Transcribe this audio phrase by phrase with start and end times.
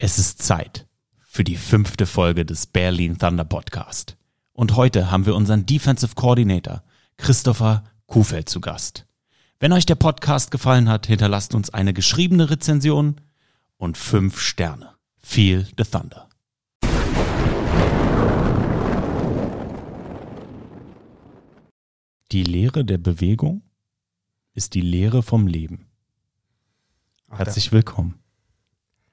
[0.00, 0.86] Es ist Zeit
[1.18, 4.16] für die fünfte Folge des Berlin Thunder Podcast.
[4.52, 6.84] Und heute haben wir unseren Defensive Coordinator
[7.16, 9.06] Christopher Kuhfeld zu Gast.
[9.58, 13.20] Wenn euch der Podcast gefallen hat, hinterlasst uns eine geschriebene Rezension
[13.76, 14.94] und fünf Sterne.
[15.16, 16.28] Feel the Thunder.
[22.30, 23.62] Die Lehre der Bewegung
[24.54, 25.88] ist die Lehre vom Leben.
[27.28, 28.14] Herzlich willkommen,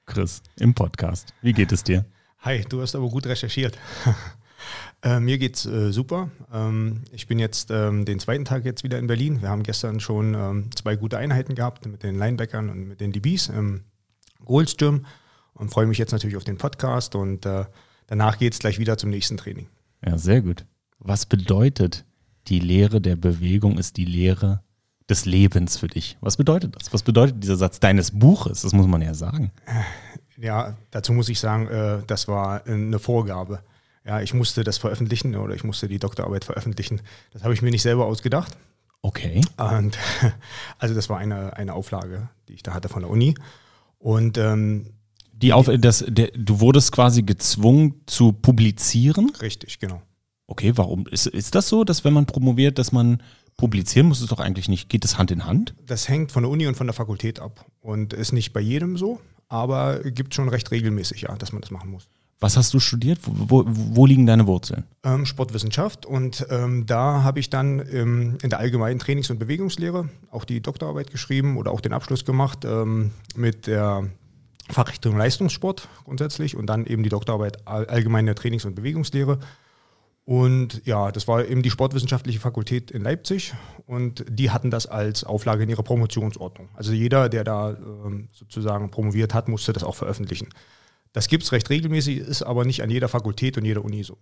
[0.06, 1.34] Chris, im Podcast.
[1.42, 2.06] Wie geht es dir?
[2.38, 3.76] Hi, du hast aber gut recherchiert.
[5.02, 6.30] äh, mir geht's äh, super.
[6.52, 9.42] Ähm, ich bin jetzt ähm, den zweiten Tag jetzt wieder in Berlin.
[9.42, 13.12] Wir haben gestern schon ähm, zwei gute Einheiten gehabt mit den Linebackern und mit den
[13.12, 13.82] DBs im
[14.46, 15.06] Gym
[15.54, 17.64] und freue mich jetzt natürlich auf den Podcast und äh,
[18.06, 19.66] danach geht's gleich wieder zum nächsten Training.
[20.04, 20.66] Ja, sehr gut.
[21.00, 22.04] Was bedeutet
[22.46, 24.62] die Lehre der Bewegung ist die Lehre
[25.08, 26.16] des Lebens für dich?
[26.20, 26.92] Was bedeutet das?
[26.92, 28.62] Was bedeutet dieser Satz deines Buches?
[28.62, 29.52] Das muss man ja sagen.
[30.36, 33.60] Ja, dazu muss ich sagen, äh, das war eine Vorgabe.
[34.04, 37.00] Ja, ich musste das veröffentlichen oder ich musste die Doktorarbeit veröffentlichen.
[37.32, 38.56] Das habe ich mir nicht selber ausgedacht.
[39.02, 39.40] Okay.
[39.56, 39.98] Und
[40.78, 43.34] also das war eine, eine Auflage, die ich da hatte von der Uni.
[43.98, 44.86] Und ähm,
[45.32, 49.32] Die Auf, das, der, du wurdest quasi gezwungen zu publizieren.
[49.40, 50.02] richtig, genau.
[50.48, 51.06] Okay, warum?
[51.08, 53.22] Ist, ist das so, dass wenn man promoviert, dass man
[53.56, 54.20] publizieren muss?
[54.20, 54.88] Es doch eigentlich nicht.
[54.88, 55.74] Geht das Hand in Hand?
[55.86, 58.96] Das hängt von der Uni und von der Fakultät ab und ist nicht bei jedem
[58.96, 62.08] so, aber gibt schon recht regelmäßig, ja, dass man das machen muss.
[62.38, 63.18] Was hast du studiert?
[63.24, 64.84] Wo, wo, wo liegen deine Wurzeln?
[65.04, 70.10] Ähm, Sportwissenschaft und ähm, da habe ich dann ähm, in der allgemeinen Trainings- und Bewegungslehre
[70.30, 74.10] auch die Doktorarbeit geschrieben oder auch den Abschluss gemacht ähm, mit der
[74.68, 79.38] Fachrichtung Leistungssport grundsätzlich und dann eben die Doktorarbeit all- allgemeine Trainings- und Bewegungslehre.
[80.26, 83.54] Und ja, das war eben die Sportwissenschaftliche Fakultät in Leipzig
[83.86, 86.68] und die hatten das als Auflage in ihrer Promotionsordnung.
[86.74, 90.48] Also jeder, der da ähm, sozusagen promoviert hat, musste das auch veröffentlichen.
[91.12, 94.18] Das gibt es recht regelmäßig, ist aber nicht an jeder Fakultät und jeder Uni so.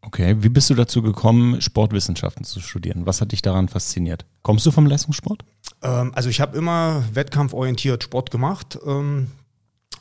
[0.00, 3.04] Okay, wie bist du dazu gekommen, Sportwissenschaften zu studieren?
[3.04, 4.24] Was hat dich daran fasziniert?
[4.40, 5.44] Kommst du vom Leistungssport?
[5.82, 8.78] Ähm, also ich habe immer wettkampforientiert Sport gemacht.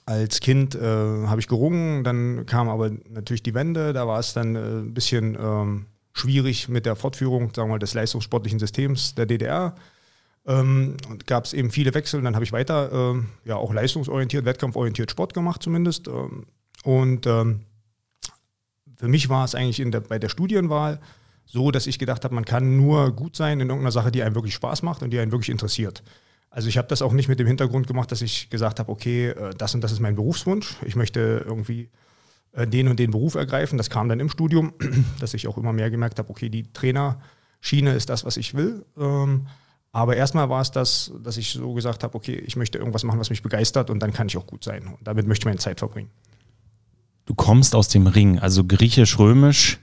[0.06, 4.34] Als Kind äh, habe ich gerungen, dann kam aber natürlich die Wende, da war es
[4.34, 9.16] dann äh, ein bisschen ähm, schwierig mit der Fortführung sagen wir mal, des leistungssportlichen Systems
[9.16, 9.76] der DDR.
[10.46, 13.74] Ähm, und gab es eben viele Wechsel und dann habe ich weiter ähm, ja auch
[13.74, 16.08] leistungsorientiert, wettkampforientiert Sport gemacht zumindest.
[16.08, 16.48] Ähm,
[16.84, 17.62] und ähm,
[18.98, 21.00] für mich war es eigentlich der, bei der Studienwahl
[21.46, 24.36] so, dass ich gedacht habe, man kann nur gut sein in irgendeiner Sache, die einem
[24.36, 26.02] wirklich Spaß macht und die einen wirklich interessiert.
[26.52, 29.30] Also ich habe das auch nicht mit dem Hintergrund gemacht, dass ich gesagt habe, okay,
[29.30, 30.76] äh, das und das ist mein Berufswunsch.
[30.86, 31.90] Ich möchte irgendwie
[32.52, 33.78] äh, den und den Beruf ergreifen.
[33.78, 34.74] Das kam dann im Studium,
[35.20, 38.86] dass ich auch immer mehr gemerkt habe, okay, die Trainerschiene ist das, was ich will.
[38.98, 39.48] Ähm,
[39.94, 43.20] Aber erstmal war es das, dass ich so gesagt habe, okay, ich möchte irgendwas machen,
[43.20, 44.88] was mich begeistert und dann kann ich auch gut sein.
[44.88, 46.10] Und damit möchte ich meine Zeit verbringen.
[47.26, 49.80] Du kommst aus dem Ring, also griechisch-römisch,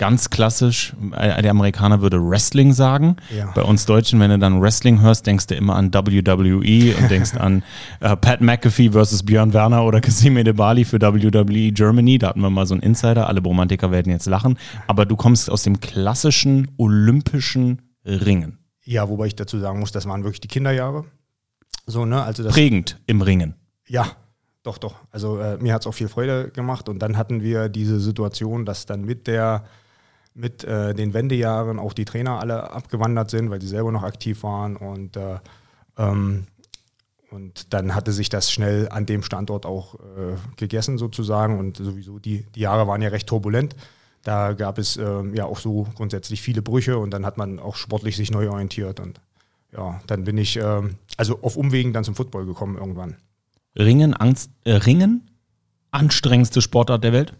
[0.00, 0.94] ganz klassisch.
[1.12, 3.16] Äh, Der Amerikaner würde Wrestling sagen.
[3.36, 3.52] Ja.
[3.54, 7.34] Bei uns Deutschen, wenn du dann Wrestling hörst, denkst du immer an WWE und denkst
[7.36, 7.62] an
[8.00, 12.16] äh, Pat McAfee versus Björn Werner oder Kasime de Bali für WWE Germany.
[12.16, 13.28] Da hatten wir mal so einen Insider.
[13.28, 14.58] Alle Romantiker werden jetzt lachen.
[14.86, 18.58] Aber du kommst aus dem klassischen olympischen Ringen.
[18.82, 21.04] Ja, wobei ich dazu sagen muss, das waren wirklich die Kinderjahre.
[21.86, 22.22] So, ne?
[22.22, 23.54] Also das, Prägend im Ringen.
[23.86, 24.06] Ja,
[24.62, 24.94] doch, doch.
[25.10, 26.88] Also äh, mir hat es auch viel Freude gemacht.
[26.88, 29.64] Und dann hatten wir diese Situation, dass dann mit der
[30.34, 34.42] mit äh, den Wendejahren auch die Trainer alle abgewandert sind, weil sie selber noch aktiv
[34.42, 34.76] waren.
[34.76, 35.38] Und, äh,
[35.98, 36.46] ähm,
[37.30, 41.58] und dann hatte sich das schnell an dem Standort auch äh, gegessen sozusagen.
[41.58, 43.74] Und sowieso die, die Jahre waren ja recht turbulent.
[44.22, 47.76] Da gab es ähm, ja auch so grundsätzlich viele Brüche und dann hat man auch
[47.76, 49.00] sportlich sich neu orientiert.
[49.00, 49.20] Und
[49.72, 53.16] ja, dann bin ich ähm, also auf Umwegen dann zum Football gekommen irgendwann.
[53.78, 55.30] Ringen, Angst, äh, Ringen,
[55.90, 57.34] anstrengendste Sportart der Welt?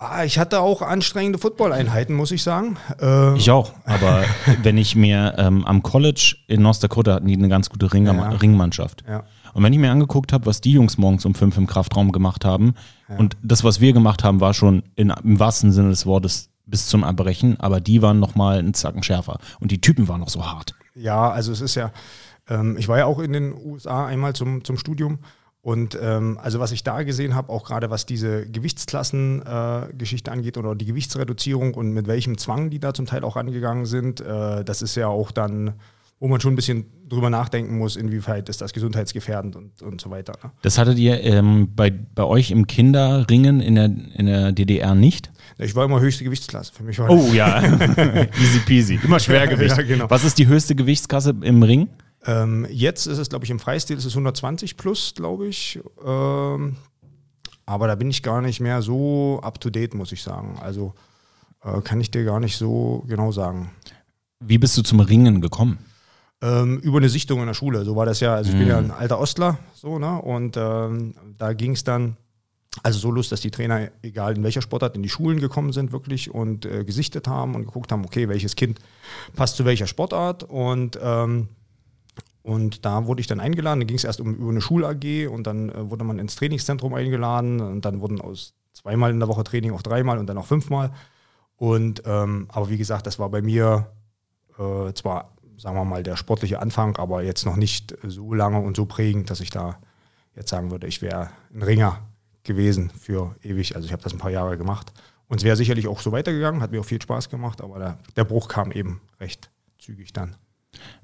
[0.00, 2.76] Ah, ich hatte auch anstrengende Football-Einheiten, muss ich sagen.
[3.00, 4.22] Äh, Ich auch, aber
[4.62, 8.14] wenn ich mir ähm, am College in North Dakota hatten die eine ganz gute Ringer
[8.14, 8.28] Ja.
[8.28, 9.02] Ringmannschaft.
[9.08, 9.24] Ja.
[9.54, 12.44] Und wenn ich mir angeguckt habe, was die Jungs morgens um fünf im Kraftraum gemacht
[12.44, 12.74] haben,
[13.16, 16.86] und das, was wir gemacht haben, war schon in, im wahrsten Sinne des Wortes bis
[16.86, 19.38] zum Erbrechen, aber die waren nochmal einen Zacken schärfer.
[19.58, 20.74] Und die Typen waren noch so hart.
[20.94, 21.90] Ja, also es ist ja,
[22.48, 25.18] ähm, ich war ja auch in den USA einmal zum, zum Studium
[25.68, 30.56] und ähm, also was ich da gesehen habe, auch gerade was diese Gewichtsklassen-Geschichte äh, angeht
[30.56, 34.64] oder die Gewichtsreduzierung und mit welchem Zwang die da zum Teil auch angegangen sind, äh,
[34.64, 35.74] das ist ja auch dann,
[36.20, 40.08] wo man schon ein bisschen drüber nachdenken muss, inwieweit ist das gesundheitsgefährdend und, und so
[40.08, 40.32] weiter.
[40.42, 40.52] Ne?
[40.62, 45.30] Das hattet ihr ähm, bei, bei euch im Kinderringen in der, in der DDR nicht?
[45.58, 46.72] Ich war immer höchste Gewichtsklasse.
[46.72, 47.62] Für mich war Oh ja,
[48.40, 48.98] easy peasy.
[49.04, 49.76] Immer Schwergewicht.
[49.76, 50.08] Ja, genau.
[50.08, 51.88] Was ist die höchste Gewichtsklasse im Ring?
[52.28, 55.80] Ähm, jetzt ist es, glaube ich, im Freistil ist es 120 plus, glaube ich.
[56.04, 56.76] Ähm,
[57.64, 60.58] aber da bin ich gar nicht mehr so up to date, muss ich sagen.
[60.60, 60.92] Also
[61.64, 63.70] äh, kann ich dir gar nicht so genau sagen.
[64.40, 65.78] Wie bist du zum Ringen gekommen?
[66.42, 67.84] Ähm, über eine Sichtung in der Schule.
[67.86, 68.34] So war das ja.
[68.34, 68.60] Also ich mhm.
[68.60, 70.20] bin ja ein alter Ostler, so, ne?
[70.20, 72.18] Und ähm, da ging es dann,
[72.82, 75.92] also so Lust, dass die Trainer, egal in welcher Sportart, in die Schulen gekommen sind
[75.92, 78.80] wirklich und äh, gesichtet haben und geguckt haben, okay, welches Kind
[79.34, 80.44] passt zu welcher Sportart.
[80.44, 81.48] Und ähm,
[82.48, 83.80] und da wurde ich dann eingeladen.
[83.80, 86.94] Da ging es erst um über eine Schul-AG und dann äh, wurde man ins Trainingszentrum
[86.94, 90.46] eingeladen und dann wurden aus zweimal in der Woche Training auch dreimal und dann auch
[90.46, 90.90] fünfmal.
[91.56, 93.88] Und ähm, aber wie gesagt, das war bei mir
[94.58, 98.76] äh, zwar sagen wir mal, der sportliche Anfang, aber jetzt noch nicht so lange und
[98.76, 99.78] so prägend, dass ich da
[100.34, 101.98] jetzt sagen würde, ich wäre ein Ringer
[102.44, 103.76] gewesen für ewig.
[103.76, 104.92] Also ich habe das ein paar Jahre gemacht.
[105.26, 107.98] Und es wäre sicherlich auch so weitergegangen, hat mir auch viel Spaß gemacht, aber der,
[108.16, 110.36] der Bruch kam eben recht zügig dann.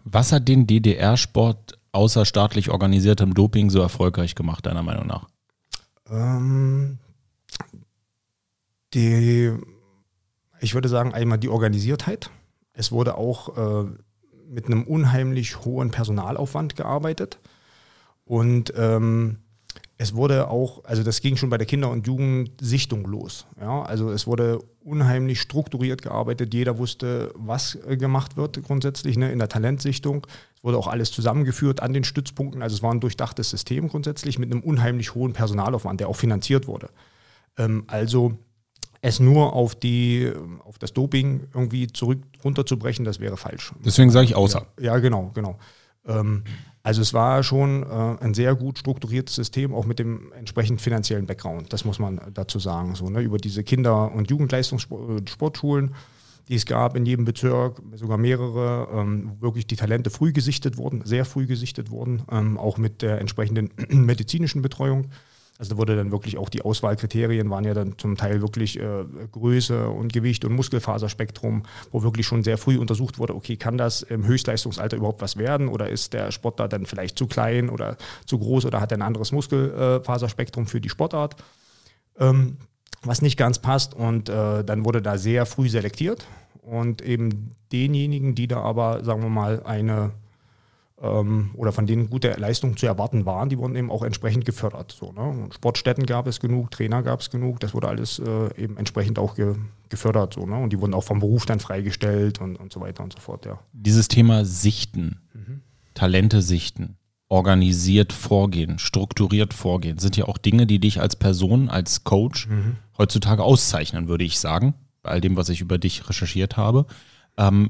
[0.05, 5.29] Was hat den DDR-Sport außer staatlich organisiertem Doping so erfolgreich gemacht, deiner Meinung nach?
[6.11, 6.99] Ähm,
[8.93, 9.53] die,
[10.61, 12.31] ich würde sagen, einmal die Organisiertheit.
[12.73, 13.91] Es wurde auch äh,
[14.49, 17.39] mit einem unheimlich hohen Personalaufwand gearbeitet.
[18.25, 19.39] Und ähm,
[19.97, 23.47] es wurde auch, also das ging schon bei der Kinder- und Jugendsichtung los.
[23.61, 23.83] Ja?
[23.83, 26.53] Also es wurde unheimlich strukturiert gearbeitet.
[26.55, 29.33] Jeder wusste, was äh, gemacht wird grundsätzlich ne?
[29.33, 30.27] in der Talentsichtung.
[30.55, 32.63] Es wurde auch alles zusammengeführt an den Stützpunkten.
[32.63, 36.67] Also es war ein durchdachtes System grundsätzlich mit einem unheimlich hohen Personalaufwand, der auch finanziert
[36.67, 36.91] wurde.
[37.57, 38.37] Ähm, also
[39.01, 40.33] es nur auf die,
[40.65, 43.73] auf das Doping irgendwie zurück runterzubrechen, das wäre falsch.
[43.85, 44.67] Deswegen sage ich außer.
[44.79, 45.59] Ja, ja genau, genau.
[46.07, 46.45] Ähm,
[46.85, 51.25] also es war schon äh, ein sehr gut strukturiertes System, auch mit dem entsprechend finanziellen
[51.25, 51.73] Background.
[51.73, 52.95] Das muss man dazu sagen.
[52.95, 53.23] So, ne?
[53.23, 55.95] Über diese Kinder- und Jugendleistungssportschulen,
[56.49, 61.01] die es gab in jedem Bezirk, sogar mehrere, ähm, wirklich die Talente früh gesichtet wurden,
[61.07, 65.07] sehr früh gesichtet wurden, ähm, auch mit der entsprechenden medizinischen Betreuung.
[65.59, 69.05] Also da wurde dann wirklich auch die Auswahlkriterien waren ja dann zum Teil wirklich äh,
[69.31, 71.63] Größe und Gewicht und Muskelfaserspektrum,
[71.93, 75.69] wo wirklich schon sehr früh untersucht wurde, okay, kann das im Höchstleistungsalter überhaupt was werden
[75.69, 77.97] oder ist der Sportler dann vielleicht zu klein oder
[78.27, 81.37] zu groß oder hat er ein anderes Muskelfaserspektrum für die Sportart,
[82.19, 82.57] ähm,
[83.03, 86.27] was nicht ganz passt und äh, dann wurde da sehr früh selektiert
[86.63, 90.13] und eben denjenigen, die da aber, sagen wir mal, eine
[90.97, 94.97] oder von denen gute Leistungen zu erwarten waren, die wurden eben auch entsprechend gefördert.
[94.99, 95.49] So, ne?
[95.53, 99.35] Sportstätten gab es genug, Trainer gab es genug, das wurde alles äh, eben entsprechend auch
[99.35, 99.57] ge
[99.89, 100.35] gefördert.
[100.35, 100.57] So, ne?
[100.57, 103.45] Und die wurden auch vom Beruf dann freigestellt und, und so weiter und so fort.
[103.45, 103.59] Ja.
[103.73, 105.63] Dieses Thema Sichten, mhm.
[105.95, 106.97] Talente sichten,
[107.29, 112.77] organisiert vorgehen, strukturiert vorgehen, sind ja auch Dinge, die dich als Person, als Coach mhm.
[112.97, 116.87] heutzutage auszeichnen, würde ich sagen, bei all dem, was ich über dich recherchiert habe.
[117.37, 117.69] Ähm,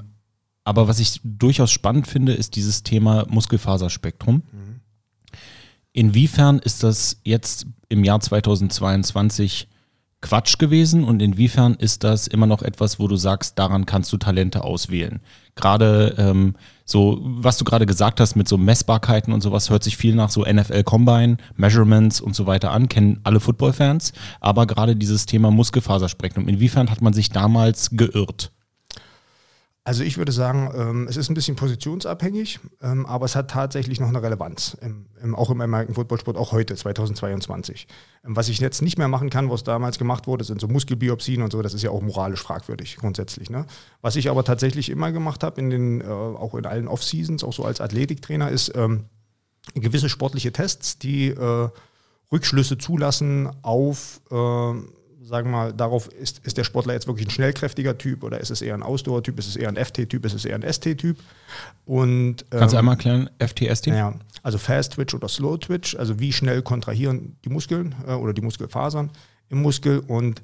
[0.65, 4.37] aber was ich durchaus spannend finde, ist dieses Thema Muskelfaserspektrum.
[4.37, 4.81] Mhm.
[5.93, 9.69] Inwiefern ist das jetzt im Jahr 2022
[10.25, 14.17] Quatsch gewesen und inwiefern ist das immer noch etwas, wo du sagst, daran kannst du
[14.17, 15.21] Talente auswählen?
[15.55, 16.55] Gerade ähm,
[16.87, 20.31] so, was du gerade gesagt hast mit so Messbarkeiten und sowas, hört sich viel nach
[20.31, 25.51] so NFL Combine, Measurements und so weiter an, kennen alle Footballfans, aber gerade dieses Thema
[25.51, 28.51] Muskelfaserspektrum, inwiefern hat man sich damals geirrt?
[29.87, 34.01] Also ich würde sagen, ähm, es ist ein bisschen positionsabhängig, ähm, aber es hat tatsächlich
[34.01, 34.79] noch eine Relevanz,
[35.35, 37.87] auch im American Football Sport, auch heute, 2022.
[38.25, 41.43] Ähm, was ich jetzt nicht mehr machen kann, was damals gemacht wurde, sind so Muskelbiopsien
[41.43, 43.51] und so, das ist ja auch moralisch fragwürdig grundsätzlich.
[43.51, 43.67] Ne?
[44.01, 47.53] Was ich aber tatsächlich immer gemacht habe, in den, äh, auch in allen Off-Seasons, auch
[47.53, 48.73] so als Athletiktrainer, ist
[49.75, 51.69] gewisse sportliche Tests, die äh,
[52.33, 54.23] Rückschlüsse zulassen auf...
[55.27, 58.51] Sagen wir mal, darauf, ist, ist der Sportler jetzt wirklich ein schnellkräftiger Typ oder ist
[58.51, 61.19] es eher ein Ausdauertyp, ist es eher ein FT-Typ, ist es eher ein ST-Typ?
[61.87, 63.87] Und, Kannst du ähm, einmal erklären, FT, ST?
[63.87, 68.35] Ja, also Fast Twitch oder Slow Twitch, also wie schnell kontrahieren die Muskeln äh, oder
[68.35, 69.11] die Muskelfasern
[69.49, 70.43] im Muskel und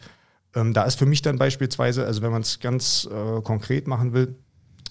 [0.54, 4.14] ähm, da ist für mich dann beispielsweise, also wenn man es ganz äh, konkret machen
[4.14, 4.34] will,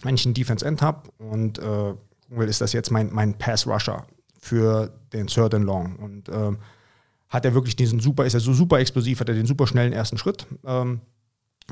[0.03, 1.93] wenn ich einen Defense End habe und äh,
[2.29, 4.05] will, ist das jetzt mein, mein Pass Rusher
[4.39, 6.60] für den Third and Long und ähm,
[7.30, 9.94] hat er wirklich diesen super, ist er so super explosiv, hat er den super schnellen
[9.94, 10.48] ersten Schritt.
[10.66, 11.02] Ähm,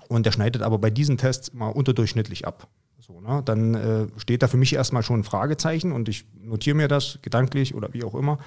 [0.08, 2.68] und der schneidet aber bei diesen Tests mal unterdurchschnittlich ab.
[3.00, 3.42] So, ne?
[3.44, 7.20] Dann äh, steht da für mich erstmal schon ein Fragezeichen und ich notiere mir das
[7.22, 8.38] gedanklich oder wie auch immer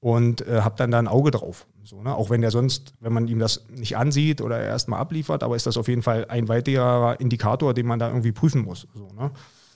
[0.00, 1.66] und äh, habe dann da ein Auge drauf.
[1.82, 2.14] So, ne?
[2.14, 5.66] Auch wenn der sonst, wenn man ihm das nicht ansieht oder erstmal abliefert, aber ist
[5.66, 8.88] das auf jeden Fall ein weiterer Indikator, den man da irgendwie prüfen muss.
[8.94, 9.30] So, ne?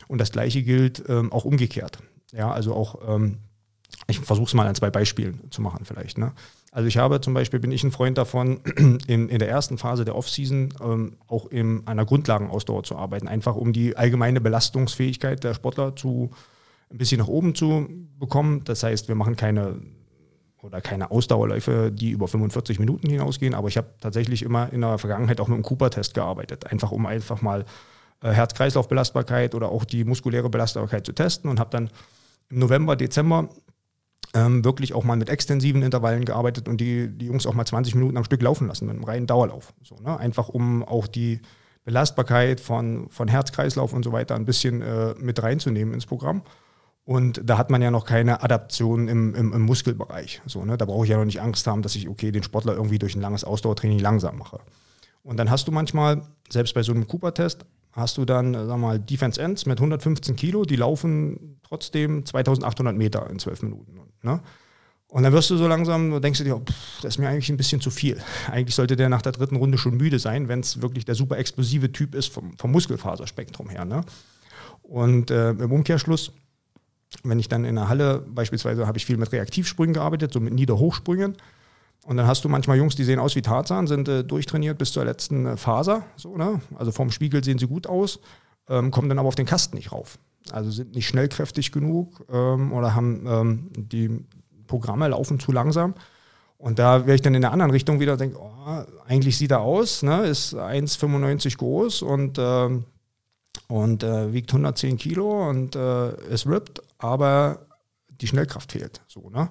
[0.09, 1.99] Und das gleiche gilt ähm, auch umgekehrt.
[2.33, 3.39] Ja, also auch ähm,
[4.07, 6.19] ich versuche es mal an zwei Beispielen zu machen vielleicht.
[6.19, 6.33] Ne?
[6.71, 8.59] Also ich habe zum Beispiel, bin ich ein Freund davon,
[9.07, 13.57] in, in der ersten Phase der Offseason ähm, auch in einer Grundlagenausdauer zu arbeiten, einfach
[13.57, 16.31] um die allgemeine Belastungsfähigkeit der Sportler zu
[16.91, 18.63] ein bisschen nach oben zu bekommen.
[18.65, 19.81] Das heißt, wir machen keine
[20.65, 24.97] oder keine Ausdauerläufe, die über 45 Minuten hinausgehen, aber ich habe tatsächlich immer in der
[24.97, 27.67] Vergangenheit auch mit dem Cooper-Test gearbeitet, einfach um einfach mal
[28.23, 31.91] äh, Herz-Kreislauf-Belastbarkeit oder auch die muskuläre Belastbarkeit zu testen und habe dann
[32.49, 33.51] im November, Dezember
[34.35, 37.95] ähm, wirklich auch mal mit extensiven Intervallen gearbeitet und die, die Jungs auch mal 20
[37.95, 39.73] Minuten am Stück laufen lassen mit einem reinen Dauerlauf.
[39.83, 40.19] So, ne?
[40.19, 41.41] Einfach um auch die
[41.85, 46.43] Belastbarkeit von, von Herz-Kreislauf und so weiter ein bisschen äh, mit reinzunehmen ins Programm.
[47.05, 50.41] Und da hat man ja noch keine Adaption im, im, im Muskelbereich.
[50.47, 50.79] So, ne?
[50.79, 53.15] Da brauche ich ja noch nicht Angst haben, dass ich, okay, den Sportler irgendwie durch
[53.15, 54.59] ein langes Ausdauertraining langsam mache.
[55.23, 58.99] Und dann hast du manchmal, selbst bei so einem Cooper-Test, hast du dann, sag mal,
[58.99, 64.01] Defense Ends mit 115 Kilo, die laufen trotzdem 2800 Meter in 12 Minuten.
[64.25, 64.41] Ne?
[65.09, 67.57] Und dann wirst du so langsam, denkst du dir, pff, das ist mir eigentlich ein
[67.57, 68.21] bisschen zu viel.
[68.51, 71.39] Eigentlich sollte der nach der dritten Runde schon müde sein, wenn es wirklich der super
[71.39, 73.85] explosive Typ ist vom, vom Muskelfaserspektrum her.
[73.85, 74.01] Ne?
[74.83, 76.33] Und äh, im Umkehrschluss,
[77.23, 80.53] wenn ich dann in der Halle, beispielsweise habe ich viel mit Reaktivsprüngen gearbeitet, so mit
[80.53, 81.37] Niederhochsprüngen.
[82.05, 84.93] Und dann hast du manchmal Jungs, die sehen aus wie Tarzan, sind äh, durchtrainiert bis
[84.93, 86.05] zur letzten äh, Faser.
[86.17, 86.61] So, ne?
[86.75, 88.19] Also vom Spiegel sehen sie gut aus,
[88.69, 90.19] ähm, kommen dann aber auf den Kasten nicht rauf.
[90.51, 94.25] Also sind nicht schnellkräftig genug ähm, oder haben ähm, die
[94.67, 95.95] Programme laufen zu langsam.
[96.59, 99.61] Und da wäre ich dann in der anderen Richtung wieder denke, oh, eigentlich sieht er
[99.61, 100.25] aus, ne?
[100.25, 102.69] ist 1,95 groß und, äh,
[103.69, 107.67] und äh, wiegt 110 Kilo und äh, ist ripped, aber
[108.09, 109.03] die Schnellkraft fehlt.
[109.09, 109.51] So, ne?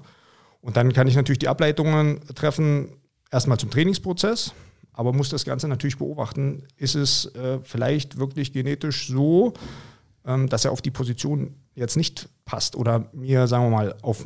[0.62, 2.93] Und dann kann ich natürlich die Ableitungen treffen,
[3.29, 4.53] erstmal zum Trainingsprozess,
[4.93, 9.53] aber muss das Ganze natürlich beobachten, ist es äh, vielleicht wirklich genetisch so,
[10.23, 14.25] dass er auf die Position jetzt nicht passt oder mir, sagen wir mal, auf,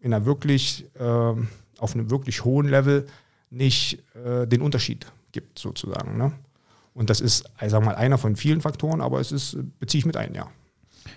[0.00, 1.02] in einer wirklich, äh,
[1.78, 3.06] auf einem wirklich hohen Level
[3.50, 6.18] nicht äh, den Unterschied gibt, sozusagen.
[6.18, 6.32] Ne?
[6.94, 10.06] Und das ist, ich sag mal, einer von vielen Faktoren, aber es ist, beziehe ich
[10.06, 10.48] mit ein, ja.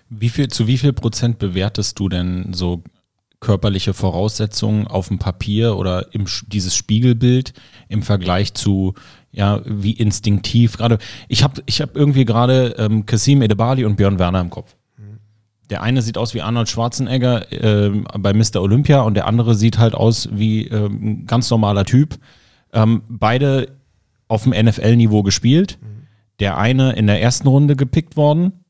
[0.09, 2.83] Wie viel, zu wie viel Prozent bewertest du denn so
[3.39, 7.53] körperliche Voraussetzungen auf dem Papier oder im, dieses Spiegelbild
[7.89, 8.93] im Vergleich zu
[9.31, 10.97] ja wie instinktiv gerade
[11.27, 14.75] ich habe ich habe irgendwie gerade ähm, Kasim Edebali und Björn Werner im Kopf
[15.71, 18.61] der eine sieht aus wie Arnold Schwarzenegger äh, bei Mr.
[18.61, 22.19] Olympia und der andere sieht halt aus wie äh, ein ganz normaler Typ.
[22.73, 23.69] Ähm, beide
[24.27, 25.79] auf dem NFL-Niveau gespielt.
[26.39, 28.63] Der eine in der ersten Runde gepickt worden,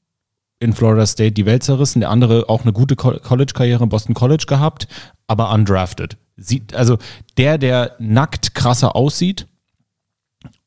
[0.60, 4.46] in Florida State die Welt zerrissen, der andere auch eine gute College-Karriere in Boston College
[4.48, 4.88] gehabt,
[5.26, 6.18] aber undrafted.
[6.36, 6.98] Sieht, also
[7.38, 9.48] der, der nackt krasser aussieht,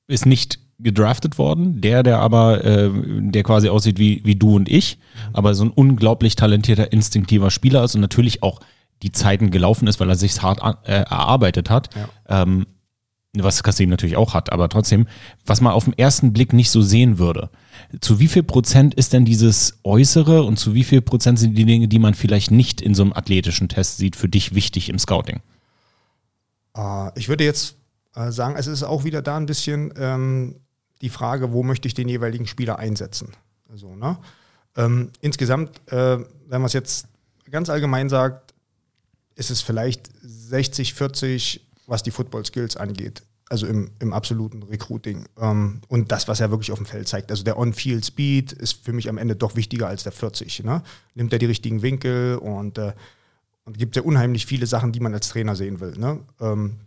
[0.06, 1.80] ist nicht gedraftet worden.
[1.80, 4.98] Der, der aber, äh, der quasi aussieht wie, wie du und ich,
[5.32, 8.60] aber so ein unglaublich talentierter, instinktiver Spieler ist und natürlich auch
[9.02, 11.90] die Zeiten gelaufen ist, weil er sich hart äh, erarbeitet hat.
[11.94, 12.42] Ja.
[12.42, 12.66] Ähm,
[13.36, 15.08] was Kasim natürlich auch hat, aber trotzdem,
[15.44, 17.50] was man auf den ersten Blick nicht so sehen würde.
[18.00, 21.64] Zu wie viel Prozent ist denn dieses Äußere und zu wie viel Prozent sind die
[21.64, 25.00] Dinge, die man vielleicht nicht in so einem athletischen Test sieht, für dich wichtig im
[25.00, 25.40] Scouting?
[26.76, 27.76] Uh, ich würde jetzt
[28.16, 30.56] uh, sagen, es ist auch wieder da ein bisschen ähm,
[31.00, 33.32] die Frage, wo möchte ich den jeweiligen Spieler einsetzen.
[33.70, 34.18] Also, ne?
[34.76, 37.08] ähm, insgesamt, äh, wenn man es jetzt
[37.50, 38.54] ganz allgemein sagt,
[39.34, 43.22] ist es vielleicht 60, 40 was die Football-Skills angeht.
[43.50, 45.26] Also im, im absoluten Recruiting.
[45.38, 47.30] Ähm, und das, was er wirklich auf dem Feld zeigt.
[47.30, 50.64] Also der On-Field-Speed ist für mich am Ende doch wichtiger als der 40.
[50.64, 50.82] Ne?
[51.14, 52.94] Nimmt er die richtigen Winkel und, äh,
[53.64, 55.92] und gibt ja unheimlich viele Sachen, die man als Trainer sehen will.
[55.98, 56.20] Ne?
[56.40, 56.78] Ähm,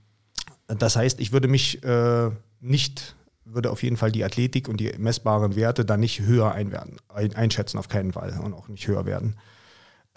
[0.67, 4.91] das heißt, ich würde mich äh, nicht, würde auf jeden Fall die Athletik und die
[4.97, 9.05] messbaren Werte da nicht höher einwerten, ein, einschätzen, auf keinen Fall und auch nicht höher
[9.05, 9.37] werden.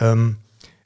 [0.00, 0.36] Ähm,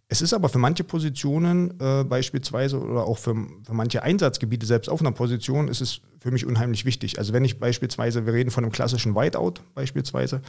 [0.08, 4.88] es ist aber für manche Positionen äh, beispielsweise oder auch für, für manche Einsatzgebiete, selbst
[4.88, 7.18] auf einer Position, ist es für mich unheimlich wichtig.
[7.18, 10.42] Also wenn ich beispielsweise, wir reden von einem klassischen Whiteout beispielsweise,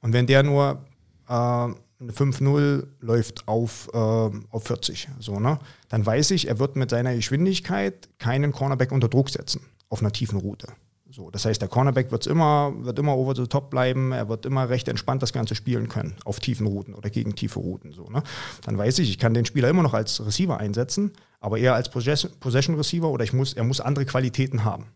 [0.00, 0.84] und wenn der nur
[1.28, 1.68] äh,
[2.00, 6.90] eine 5-0 läuft auf, äh, auf 40, so, ne, dann weiß ich, er wird mit
[6.90, 10.68] seiner Geschwindigkeit keinen Cornerback unter Druck setzen auf einer tiefen Route.
[11.10, 14.44] So, das heißt, der Cornerback wird's immer, wird immer over the top bleiben, er wird
[14.44, 17.92] immer recht entspannt das Ganze spielen können, auf tiefen Routen oder gegen tiefe Routen.
[17.92, 18.22] So, ne?
[18.64, 21.88] Dann weiß ich, ich kann den Spieler immer noch als Receiver einsetzen, aber eher als
[21.90, 24.86] Possession Receiver oder ich muss, er muss andere Qualitäten haben.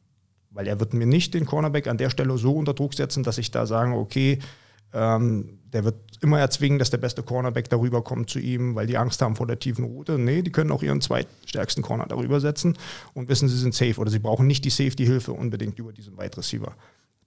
[0.50, 3.38] Weil er wird mir nicht den Cornerback an der Stelle so unter Druck setzen, dass
[3.38, 4.38] ich da sage, okay,
[4.92, 8.98] ähm, der wird immer erzwingen, dass der beste Cornerback darüber kommt zu ihm, weil die
[8.98, 10.18] Angst haben vor der tiefen Route.
[10.18, 12.76] Nee, die können auch ihren zweitstärksten Corner darüber setzen
[13.14, 16.36] und wissen, sie sind safe oder sie brauchen nicht die Safety-Hilfe unbedingt über diesen Wide
[16.36, 16.74] Receiver.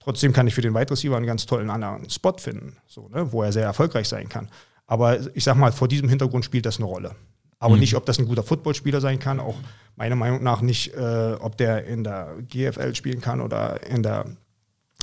[0.00, 3.32] Trotzdem kann ich für den Wide Receiver einen ganz tollen anderen Spot finden, so, ne,
[3.32, 4.48] wo er sehr erfolgreich sein kann.
[4.86, 7.16] Aber ich sag mal, vor diesem Hintergrund spielt das eine Rolle.
[7.58, 7.80] Aber mhm.
[7.80, 9.56] nicht, ob das ein guter Footballspieler sein kann, auch
[9.96, 14.26] meiner Meinung nach nicht, äh, ob der in der GFL spielen kann oder in der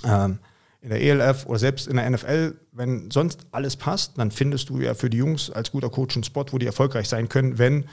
[0.05, 0.39] ähm,
[0.83, 4.81] in der ELF oder selbst in der NFL, wenn sonst alles passt, dann findest du
[4.81, 7.85] ja für die Jungs als guter Coach einen Spot, wo die erfolgreich sein können, wenn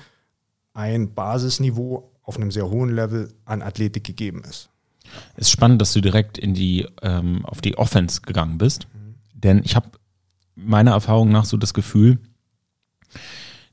[0.75, 4.71] ein Basisniveau auf einem sehr hohen Level an Athletik gegeben ist.
[5.37, 9.15] Es ist spannend, dass du direkt in die, ähm, auf die Offense gegangen bist, mhm.
[9.35, 9.91] denn ich habe
[10.57, 12.19] meiner Erfahrung nach so das Gefühl,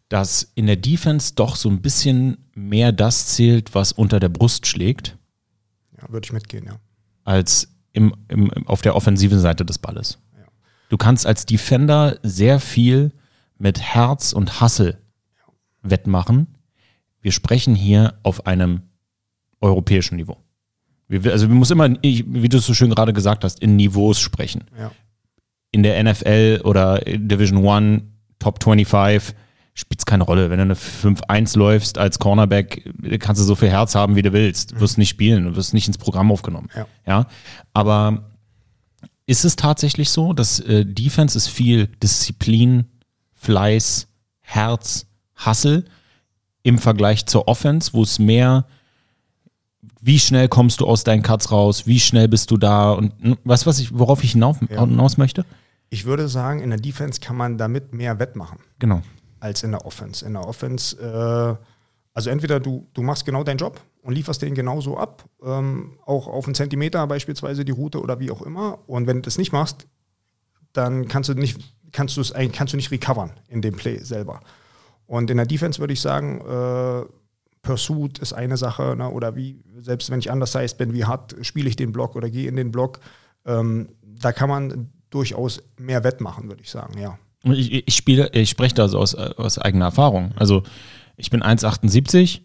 [0.10, 4.68] dass in der Defense doch so ein bisschen mehr das zählt, was unter der Brust
[4.68, 5.18] schlägt.
[6.00, 6.80] Ja, würde ich mitgehen, ja.
[7.24, 7.68] Als
[7.98, 10.20] im, im, auf der offensiven Seite des Balles.
[10.90, 13.12] Du kannst als Defender sehr viel
[13.58, 15.02] mit Herz und Hassel
[15.82, 16.56] wettmachen.
[17.22, 18.84] Wir sprechen hier auf einem
[19.60, 20.38] europäischen Niveau.
[21.10, 24.20] Wir, also wir muss immer, wie du es so schön gerade gesagt hast, in Niveaus
[24.20, 24.66] sprechen.
[24.78, 24.92] Ja.
[25.72, 28.04] In der NFL oder Division One,
[28.40, 29.36] Top 25,
[29.78, 30.50] spielt es keine Rolle.
[30.50, 34.34] Wenn du eine 5-1 läufst als Cornerback, kannst du so viel Herz haben, wie du
[34.34, 34.72] willst.
[34.72, 36.68] Du wirst nicht spielen, du wirst nicht ins Programm aufgenommen.
[36.76, 36.88] Ja.
[37.06, 37.28] ja?
[37.74, 38.32] Aber
[39.28, 42.86] ist es tatsächlich so, dass äh, Defense ist viel Disziplin,
[43.36, 44.08] Fleiß,
[44.42, 45.06] Herz,
[45.36, 45.86] Hassel
[46.64, 48.66] im Vergleich zur Offense, wo es mehr
[50.00, 53.66] wie schnell kommst du aus deinen Cuts raus, wie schnell bist du da und was,
[53.66, 54.86] was ich, worauf ich hinauf, ja.
[54.86, 55.46] hinaus möchte?
[55.90, 58.60] Ich würde sagen, in der Defense kann man damit mehr wettmachen.
[58.80, 59.02] Genau
[59.40, 60.26] als in der Offense.
[60.26, 61.64] In der Offense, äh,
[62.14, 66.28] also entweder du, du machst genau deinen Job und lieferst den genauso ab, ähm, auch
[66.28, 68.80] auf einen Zentimeter beispielsweise die Route oder wie auch immer.
[68.88, 69.88] Und wenn du das nicht machst,
[70.74, 71.60] dann kannst du nicht,
[71.92, 74.40] kannst du es kannst du nicht recovern in dem Play selber.
[75.06, 77.06] Und in der Defense würde ich sagen, äh,
[77.62, 79.10] Pursuit ist eine Sache, ne?
[79.10, 82.30] oder wie, selbst wenn ich anders heißt bin, wie hart spiele ich den Block oder
[82.30, 83.00] gehe in den Block,
[83.46, 87.18] ähm, da kann man durchaus mehr wettmachen, würde ich sagen, ja.
[87.44, 90.32] Ich, ich spiele, ich spreche da so aus, aus eigener Erfahrung.
[90.36, 90.64] Also
[91.18, 92.42] ich bin 1,78,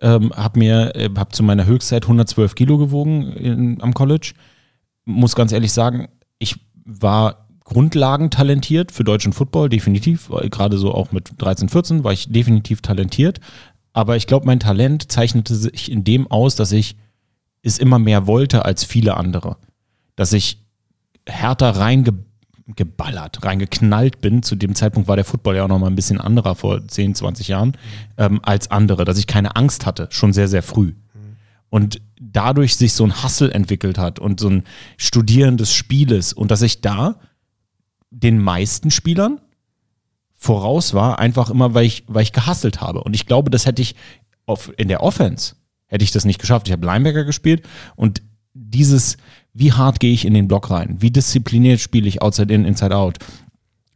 [0.00, 4.34] ähm, habe mir, äh, zu meiner Höchstzeit 112 Kilo gewogen in, am College.
[5.04, 6.08] Muss ganz ehrlich sagen,
[6.38, 10.28] ich war grundlagentalentiert für deutschen Football, definitiv.
[10.50, 13.40] Gerade so auch mit 13, 14 war ich definitiv talentiert.
[13.92, 16.96] Aber ich glaube, mein Talent zeichnete sich in dem aus, dass ich
[17.62, 19.56] es immer mehr wollte als viele andere.
[20.16, 20.58] Dass ich
[21.26, 22.31] härter reingebracht
[22.66, 24.42] geballert, reingeknallt bin.
[24.42, 27.14] Zu dem Zeitpunkt war der Football ja auch noch mal ein bisschen anderer vor 10,
[27.14, 27.76] 20 Jahren
[28.18, 30.94] ähm, als andere, dass ich keine Angst hatte, schon sehr, sehr früh.
[31.70, 34.64] Und dadurch sich so ein Hassel entwickelt hat und so ein
[34.98, 37.16] Studieren des Spieles und dass ich da
[38.10, 39.40] den meisten Spielern
[40.34, 43.02] voraus war, einfach immer, weil ich, weil ich gehasselt habe.
[43.02, 43.94] Und ich glaube, das hätte ich
[44.44, 45.54] auf, in der Offense,
[45.86, 46.68] hätte ich das nicht geschafft.
[46.68, 48.22] Ich habe Linebacker gespielt und
[48.52, 49.16] dieses,
[49.54, 50.96] wie hart gehe ich in den Block rein?
[50.98, 53.18] Wie diszipliniert spiele ich Outside In, Inside Out?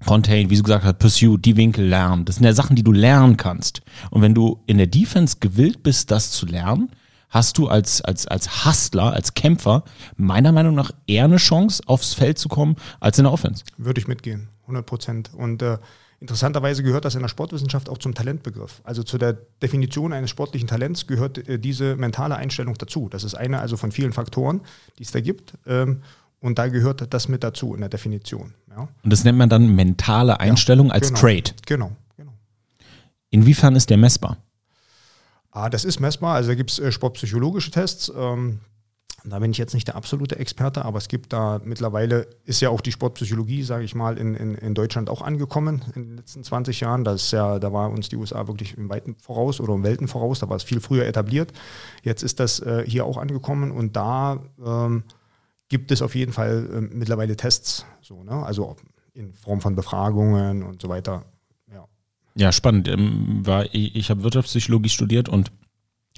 [0.05, 2.27] Contain, wie du gesagt hast, Pursuit, die Winkel lernen.
[2.27, 3.81] Das sind ja Sachen, die du lernen kannst.
[4.11, 6.91] Und wenn du in der Defense gewillt bist, das zu lernen,
[7.31, 9.85] hast du als, als, als Hustler, als Kämpfer
[10.17, 13.65] meiner Meinung nach eher eine Chance, aufs Feld zu kommen, als in der Offense.
[13.79, 15.31] Würde ich mitgehen, 100 Prozent.
[15.35, 15.79] Und äh,
[16.19, 18.81] Interessanterweise gehört das in der Sportwissenschaft auch zum Talentbegriff.
[18.85, 23.09] Also zu der Definition eines sportlichen Talents gehört äh, diese mentale Einstellung dazu.
[23.11, 24.63] Das ist eine also von vielen Faktoren,
[24.99, 25.55] die es da gibt.
[25.67, 26.03] Ähm,
[26.41, 28.55] und da gehört das mit dazu in der Definition.
[28.71, 28.89] Ja.
[29.03, 31.51] Und das nennt man dann mentale Einstellung ja, als genau, Trade.
[31.67, 32.33] Genau, genau.
[33.31, 34.39] Inwiefern ist der messbar?
[35.51, 36.35] Ah, das ist messbar.
[36.35, 38.13] Also da gibt es äh, sportpsychologische Tests.
[38.15, 38.61] Ähm,
[39.31, 42.71] da bin ich jetzt nicht der absolute Experte, aber es gibt da mittlerweile, ist ja
[42.71, 46.45] auch die Sportpsychologie, sage ich mal, in, in, in Deutschland auch angekommen in den letzten
[46.45, 47.05] 20 Jahren.
[47.05, 50.09] Das ist ja, da war uns die USA wirklich im Weiten voraus oder im Welten
[50.09, 51.53] voraus, da war es viel früher etabliert.
[52.03, 55.03] Jetzt ist das äh, hier auch angekommen und da ähm,
[55.69, 58.45] gibt es auf jeden Fall äh, mittlerweile Tests, so, ne?
[58.45, 58.77] also
[59.15, 61.25] in Form von Befragungen und so weiter.
[61.73, 61.87] Ja,
[62.37, 62.87] ja spannend.
[62.87, 65.51] Ähm, war, ich ich habe Wirtschaftspsychologie studiert und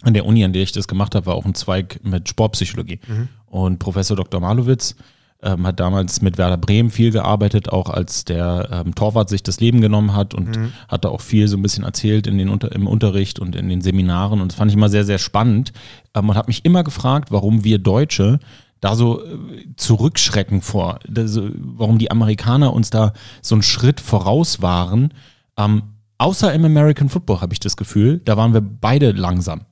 [0.03, 3.01] an der Uni, an der ich das gemacht habe, war auch ein Zweig mit Sportpsychologie.
[3.07, 3.29] Mhm.
[3.47, 4.41] Und Professor Dr.
[4.41, 4.95] Malowitz
[5.43, 9.61] ähm, hat damals mit Werder Bremen viel gearbeitet, auch als der ähm, Torwart sich das
[9.61, 10.73] Leben genommen hat und mhm.
[10.89, 13.69] hat da auch viel so ein bisschen erzählt in den Unter im Unterricht und in
[13.69, 14.41] den Seminaren.
[14.41, 15.73] Und das fand ich immer sehr, sehr spannend
[16.15, 18.41] ähm, und habe mich immer gefragt, warum wir Deutsche
[18.81, 19.39] da so äh,
[19.77, 25.15] zurückschrecken vor, das, warum die Amerikaner uns da so einen Schritt voraus waren.
[25.57, 25.83] Ähm,
[26.19, 29.63] außer im American Football habe ich das Gefühl, da waren wir beide langsam.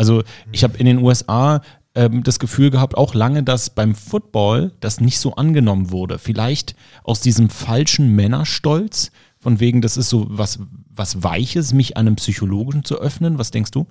[0.00, 1.60] Also ich habe in den USA
[1.94, 6.18] ähm, das Gefühl gehabt, auch lange, dass beim Football das nicht so angenommen wurde.
[6.18, 10.58] Vielleicht aus diesem falschen Männerstolz, von wegen, das ist so was,
[10.88, 13.38] was Weiches, mich einem Psychologischen zu öffnen.
[13.38, 13.86] Was denkst du?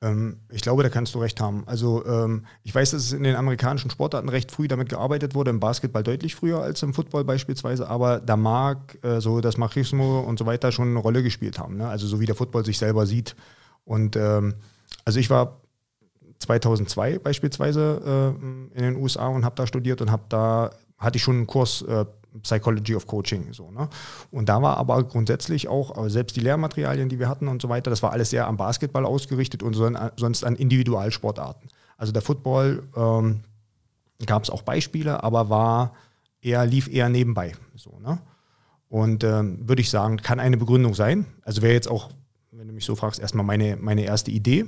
[0.00, 1.64] Ähm, ich glaube, da kannst du recht haben.
[1.66, 5.50] Also ähm, ich weiß, dass es in den amerikanischen Sportarten recht früh damit gearbeitet wurde,
[5.50, 10.20] im Basketball deutlich früher als im Football beispielsweise, aber da mag äh, so das Machismo
[10.20, 11.76] und so weiter schon eine Rolle gespielt haben.
[11.76, 11.86] Ne?
[11.86, 13.36] Also so wie der Football sich selber sieht.
[13.84, 14.54] Und ähm,
[15.04, 15.60] also ich war
[16.38, 21.22] 2002 beispielsweise äh, in den USA und habe da studiert und habe da hatte ich
[21.22, 22.04] schon einen Kurs äh,
[22.42, 23.52] Psychology of Coaching.
[23.52, 23.88] So, ne?
[24.30, 27.90] Und da war aber grundsätzlich auch, selbst die Lehrmaterialien, die wir hatten und so weiter,
[27.90, 31.68] das war alles sehr am Basketball ausgerichtet und sonst an Individualsportarten.
[31.96, 33.44] Also der Football ähm,
[34.26, 35.94] gab es auch Beispiele, aber war
[36.42, 37.52] eher, lief eher nebenbei.
[37.76, 38.18] So, ne?
[38.88, 41.26] Und ähm, würde ich sagen, kann eine Begründung sein.
[41.42, 42.10] Also wäre jetzt auch,
[42.52, 44.66] wenn du mich so fragst, erstmal meine, meine erste Idee.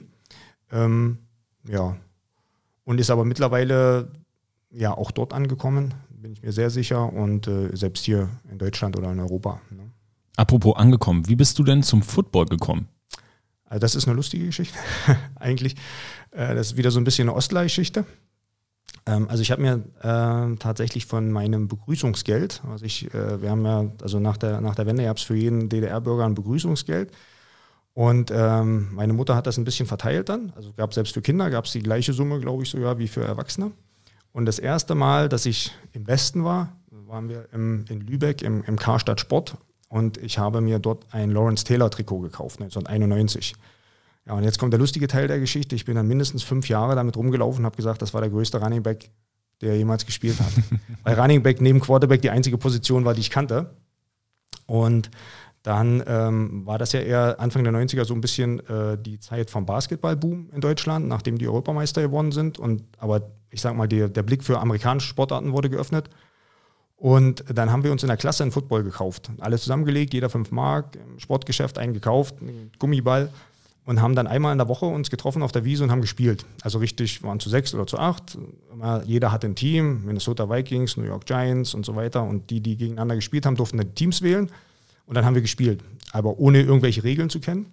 [0.73, 1.19] Ähm,
[1.69, 1.97] ja.
[2.85, 4.13] Und ist aber mittlerweile
[4.71, 7.13] ja auch dort angekommen, bin ich mir sehr sicher.
[7.13, 9.61] Und äh, selbst hier in Deutschland oder in Europa.
[9.71, 9.91] Ne?
[10.37, 12.89] Apropos angekommen, wie bist du denn zum Football gekommen?
[13.65, 14.79] Also das ist eine lustige Geschichte,
[15.37, 15.75] eigentlich.
[16.31, 18.05] Äh, das ist wieder so ein bisschen eine Ostleihgeschichte.
[19.07, 23.65] Ähm, also ich habe mir äh, tatsächlich von meinem Begrüßungsgeld, also ich, äh, wir haben
[23.65, 27.13] ja, also nach der, nach der Wende gab es für jeden DDR-Bürger ein Begrüßungsgeld.
[27.97, 30.53] Und ähm, meine Mutter hat das ein bisschen verteilt dann.
[30.55, 33.25] Also gab selbst für Kinder gab es die gleiche Summe, glaube ich, sogar wie für
[33.25, 33.71] Erwachsene.
[34.33, 38.63] Und das erste Mal, dass ich im Westen war, waren wir im, in Lübeck im,
[38.65, 39.57] im Karstadt Sport
[39.89, 43.55] und ich habe mir dort ein Lawrence Taylor Trikot gekauft, 1991.
[44.27, 45.75] Ja, und jetzt kommt der lustige Teil der Geschichte.
[45.75, 48.61] Ich bin dann mindestens fünf Jahre damit rumgelaufen und habe gesagt, das war der größte
[48.61, 49.09] Running Back,
[49.63, 50.53] der jemals gespielt hat.
[51.03, 53.75] Weil Running Back neben Quarterback die einzige Position war, die ich kannte.
[54.67, 55.11] Und
[55.67, 59.51] dann ähm, war das ja eher Anfang der 90er so ein bisschen äh, die Zeit
[59.51, 62.61] vom Basketballboom in Deutschland, nachdem die Europameister geworden sind.
[62.61, 66.09] Und aber ich sag mal, die, der Blick für amerikanische Sportarten wurde geöffnet.
[66.97, 69.29] Und dann haben wir uns in der Klasse einen Football gekauft.
[69.41, 73.31] Alles zusammengelegt, jeder fünf Mark, im Sportgeschäft eingekauft, einen Gummiball
[73.85, 76.47] und haben dann einmal in der Woche uns getroffen auf der Wiese und haben gespielt.
[76.63, 78.39] Also richtig, waren zu sechs oder zu acht.
[79.05, 82.23] Jeder hatte ein Team, Minnesota Vikings, New York Giants und so weiter.
[82.23, 84.49] Und die, die gegeneinander gespielt haben, durften dann Teams wählen.
[85.07, 87.73] Und dann haben wir gespielt, aber ohne irgendwelche Regeln zu kennen.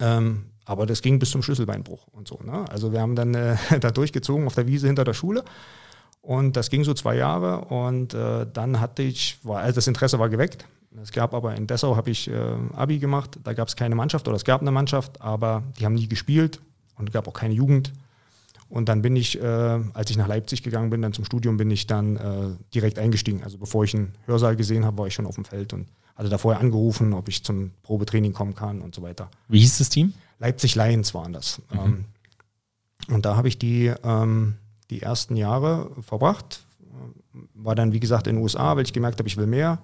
[0.00, 2.38] Ähm, aber das ging bis zum Schlüsselbeinbruch und so.
[2.44, 2.64] Ne?
[2.68, 5.44] Also wir haben dann äh, da durchgezogen auf der Wiese hinter der Schule.
[6.20, 10.20] Und das ging so zwei Jahre und äh, dann hatte ich, war, also das Interesse
[10.20, 10.66] war geweckt.
[11.02, 14.28] Es gab aber in Dessau habe ich äh, Abi gemacht, da gab es keine Mannschaft
[14.28, 16.60] oder es gab eine Mannschaft, aber die haben nie gespielt
[16.96, 17.92] und gab auch keine Jugend.
[18.68, 21.70] Und dann bin ich, äh, als ich nach Leipzig gegangen bin, dann zum Studium, bin
[21.70, 23.42] ich dann äh, direkt eingestiegen.
[23.42, 26.28] Also bevor ich einen Hörsaal gesehen habe, war ich schon auf dem Feld und hatte
[26.28, 29.30] da vorher angerufen, ob ich zum Probetraining kommen kann und so weiter.
[29.48, 30.14] Wie hieß das Team?
[30.38, 31.60] Leipzig Lions waren das.
[31.72, 31.78] Mhm.
[31.78, 32.04] Ähm,
[33.08, 34.54] und da habe ich die, ähm,
[34.90, 36.64] die ersten Jahre verbracht.
[37.54, 39.78] War dann, wie gesagt, in den USA, weil ich gemerkt habe, ich will mehr.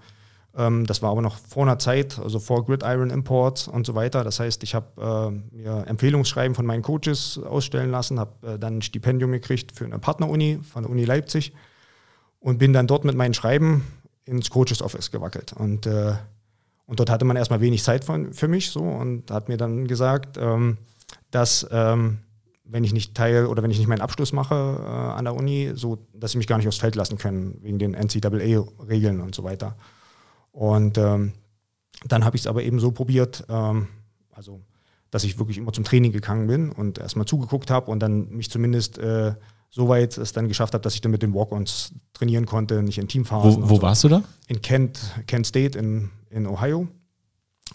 [0.56, 4.24] Ähm, das war aber noch vor einer Zeit, also vor Gridiron Imports und so weiter.
[4.24, 8.78] Das heißt, ich habe äh, mir Empfehlungsschreiben von meinen Coaches ausstellen lassen, habe äh, dann
[8.78, 11.52] ein Stipendium gekriegt für eine Partneruni von der Uni Leipzig
[12.40, 13.84] und bin dann dort mit meinen Schreiben
[14.28, 15.52] ins Coaches Office gewackelt.
[15.52, 16.14] Und, äh,
[16.86, 19.86] und dort hatte man erstmal wenig Zeit von, für mich so und hat mir dann
[19.86, 20.78] gesagt, ähm,
[21.30, 22.18] dass ähm,
[22.64, 25.72] wenn ich nicht teil oder wenn ich nicht meinen Abschluss mache äh, an der Uni,
[25.74, 29.42] so dass sie mich gar nicht aufs Feld lassen können, wegen den NCAA-Regeln und so
[29.42, 29.76] weiter.
[30.52, 31.32] Und ähm,
[32.06, 33.88] dann habe ich es aber eben so probiert, ähm,
[34.30, 34.60] also
[35.10, 38.50] dass ich wirklich immer zum Training gegangen bin und erstmal zugeguckt habe und dann mich
[38.50, 39.34] zumindest äh,
[39.70, 42.98] so weit es dann geschafft habe, dass ich dann mit den Walk-Ons trainieren konnte, nicht
[42.98, 43.62] in Teamphasen.
[43.62, 43.82] Wo, wo so.
[43.82, 44.22] warst du da?
[44.46, 46.88] In Kent, Kent State in, in Ohio.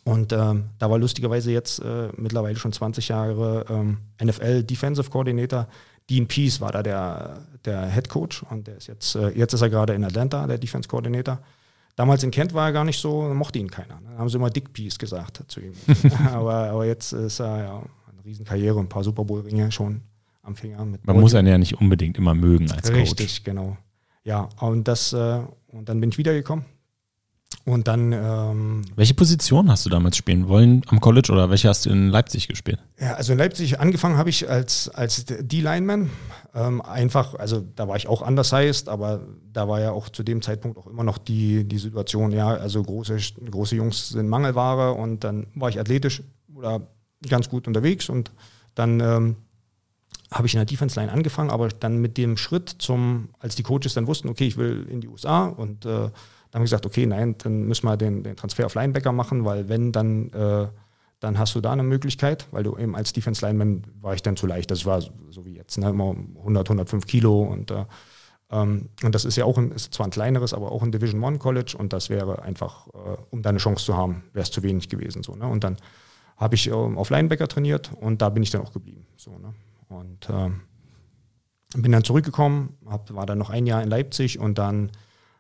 [0.03, 5.67] Und ähm, da war lustigerweise jetzt äh, mittlerweile schon 20 Jahre ähm, NFL Defensive Coordinator.
[6.09, 9.61] Dean Peace war da der, der Head Coach und der ist jetzt, äh, jetzt ist
[9.61, 11.39] er gerade in Atlanta, der Defense Coordinator.
[11.95, 14.01] Damals in Kent war er gar nicht so, mochte ihn keiner.
[14.03, 15.73] Da haben sie immer Dick Peace gesagt zu ihm.
[16.33, 20.01] aber, aber jetzt ist er ja eine Riesenkarriere, ein paar Super Bowl-Ringe schon
[20.43, 20.77] am Finger.
[20.85, 21.19] Man Body.
[21.19, 23.01] muss einen ja nicht unbedingt immer mögen als Coach.
[23.01, 23.77] Richtig, genau.
[24.23, 26.65] Ja, und das, äh, und dann bin ich wiedergekommen.
[27.65, 28.11] Und dann.
[28.11, 32.09] Ähm, welche Position hast du damals spielen wollen am College oder welche hast du in
[32.09, 32.79] Leipzig gespielt?
[32.99, 36.09] Ja, also in Leipzig angefangen habe ich als, als D-Lineman.
[36.53, 40.41] Ähm, einfach, also da war ich auch undersized, aber da war ja auch zu dem
[40.41, 43.17] Zeitpunkt auch immer noch die, die Situation, ja, also große,
[43.49, 46.21] große Jungs sind Mangelware und dann war ich athletisch
[46.53, 46.81] oder
[47.29, 48.31] ganz gut unterwegs und
[48.75, 49.35] dann ähm,
[50.33, 53.63] habe ich in der Defense Line angefangen, aber dann mit dem Schritt zum, als die
[53.63, 56.11] Coaches dann wussten, okay, ich will in die USA und äh, dann
[56.53, 59.69] haben wir gesagt, okay, nein, dann müssen wir den, den Transfer auf Linebacker machen, weil
[59.69, 60.67] wenn, dann, äh,
[61.19, 64.35] dann hast du da eine Möglichkeit, weil du eben als Defense Lineman war ich dann
[64.35, 67.85] zu leicht, das war so, so wie jetzt, ne, immer 100, 105 Kilo und äh,
[68.51, 71.23] ähm, und das ist ja auch ein, ist zwar ein kleineres, aber auch ein Division
[71.23, 74.51] One College und das wäre einfach, äh, um da eine Chance zu haben, wäre es
[74.51, 75.23] zu wenig gewesen.
[75.23, 75.47] So, ne?
[75.47, 75.77] Und dann
[76.37, 79.05] habe ich ähm, auf Linebacker trainiert und da bin ich dann auch geblieben.
[79.17, 79.53] So, ne?
[79.89, 80.49] Und äh,
[81.75, 84.91] bin dann zurückgekommen, hab, war dann noch ein Jahr in Leipzig und dann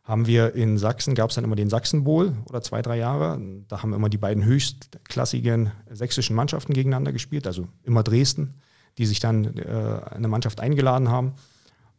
[0.03, 3.39] haben wir in Sachsen, gab es dann immer den Sachsen Bowl oder zwei, drei Jahre.
[3.69, 8.55] Da haben immer die beiden höchstklassigen sächsischen Mannschaften gegeneinander gespielt, also immer Dresden,
[8.97, 11.33] die sich dann äh, eine Mannschaft eingeladen haben.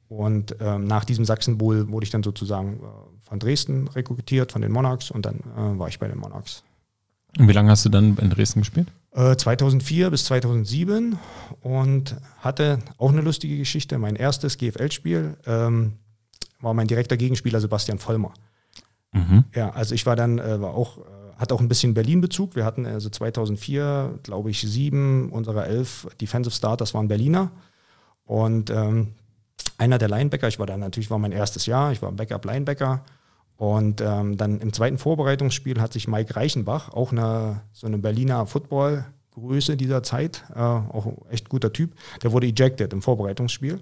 [0.09, 2.87] Und ähm, nach diesem Sachsen-Bowl wurde ich dann sozusagen äh,
[3.23, 6.63] von Dresden rekrutiert, von den Monarchs und dann äh, war ich bei den Monarchs.
[7.39, 8.89] Und wie lange hast du dann in Dresden gespielt?
[9.15, 11.19] 2004 äh, bis 2007
[11.63, 13.99] und hatte auch eine lustige Geschichte.
[13.99, 15.93] Mein erstes GFL-Spiel ähm,
[16.61, 18.33] war mein direkter Gegenspieler Sebastian Vollmer.
[19.13, 19.45] Mhm.
[19.55, 21.03] Ja, also ich war dann, äh, war auch, äh,
[21.39, 22.57] hat auch ein bisschen Berlin-Bezug.
[22.57, 27.51] Wir hatten also 2004, glaube ich, sieben unserer elf Defensive Starters waren Berliner.
[28.25, 29.13] Und ähm,
[29.79, 33.05] einer der Linebacker, ich war dann natürlich, war mein erstes Jahr, ich war Backup-Linebacker.
[33.57, 38.47] Und ähm, dann im zweiten Vorbereitungsspiel hat sich Mike Reichenbach, auch eine, so eine Berliner
[38.47, 43.81] Football-Größe dieser Zeit, äh, auch echt guter Typ, der wurde ejected im Vorbereitungsspiel.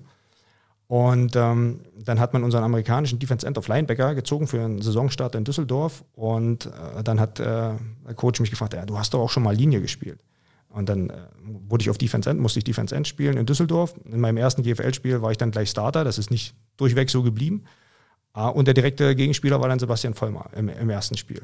[0.88, 5.34] Und ähm, dann hat man unseren amerikanischen Defense End of Linebacker gezogen für einen Saisonstart
[5.34, 6.04] in Düsseldorf.
[6.12, 9.42] Und äh, dann hat äh, der Coach mich gefragt, ja, du hast doch auch schon
[9.42, 10.22] mal Linie gespielt.
[10.68, 13.94] Und dann äh, wurde ich auf Defense End, musste ich Defense End spielen in Düsseldorf.
[14.04, 16.04] In meinem ersten GFL-Spiel war ich dann gleich Starter.
[16.04, 17.64] Das ist nicht durchweg so geblieben.
[18.32, 21.42] Ah, und der direkte Gegenspieler war dann Sebastian Vollmer im, im ersten Spiel.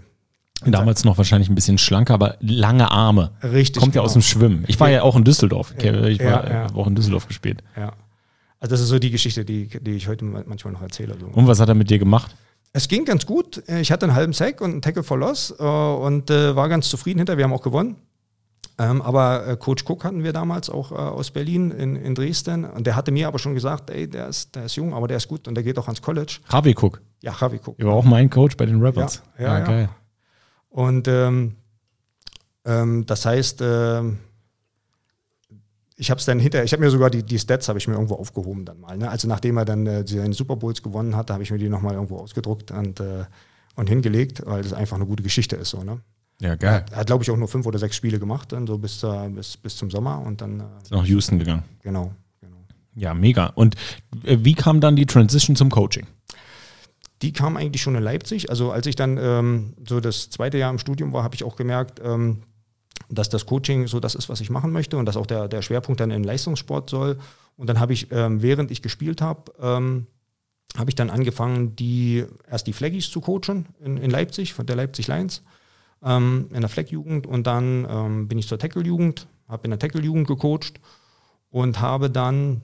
[0.65, 3.31] Damals noch wahrscheinlich ein bisschen schlanker, aber lange Arme.
[3.43, 3.81] Richtig.
[3.81, 4.03] Kommt genau.
[4.03, 4.65] ja aus dem Schwimmen.
[4.67, 5.73] Ich war ja, auch in Düsseldorf.
[5.77, 6.67] Ich war ja, ja.
[6.75, 7.63] auch in Düsseldorf gespielt.
[7.77, 7.93] Ja.
[8.59, 11.15] Also das ist so die Geschichte, die, die ich heute manchmal noch erzähle.
[11.33, 12.35] Und was hat er mit dir gemacht?
[12.73, 13.63] Es ging ganz gut.
[13.69, 16.89] Ich hatte einen halben Sack und einen Tackle for Loss äh, und äh, war ganz
[16.89, 17.37] zufrieden hinter.
[17.37, 17.97] Wir haben auch gewonnen.
[18.79, 22.65] Ähm, aber äh, Coach Cook hatten wir damals auch aus Berlin in, in Dresden.
[22.65, 25.17] Und der hatte mir aber schon gesagt, ey, der ist, der ist jung, aber der
[25.17, 26.39] ist gut und der geht auch ans College.
[26.49, 27.03] Ravi Cook.
[27.21, 27.75] Ja, Ravi Cook.
[27.79, 29.23] Er war auch mein Coach bei den Rebels.
[29.39, 29.89] Ja, ja, ja, geil.
[30.71, 31.57] Und ähm,
[32.65, 34.19] ähm, das heißt, ähm,
[35.97, 37.95] ich habe es dann hinterher, ich habe mir sogar die, die Stats habe ich mir
[37.95, 38.97] irgendwo aufgehoben dann mal.
[38.97, 39.11] Ne?
[39.11, 41.95] Also nachdem er dann äh, seine Super Bowls gewonnen hatte, habe ich mir die nochmal
[41.95, 43.25] irgendwo ausgedruckt und, äh,
[43.75, 45.71] und hingelegt, weil das einfach eine gute Geschichte ist.
[45.71, 46.01] So, ne?
[46.41, 46.85] Ja, geil.
[46.91, 49.29] Er hat, glaube ich, auch nur fünf oder sechs Spiele gemacht, dann so bis, äh,
[49.29, 50.61] bis, bis zum Sommer und dann.
[50.61, 51.65] Äh, ist nach Houston gegangen.
[51.83, 52.57] Genau, genau.
[52.95, 53.47] Ja, mega.
[53.47, 53.75] Und
[54.25, 56.07] äh, wie kam dann die Transition zum Coaching?
[57.23, 58.51] Die kam eigentlich schon in Leipzig.
[58.51, 61.57] Also als ich dann ähm, so das zweite Jahr im Studium war, habe ich auch
[61.57, 62.43] gemerkt, ähm,
[63.09, 65.63] dass das Coaching so das ist, was ich machen möchte und dass auch der, der
[65.63, 67.19] Schwerpunkt dann in Leistungssport soll.
[67.57, 70.07] Und dann habe ich, ähm, während ich gespielt habe, ähm,
[70.77, 74.77] habe ich dann angefangen, die erst die Flaggies zu coachen in, in Leipzig, von der
[74.77, 75.43] Leipzig Lions,
[76.03, 77.27] ähm, in der Flag-Jugend.
[77.27, 80.81] Und dann ähm, bin ich zur Tackle-Jugend, habe in der Tackle-Jugend gecoacht
[81.51, 82.63] und habe dann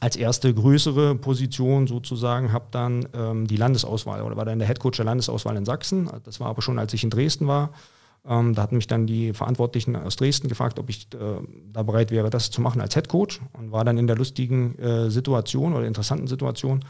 [0.00, 4.96] als erste größere Position sozusagen, habe dann ähm, die Landesauswahl oder war dann der Headcoach
[4.96, 6.10] der Landesauswahl in Sachsen.
[6.24, 7.70] Das war aber schon, als ich in Dresden war.
[8.26, 11.18] Ähm, da hatten mich dann die Verantwortlichen aus Dresden gefragt, ob ich äh,
[11.72, 14.78] da bereit wäre, das zu machen als Head Coach und war dann in der lustigen
[14.78, 16.84] äh, Situation oder interessanten Situation,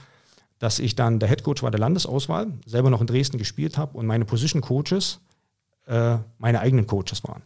[0.61, 3.99] dass ich dann der Head Coach war der Landesauswahl, selber noch in Dresden gespielt habe
[3.99, 5.21] und meine Position Coaches
[5.87, 7.43] äh, meine eigenen Coaches waren.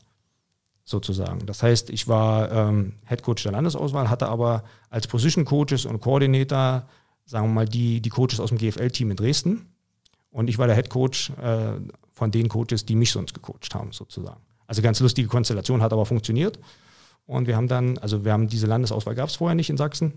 [0.84, 1.44] Sozusagen.
[1.44, 6.00] Das heißt, ich war ähm, Head Coach der Landesauswahl, hatte aber als Position Coaches und
[6.00, 6.88] Coordinator,
[7.26, 9.66] sagen wir mal, die, die Coaches aus dem GFL-Team in Dresden.
[10.30, 11.72] Und ich war der Head Coach äh,
[12.14, 14.40] von den Coaches, die mich sonst gecoacht haben, sozusagen.
[14.66, 16.58] Also ganz lustige Konstellation, hat aber funktioniert.
[17.26, 20.14] Und wir haben dann, also wir haben diese Landesauswahl gab es vorher nicht in Sachsen,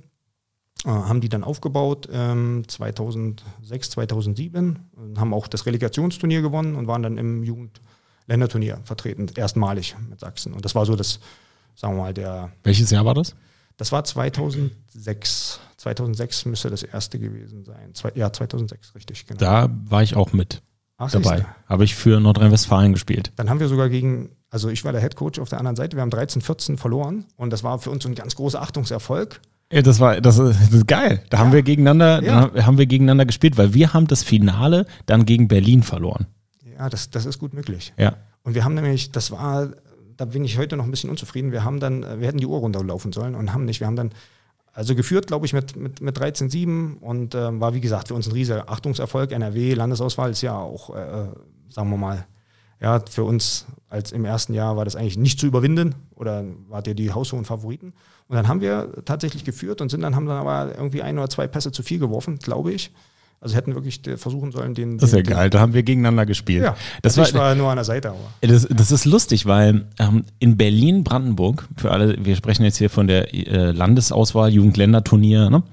[0.85, 4.79] äh, haben die dann aufgebaut ähm, 2006, 2007,
[5.17, 7.43] haben auch das Relegationsturnier gewonnen und waren dann im
[8.31, 10.53] Jugendländerturnier vertreten, erstmalig mit Sachsen.
[10.53, 11.19] Und das war so das,
[11.75, 12.51] sagen wir mal, der.
[12.63, 13.35] Welches Jahr war das?
[13.77, 15.59] Das war 2006.
[15.77, 17.93] 2006 müsste das erste gewesen sein.
[17.93, 19.39] Zwei, ja, 2006, richtig, genau.
[19.39, 20.61] Da war ich auch mit.
[20.97, 21.45] Ach, dabei.
[21.67, 23.31] Habe ich für Nordrhein-Westfalen gespielt.
[23.35, 25.97] Dann haben wir sogar gegen, also ich war der Head Coach auf der anderen Seite,
[25.97, 29.41] wir haben 13, 14 verloren und das war für uns ein ganz großer Achtungserfolg.
[29.71, 31.23] Ja, das war, das ist, das ist geil.
[31.29, 31.43] Da ja.
[31.43, 32.65] haben wir gegeneinander, ja.
[32.65, 36.27] haben wir gegeneinander gespielt, weil wir haben das Finale dann gegen Berlin verloren.
[36.81, 37.93] Ja, das, das ist gut möglich.
[37.95, 38.15] Ja.
[38.41, 39.69] Und wir haben nämlich, das war,
[40.17, 41.51] da bin ich heute noch ein bisschen unzufrieden.
[41.51, 43.81] Wir haben dann, wir hätten die Uhr runterlaufen sollen und haben nicht.
[43.81, 44.11] Wir haben dann
[44.73, 48.25] also geführt, glaube ich, mit, mit, mit 13-7 und äh, war, wie gesagt, für uns
[48.25, 49.31] ein riesiger Achtungserfolg.
[49.31, 51.27] NRW, Landesauswahl ist ja auch, äh,
[51.69, 52.25] sagen wir mal,
[52.79, 56.87] ja, für uns als im ersten Jahr war das eigentlich nicht zu überwinden oder wart
[56.87, 57.93] ihr die haushohen Favoriten.
[58.27, 61.29] Und dann haben wir tatsächlich geführt und sind dann, haben dann aber irgendwie ein oder
[61.29, 62.91] zwei Pässe zu viel geworfen, glaube ich.
[63.43, 64.99] Also hätten wirklich versuchen sollen, den.
[64.99, 66.63] Das ist ja geil, da haben wir gegeneinander gespielt.
[66.63, 68.09] Ja, das war, war nur an der Seite.
[68.09, 68.19] Aber.
[68.41, 72.91] Das, das ist lustig, weil ähm, in Berlin, Brandenburg, für alle, wir sprechen jetzt hier
[72.91, 75.63] von der äh, Landesauswahl, Jugendländerturnier, ne?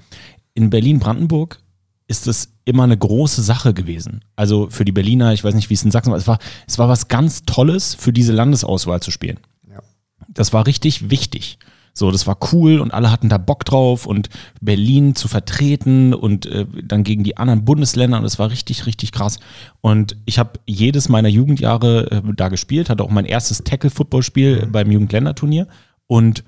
[0.54, 1.58] in Berlin, Brandenburg
[2.06, 4.24] ist es immer eine große Sache gewesen.
[4.34, 6.78] Also für die Berliner, ich weiß nicht, wie es in Sachsen war, es war, es
[6.78, 9.38] war was ganz Tolles, für diese Landesauswahl zu spielen.
[9.70, 9.80] Ja.
[10.28, 11.58] Das war richtig wichtig.
[11.98, 14.28] So, das war cool und alle hatten da Bock drauf und
[14.60, 19.10] Berlin zu vertreten und äh, dann gegen die anderen Bundesländer und es war richtig, richtig
[19.10, 19.40] krass.
[19.80, 24.72] Und ich habe jedes meiner Jugendjahre äh, da gespielt, hatte auch mein erstes Tackle-Football-Spiel mhm.
[24.72, 25.66] beim Jugendländerturnier
[26.06, 26.44] und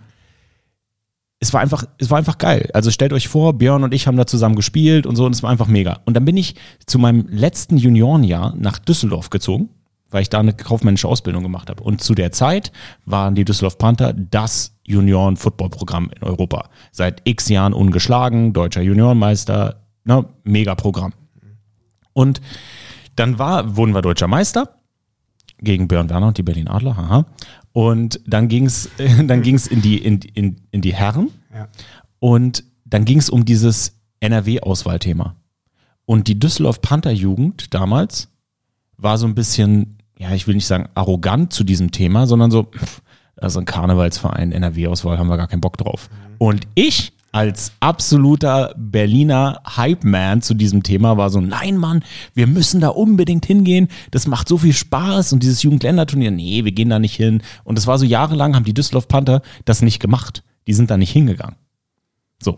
[1.41, 2.69] es war einfach, es war einfach geil.
[2.75, 5.43] Also stellt euch vor, Björn und ich haben da zusammen gespielt und so und es
[5.43, 6.01] war einfach mega.
[6.05, 6.55] Und dann bin ich
[6.87, 9.71] zu meinem letzten Juniorenjahr nach Düsseldorf gezogen,
[10.11, 11.83] weil ich da eine kaufmännische Ausbildung gemacht habe.
[11.83, 12.73] Und zu der Zeit
[13.07, 16.69] waren die Düsseldorf Panther das Junioren-Football-Programm in Europa.
[16.93, 21.13] Seit x Jahren ungeschlagen, deutscher Juniorenmeister, ne, mega Programm.
[22.13, 22.41] Und
[23.17, 24.77] dann war, wurden wir deutscher Meister
[25.59, 27.27] gegen Björn Werner und die Berlin Adler, haha.
[27.73, 28.91] Und dann ging es
[29.27, 31.31] dann ging's in, die, in, in, in die Herren.
[31.55, 31.69] Ja.
[32.19, 35.37] Und dann ging es um dieses NRW-Auswahlthema.
[36.05, 38.29] Und die Düsseldorf Panther-Jugend damals
[38.97, 42.65] war so ein bisschen, ja, ich will nicht sagen arrogant zu diesem Thema, sondern so,
[42.65, 43.01] pff,
[43.37, 46.09] also ein Karnevalsverein, NRW-Auswahl, haben wir gar keinen Bock drauf.
[46.39, 52.03] Und ich als absoluter Berliner Hype-Man zu diesem Thema war so, nein Mann,
[52.35, 56.73] wir müssen da unbedingt hingehen, das macht so viel Spaß und dieses Jugendländerturnier, nee, wir
[56.73, 57.43] gehen da nicht hin.
[57.63, 60.43] Und es war so jahrelang, haben die Düsseldorf Panther das nicht gemacht.
[60.67, 61.57] Die sind da nicht hingegangen.
[62.43, 62.57] So.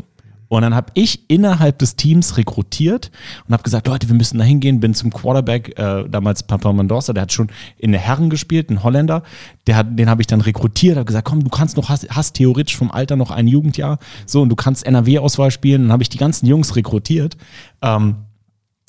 [0.52, 3.10] Und dann habe ich innerhalb des Teams rekrutiert
[3.46, 4.80] und habe gesagt, Leute, wir müssen da hingehen.
[4.80, 8.82] Bin zum Quarterback, äh, damals Papa Mendoza, der hat schon in der Herren gespielt, ein
[8.82, 9.22] Holländer.
[9.66, 12.34] Der hat, den habe ich dann rekrutiert, habe gesagt, komm, du kannst noch, hast, hast
[12.34, 15.84] theoretisch vom Alter noch ein Jugendjahr, so und du kannst NRW-Auswahl spielen.
[15.84, 17.38] Dann habe ich die ganzen Jungs rekrutiert.
[17.80, 18.16] Ähm,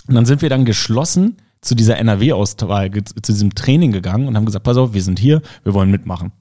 [0.10, 4.46] und dann sind wir dann geschlossen zu dieser NRW-Auswahl, zu diesem Training gegangen und haben
[4.46, 6.34] gesagt, pass auf, wir sind hier, wir wollen mitmachen.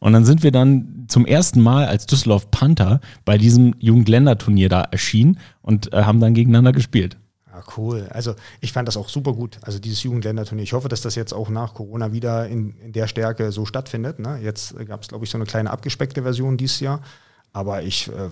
[0.00, 4.82] Und dann sind wir dann zum ersten Mal als Düsseldorf Panther bei diesem Jugendländerturnier da
[4.82, 7.18] erschienen und äh, haben dann gegeneinander gespielt.
[7.52, 8.08] Ja, cool.
[8.10, 9.58] Also ich fand das auch super gut.
[9.62, 10.62] Also dieses Jugendländerturnier.
[10.62, 14.18] Ich hoffe, dass das jetzt auch nach Corona wieder in, in der Stärke so stattfindet.
[14.18, 14.38] Ne?
[14.42, 17.00] Jetzt gab es, glaube ich, so eine kleine abgespeckte Version dieses Jahr.
[17.52, 18.30] Aber ich äh,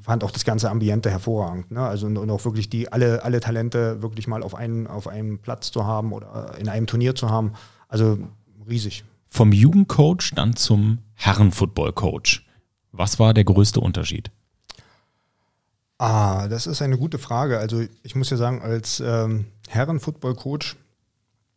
[0.00, 1.70] fand auch das ganze Ambiente hervorragend.
[1.70, 1.80] Ne?
[1.80, 5.38] Also und, und auch wirklich die alle, alle Talente wirklich mal auf einen, auf einem
[5.38, 7.52] Platz zu haben oder in einem Turnier zu haben.
[7.88, 8.18] Also
[8.66, 9.04] riesig.
[9.34, 12.46] Vom Jugendcoach dann zum Herrenfootball-Coach.
[12.92, 14.30] Was war der größte Unterschied?
[15.98, 17.58] Ah, das ist eine gute Frage.
[17.58, 20.76] Also ich muss ja sagen, als ähm, Herren-Football-Coach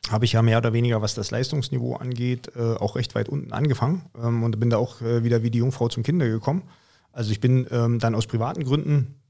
[0.10, 3.54] habe ich ja mehr oder weniger, was das Leistungsniveau angeht, äh, auch recht weit unten
[3.54, 6.64] angefangen ähm, und bin da auch äh, wieder wie die Jungfrau zum Kinder gekommen.
[7.12, 9.22] Also ich bin ähm, dann aus privaten Gründen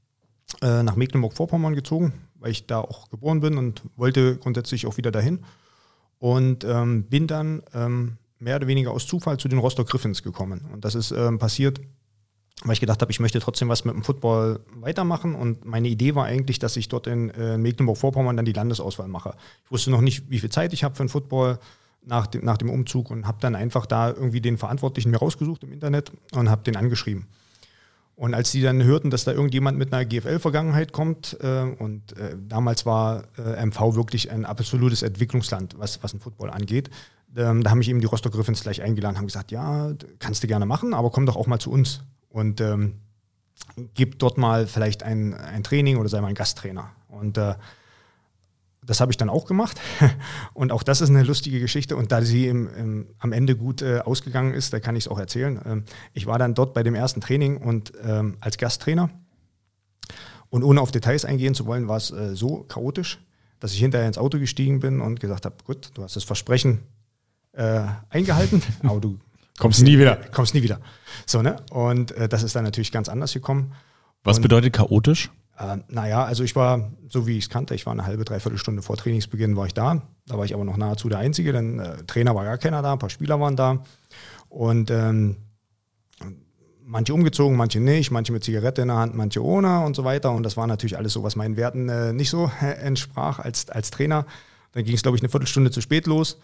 [0.62, 5.10] äh, nach Mecklenburg-Vorpommern gezogen, weil ich da auch geboren bin und wollte grundsätzlich auch wieder
[5.10, 5.40] dahin.
[6.18, 10.68] Und ähm, bin dann ähm, mehr oder weniger aus Zufall zu den Rostock Griffins gekommen.
[10.72, 11.80] Und das ist ähm, passiert,
[12.64, 15.34] weil ich gedacht habe, ich möchte trotzdem was mit dem Football weitermachen.
[15.34, 19.34] Und meine Idee war eigentlich, dass ich dort in äh, Mecklenburg-Vorpommern dann die Landesauswahl mache.
[19.64, 21.58] Ich wusste noch nicht, wie viel Zeit ich habe für den Football
[22.04, 25.64] nach dem, nach dem Umzug und habe dann einfach da irgendwie den Verantwortlichen mir rausgesucht
[25.64, 27.26] im Internet und habe den angeschrieben.
[28.18, 32.34] Und als die dann hörten, dass da irgendjemand mit einer GFL-Vergangenheit kommt, äh, und äh,
[32.36, 36.90] damals war äh, MV wirklich ein absolutes Entwicklungsland, was, was den Football angeht,
[37.36, 40.48] ähm, da haben mich eben die Rostock Griffins gleich eingeladen, haben gesagt, ja, kannst du
[40.48, 42.94] gerne machen, aber komm doch auch mal zu uns und ähm,
[43.94, 46.90] gib dort mal vielleicht ein, ein Training oder sei mal ein Gasttrainer.
[47.06, 47.54] Und äh,
[48.88, 49.80] das habe ich dann auch gemacht.
[50.54, 51.96] Und auch das ist eine lustige Geschichte.
[51.96, 55.08] Und da sie im, im, am Ende gut äh, ausgegangen ist, da kann ich es
[55.08, 55.60] auch erzählen.
[55.64, 59.10] Ähm, ich war dann dort bei dem ersten Training und ähm, als Gasttrainer.
[60.50, 63.18] Und ohne auf Details eingehen zu wollen, war es äh, so chaotisch,
[63.60, 66.80] dass ich hinterher ins Auto gestiegen bin und gesagt habe, gut, du hast das Versprechen
[67.52, 69.18] äh, eingehalten, aber du
[69.58, 70.16] Kommst nie wieder.
[70.32, 70.80] kommst nie wieder.
[71.26, 71.56] So, ne?
[71.70, 73.72] Und äh, das ist dann natürlich ganz anders gekommen.
[74.24, 75.30] Was Und- bedeutet chaotisch?
[75.58, 78.58] Äh, naja, also ich war, so wie ich es kannte, ich war eine halbe, dreiviertel
[78.58, 80.02] Stunde vor Trainingsbeginn war ich da.
[80.26, 82.92] Da war ich aber noch nahezu der Einzige, denn äh, Trainer war gar keiner da,
[82.92, 83.82] ein paar Spieler waren da.
[84.48, 85.36] Und ähm,
[86.84, 90.32] manche umgezogen, manche nicht, manche mit Zigarette in der Hand, manche ohne und so weiter.
[90.32, 93.68] Und das war natürlich alles so, was meinen Werten äh, nicht so äh, entsprach als,
[93.68, 94.26] als Trainer.
[94.72, 96.38] Dann ging es, glaube ich, eine Viertelstunde zu spät los.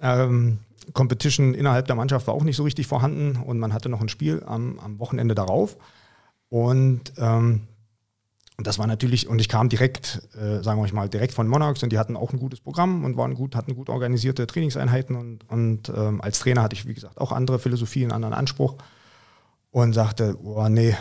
[0.00, 0.58] Ähm,
[0.92, 4.08] Competition innerhalb der Mannschaft war auch nicht so richtig vorhanden und man hatte noch ein
[4.08, 5.76] Spiel am, am Wochenende darauf.
[6.48, 7.68] Und ähm,
[8.62, 11.82] und das war natürlich, und ich kam direkt, äh, sagen wir mal, direkt von Monarchs
[11.82, 15.50] und die hatten auch ein gutes Programm und waren gut, hatten gut organisierte Trainingseinheiten und,
[15.50, 18.76] und ähm, als Trainer hatte ich, wie gesagt, auch andere Philosophie, einen anderen Anspruch
[19.72, 20.94] und sagte, oh nee,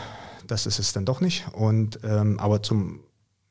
[0.48, 1.46] das ist es dann doch nicht.
[1.54, 3.02] Und ähm, aber zum,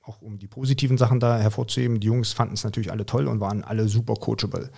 [0.02, 3.38] auch um die positiven Sachen da hervorzuheben, die Jungs fanden es natürlich alle toll und
[3.38, 4.70] waren alle super coachable.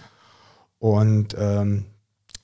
[0.78, 1.86] Und ähm,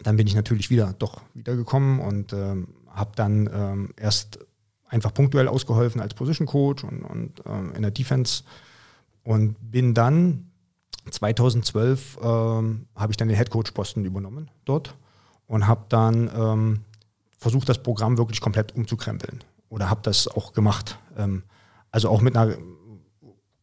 [0.03, 4.39] dann bin ich natürlich wieder doch wiedergekommen und ähm, habe dann ähm, erst
[4.89, 8.43] einfach punktuell ausgeholfen als Position Coach und, und ähm, in der Defense
[9.23, 10.51] und bin dann
[11.11, 14.95] 2012 ähm, habe ich dann den Head Coach Posten übernommen dort
[15.47, 16.81] und habe dann ähm,
[17.39, 20.99] versucht, das Programm wirklich komplett umzukrempeln oder habe das auch gemacht.
[21.17, 21.43] Ähm,
[21.91, 22.55] also auch mit einer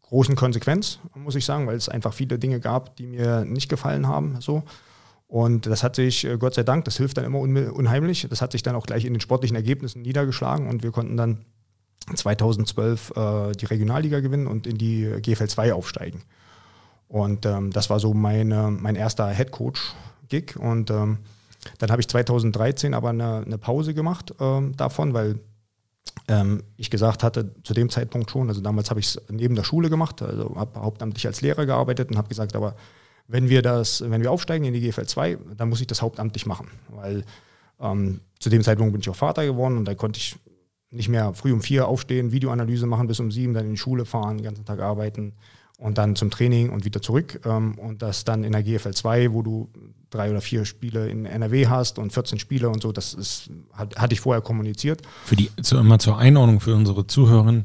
[0.02, 4.08] großen Konsequenz, muss ich sagen, weil es einfach viele Dinge gab, die mir nicht gefallen
[4.08, 4.40] haben.
[4.40, 4.64] So.
[5.36, 8.54] Und das hat sich, äh, Gott sei Dank, das hilft dann immer unheimlich, das hat
[8.54, 11.44] sich dann auch gleich in den sportlichen Ergebnissen niedergeschlagen und wir konnten dann
[12.16, 16.22] 2012 äh, die Regionalliga gewinnen und in die GFL 2 aufsteigen.
[17.10, 20.56] Und ähm, das war so meine, mein erster Headcoach-Gig.
[20.56, 21.18] Und ähm,
[21.80, 25.40] dann habe ich 2013 aber eine, eine Pause gemacht ähm, davon, weil
[26.30, 29.66] ähm, ich gesagt hatte, zu dem Zeitpunkt schon, also damals habe ich es neben der
[29.66, 32.78] Schule gemacht, also habe hauptamtlich als Lehrer gearbeitet und habe gesagt, aber
[33.28, 36.46] wenn wir das, wenn wir aufsteigen in die GFL 2, dann muss ich das hauptamtlich
[36.46, 36.68] machen.
[36.90, 37.24] Weil
[37.80, 40.36] ähm, zu dem Zeitpunkt bin ich auch Vater geworden und da konnte ich
[40.92, 44.06] nicht mehr früh um vier aufstehen, Videoanalyse machen bis um sieben, dann in die Schule
[44.06, 45.34] fahren, den ganzen Tag arbeiten
[45.78, 47.42] und dann zum Training und wieder zurück.
[47.46, 49.70] Ähm, und das dann in der GFL 2, wo du
[50.10, 53.96] drei oder vier Spiele in NRW hast und 14 Spiele und so, das ist, hat,
[53.98, 55.02] hatte ich vorher kommuniziert.
[55.26, 57.64] Für die, zu, immer zur Einordnung für unsere Zuhörer,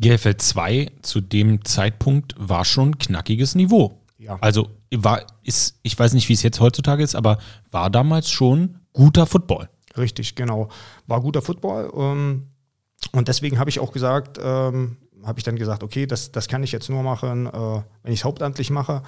[0.00, 4.00] GFL 2 zu dem Zeitpunkt war schon knackiges Niveau.
[4.24, 4.38] Ja.
[4.40, 7.38] Also war, ist, ich weiß nicht, wie es jetzt heutzutage ist, aber
[7.70, 9.68] war damals schon guter Football.
[9.96, 10.68] Richtig, genau.
[11.06, 11.92] War guter Football.
[11.94, 12.48] Ähm,
[13.12, 16.62] und deswegen habe ich auch gesagt, ähm, habe ich dann gesagt, okay, das, das kann
[16.62, 17.50] ich jetzt nur machen, äh,
[18.02, 19.02] wenn ich es hauptamtlich mache.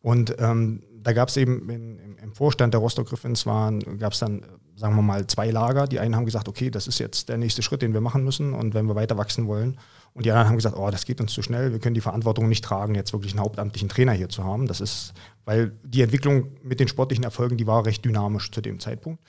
[0.00, 4.44] Und ähm, da gab es eben in, im Vorstand der Rostock Griffins gab es dann,
[4.76, 5.86] sagen wir mal, zwei Lager.
[5.86, 8.52] Die einen haben gesagt, okay, das ist jetzt der nächste Schritt, den wir machen müssen
[8.52, 9.78] und wenn wir weiter wachsen wollen.
[10.16, 12.48] Und die anderen haben gesagt, oh, das geht uns zu schnell, wir können die Verantwortung
[12.48, 14.66] nicht tragen, jetzt wirklich einen hauptamtlichen Trainer hier zu haben.
[14.66, 15.12] Das ist,
[15.44, 19.22] weil die Entwicklung mit den sportlichen Erfolgen, die war recht dynamisch zu dem Zeitpunkt.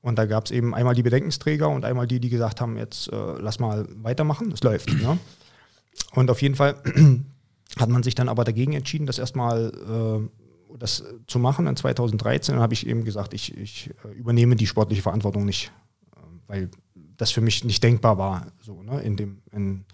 [0.00, 3.12] Und da gab es eben einmal die Bedenkensträger und einmal die, die gesagt haben, jetzt
[3.12, 4.90] äh, lass mal weitermachen, es läuft.
[4.90, 5.18] Ne?
[6.12, 6.76] Und auf jeden Fall
[7.78, 9.74] hat man sich dann aber dagegen entschieden, das erstmal
[10.72, 11.66] äh, das zu machen.
[11.66, 15.70] In 2013 habe ich eben gesagt, ich, ich äh, übernehme die sportliche Verantwortung nicht,
[16.16, 16.70] äh, weil
[17.18, 19.84] das für mich nicht denkbar war, so, ne, in dem, in,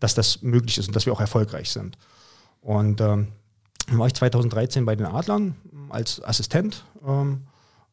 [0.00, 1.96] dass das möglich ist und dass wir auch erfolgreich sind.
[2.60, 3.28] Und ähm,
[3.86, 5.56] dann war ich 2013 bei den Adlern
[5.88, 7.42] als Assistent ähm,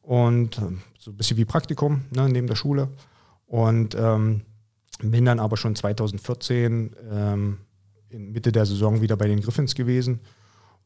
[0.01, 2.89] und ähm, so ein bisschen wie Praktikum ne, neben der Schule.
[3.45, 4.41] Und ähm,
[4.99, 7.57] bin dann aber schon 2014 ähm,
[8.09, 10.21] in Mitte der Saison wieder bei den Griffins gewesen.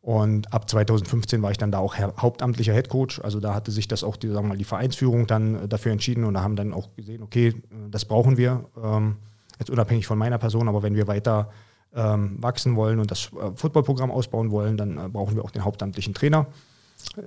[0.02, 3.24] Und ab 2015 war ich dann da auch hauptamtlicher Headcoach.
[3.24, 5.92] Also da hatte sich das auch die, sagen wir mal, die Vereinsführung dann äh, dafür
[5.92, 7.54] entschieden und da haben dann auch gesehen, okay,
[7.90, 8.66] das brauchen wir.
[8.82, 9.18] Ähm,
[9.62, 11.50] jetzt unabhängig von meiner Person, aber wenn wir weiter
[11.94, 15.64] ähm, wachsen wollen und das äh, Footballprogramm ausbauen wollen, dann äh, brauchen wir auch den
[15.64, 16.48] hauptamtlichen Trainer.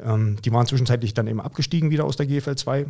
[0.05, 2.87] Ähm, die waren zwischenzeitlich dann eben abgestiegen wieder aus der GFL 2.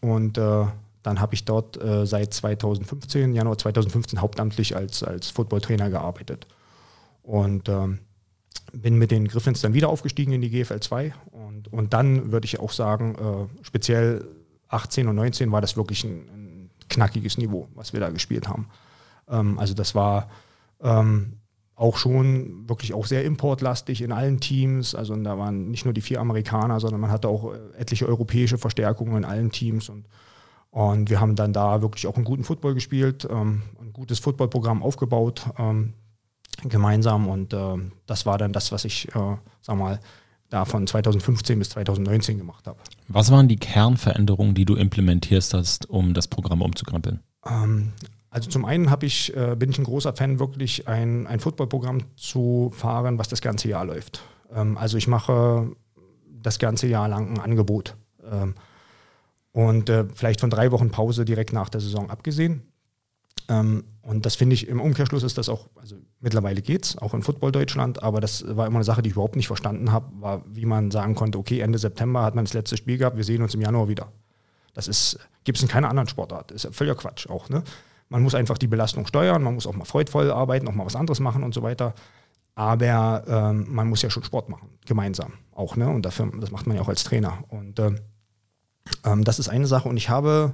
[0.00, 0.64] Und äh,
[1.02, 6.46] dann habe ich dort äh, seit 2015, Januar 2015, hauptamtlich als, als Footballtrainer gearbeitet.
[7.22, 8.00] Und ähm,
[8.72, 11.14] bin mit den Griffins dann wieder aufgestiegen in die GFL 2.
[11.30, 14.26] Und, und dann würde ich auch sagen, äh, speziell
[14.68, 16.39] 18 und 19 war das wirklich ein, ein,
[16.90, 18.68] knackiges Niveau, was wir da gespielt haben.
[19.28, 20.28] Ähm, also das war
[20.82, 21.38] ähm,
[21.74, 24.94] auch schon wirklich auch sehr importlastig in allen Teams.
[24.94, 28.58] Also da waren nicht nur die vier Amerikaner, sondern man hatte auch äh, etliche europäische
[28.58, 29.88] Verstärkungen in allen Teams.
[29.88, 30.06] Und
[30.70, 34.82] und wir haben dann da wirklich auch einen guten Football gespielt, ähm, ein gutes Footballprogramm
[34.82, 35.94] aufgebaut ähm,
[36.62, 37.28] gemeinsam.
[37.28, 37.76] Und äh,
[38.06, 40.00] das war dann das, was ich, äh, sag mal,
[40.50, 42.78] da von 2015 bis 2019 gemacht habe.
[43.08, 47.20] Was waren die Kernveränderungen, die du implementierst hast, um das Programm umzukrempeln?
[47.46, 47.92] Ähm,
[48.30, 52.72] also zum einen ich, äh, bin ich ein großer Fan, wirklich ein, ein Footballprogramm zu
[52.74, 54.22] fahren, was das ganze Jahr läuft.
[54.54, 55.72] Ähm, also ich mache
[56.42, 57.96] das ganze Jahr lang ein Angebot.
[58.30, 58.54] Ähm,
[59.52, 62.62] und äh, vielleicht von drei Wochen Pause direkt nach der Saison abgesehen.
[63.50, 67.12] Ähm, und das finde ich im Umkehrschluss ist das auch, also mittlerweile geht es, auch
[67.12, 70.06] in Football Deutschland, aber das war immer eine Sache, die ich überhaupt nicht verstanden habe,
[70.20, 73.24] war, wie man sagen konnte, okay, Ende September hat man das letzte Spiel gehabt, wir
[73.24, 74.10] sehen uns im Januar wieder.
[74.72, 76.52] Das ist, gibt es in keiner anderen Sportart.
[76.52, 77.48] Ist völliger Quatsch auch.
[77.48, 77.62] Ne?
[78.08, 80.96] Man muss einfach die Belastung steuern, man muss auch mal freudvoll arbeiten, auch mal was
[80.96, 81.94] anderes machen und so weiter.
[82.54, 85.76] Aber ähm, man muss ja schon Sport machen, gemeinsam auch.
[85.76, 85.88] Ne?
[85.88, 87.44] Und dafür, das macht man ja auch als Trainer.
[87.48, 87.98] Und ähm,
[89.04, 90.52] ähm, das ist eine Sache und ich habe,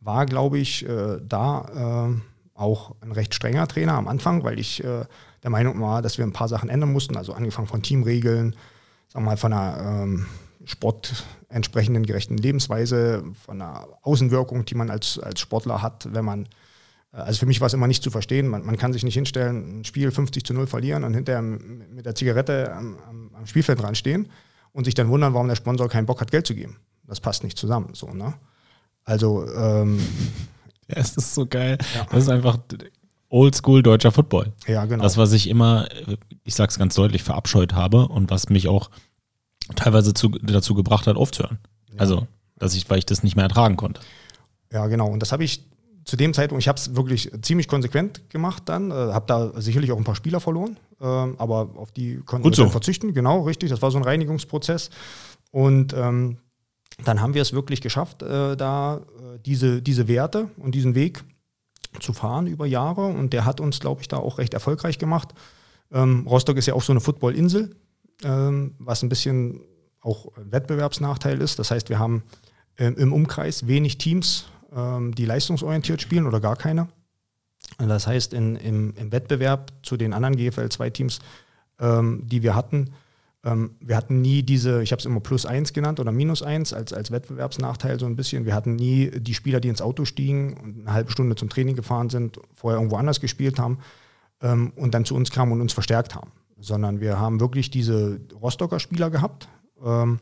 [0.00, 4.82] war glaube ich äh, da äh, auch ein recht strenger Trainer am Anfang, weil ich
[4.82, 5.04] äh,
[5.42, 8.56] der Meinung war, dass wir ein paar Sachen ändern mussten, also angefangen von Teamregeln,
[9.08, 10.26] sagen wir mal von einer ähm,
[10.64, 16.44] Sport entsprechenden gerechten Lebensweise, von einer Außenwirkung, die man als, als Sportler hat, wenn man
[17.12, 18.48] äh, also für mich war es immer nicht zu verstehen.
[18.48, 22.04] Man, man, kann sich nicht hinstellen, ein Spiel 50 zu 0 verlieren und hinterher mit
[22.04, 22.98] der Zigarette am,
[23.34, 24.28] am, Spielfeld dran stehen
[24.72, 27.44] und sich dann wundern, warum der Sponsor keinen Bock hat, Geld zu geben das passt
[27.44, 27.90] nicht zusammen.
[27.94, 28.34] So, ne?
[29.04, 30.00] Also, ähm,
[30.96, 31.78] es ist so geil.
[31.94, 32.06] Ja.
[32.10, 32.58] Das ist einfach
[33.28, 34.52] oldschool deutscher Football.
[34.66, 35.02] Ja, genau.
[35.02, 35.88] Das, was ich immer,
[36.44, 38.90] ich sag's ganz deutlich, verabscheut habe und was mich auch
[39.74, 41.58] teilweise zu, dazu gebracht hat, aufzuhören.
[41.92, 42.00] Ja.
[42.00, 42.26] Also,
[42.56, 44.00] dass ich, weil ich das nicht mehr ertragen konnte.
[44.72, 45.08] Ja, genau.
[45.08, 45.64] Und das habe ich
[46.04, 49.90] zu dem Zeitpunkt, ich habe es wirklich ziemlich konsequent gemacht dann, äh, habe da sicherlich
[49.90, 52.68] auch ein paar Spieler verloren, äh, aber auf die konnten wir so.
[52.68, 53.70] verzichten, genau, richtig.
[53.70, 54.90] Das war so ein Reinigungsprozess.
[55.50, 56.38] Und ähm,
[57.04, 59.00] dann haben wir es wirklich geschafft, äh, da
[59.46, 61.24] diese, diese Werte und diesen Weg
[62.00, 63.06] zu fahren über Jahre.
[63.06, 65.32] Und der hat uns, glaube ich, da auch recht erfolgreich gemacht.
[65.92, 67.74] Ähm, Rostock ist ja auch so eine Footballinsel,
[68.24, 69.60] ähm, was ein bisschen
[70.00, 71.58] auch Wettbewerbsnachteil ist.
[71.58, 72.22] Das heißt, wir haben
[72.76, 76.88] ähm, im Umkreis wenig Teams, ähm, die leistungsorientiert spielen oder gar keine.
[77.78, 81.20] Das heißt, in, im, im Wettbewerb zu den anderen GFL-2-Teams,
[81.80, 82.92] ähm, die wir hatten,
[83.46, 86.72] ähm, wir hatten nie diese, ich habe es immer plus eins genannt oder minus eins
[86.72, 88.44] als, als Wettbewerbsnachteil so ein bisschen.
[88.44, 91.76] Wir hatten nie die Spieler, die ins Auto stiegen und eine halbe Stunde zum Training
[91.76, 93.78] gefahren sind, vorher irgendwo anders gespielt haben
[94.42, 96.32] ähm, und dann zu uns kamen und uns verstärkt haben.
[96.58, 99.48] Sondern wir haben wirklich diese Rostocker Spieler gehabt,
[99.84, 100.18] ähm,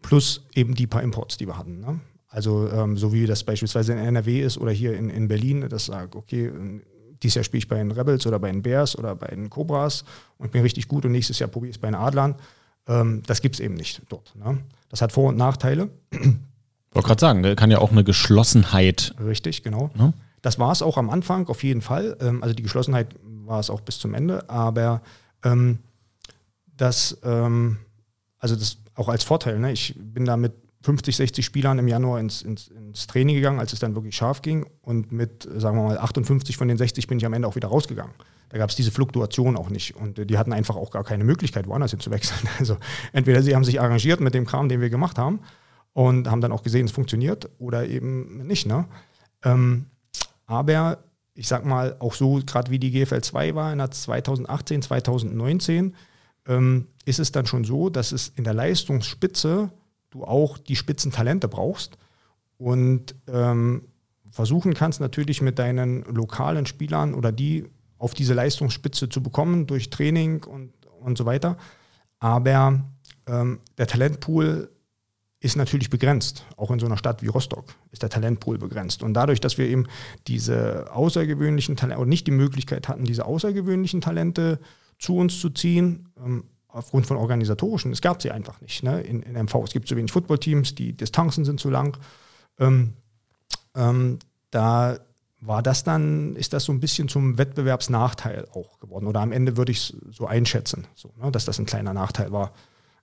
[0.00, 1.80] plus eben die paar Imports, die wir hatten.
[1.80, 1.98] Ne?
[2.28, 5.86] Also ähm, so wie das beispielsweise in NRW ist oder hier in, in Berlin, das
[5.86, 6.52] sagt, okay,
[7.22, 10.04] dieses Jahr spiele ich bei den Rebels oder bei den Bears oder bei den Cobras
[10.38, 12.34] und bin richtig gut und nächstes Jahr probiere ich es bei den Adlern.
[12.86, 14.34] Ähm, das gibt es eben nicht dort.
[14.36, 14.58] Ne?
[14.88, 15.90] Das hat Vor- und Nachteile.
[16.10, 19.14] Ich wollte gerade sagen, kann ja auch eine Geschlossenheit.
[19.20, 19.90] Richtig, genau.
[19.94, 20.14] Ne?
[20.42, 22.16] Das war es auch am Anfang, auf jeden Fall.
[22.20, 25.02] Ähm, also die Geschlossenheit war es auch bis zum Ende, aber
[25.44, 25.78] ähm,
[26.76, 27.78] das, ähm,
[28.38, 29.58] also das auch als Vorteil.
[29.58, 29.72] Ne?
[29.72, 30.52] Ich bin da mit
[30.82, 34.42] 50, 60 Spielern im Januar ins, ins, ins, Training gegangen, als es dann wirklich scharf
[34.42, 34.66] ging.
[34.80, 37.68] Und mit, sagen wir mal, 58 von den 60 bin ich am Ende auch wieder
[37.68, 38.14] rausgegangen.
[38.50, 39.96] Da gab es diese Fluktuation auch nicht.
[39.96, 42.48] Und die hatten einfach auch gar keine Möglichkeit, woanders hin zu wechseln.
[42.58, 42.76] Also
[43.12, 45.40] entweder sie haben sich arrangiert mit dem Kram, den wir gemacht haben
[45.92, 48.66] und haben dann auch gesehen, es funktioniert oder eben nicht.
[48.66, 48.86] Ne?
[49.42, 49.86] Ähm,
[50.46, 50.98] aber
[51.34, 55.94] ich sag mal, auch so, gerade wie die GFL 2 war in der 2018, 2019,
[56.46, 59.70] ähm, ist es dann schon so, dass es in der Leistungsspitze
[60.10, 61.98] du auch die Spitzentalente brauchst
[62.56, 63.88] und ähm,
[64.30, 67.66] versuchen kannst natürlich mit deinen lokalen Spielern oder die
[67.98, 71.56] auf diese Leistungsspitze zu bekommen durch Training und, und so weiter.
[72.20, 72.84] Aber
[73.26, 74.70] ähm, der Talentpool
[75.40, 76.44] ist natürlich begrenzt.
[76.56, 79.02] Auch in so einer Stadt wie Rostock ist der Talentpool begrenzt.
[79.02, 79.86] Und dadurch, dass wir eben
[80.26, 84.58] diese außergewöhnlichen Talente, nicht die Möglichkeit hatten, diese außergewöhnlichen Talente
[84.98, 89.00] zu uns zu ziehen, ähm, aufgrund von organisatorischen, es gab sie einfach nicht ne?
[89.00, 89.54] in, in MV.
[89.64, 91.98] Es gibt zu wenig Footballteams, die Distanzen sind zu lang.
[92.58, 92.94] Ähm,
[93.74, 94.18] ähm,
[94.50, 94.98] da
[95.40, 99.06] war das dann, ist das so ein bisschen zum Wettbewerbsnachteil auch geworden.
[99.06, 101.30] Oder am Ende würde ich es so einschätzen, so, ne?
[101.30, 102.52] dass das ein kleiner Nachteil war.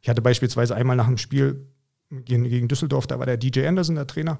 [0.01, 1.67] Ich hatte beispielsweise einmal nach dem Spiel
[2.09, 4.37] gegen Düsseldorf, da war der DJ Anderson, der Trainer,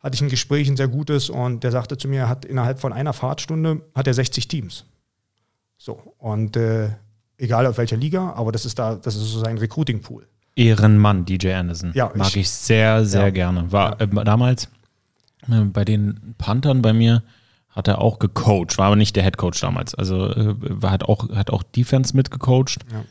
[0.00, 2.92] hatte ich ein Gespräch, ein sehr gutes, und der sagte zu mir, hat innerhalb von
[2.92, 4.86] einer Fahrtstunde hat er 60 Teams.
[5.78, 6.90] So, und äh,
[7.38, 10.26] egal auf welcher Liga, aber das ist da, das ist so sein Recruiting-Pool.
[10.56, 11.92] Ehrenmann, DJ Anderson.
[11.94, 13.30] Ja, Mag ich, ich sehr, sehr ja.
[13.30, 13.70] gerne.
[13.72, 14.68] War äh, damals
[15.48, 17.22] äh, bei den Panthern bei mir
[17.70, 19.94] hat er auch gecoacht, war aber nicht der Head Coach damals.
[19.94, 22.78] Also äh, hat auch, hat auch Defense mitgecoacht.
[22.90, 23.04] Ja.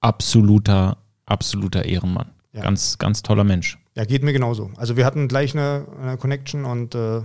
[0.00, 2.30] Absoluter, absoluter Ehrenmann.
[2.52, 2.60] Ja.
[2.60, 3.78] Ganz, ganz toller Mensch.
[3.94, 4.70] Ja, geht mir genauso.
[4.76, 7.22] Also wir hatten gleich eine, eine Connection und äh,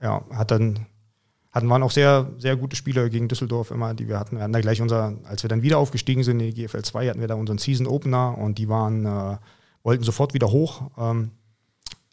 [0.00, 0.86] ja, hat dann
[1.58, 4.36] hatten waren auch sehr, sehr gute Spieler gegen Düsseldorf immer, die wir hatten.
[4.36, 7.08] Wir hatten da gleich unser, als wir dann wieder aufgestiegen sind in die GFL 2,
[7.10, 9.36] hatten wir da unseren Season Opener und die waren, äh,
[9.82, 11.32] wollten sofort wieder hoch ähm,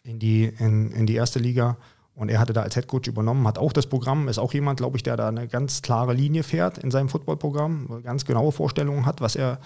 [0.02, 1.76] in, die, in, in die erste Liga.
[2.14, 4.96] Und er hatte da als Headcoach übernommen, hat auch das Programm, ist auch jemand, glaube
[4.96, 9.20] ich, der da eine ganz klare Linie fährt in seinem Footballprogramm, ganz genaue Vorstellungen hat,
[9.20, 9.58] was er,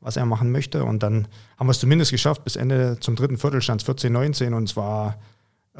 [0.00, 0.84] was er machen möchte.
[0.84, 1.28] Und dann
[1.58, 5.18] haben wir es zumindest geschafft bis Ende zum dritten Viertelstand 14, 19 und es war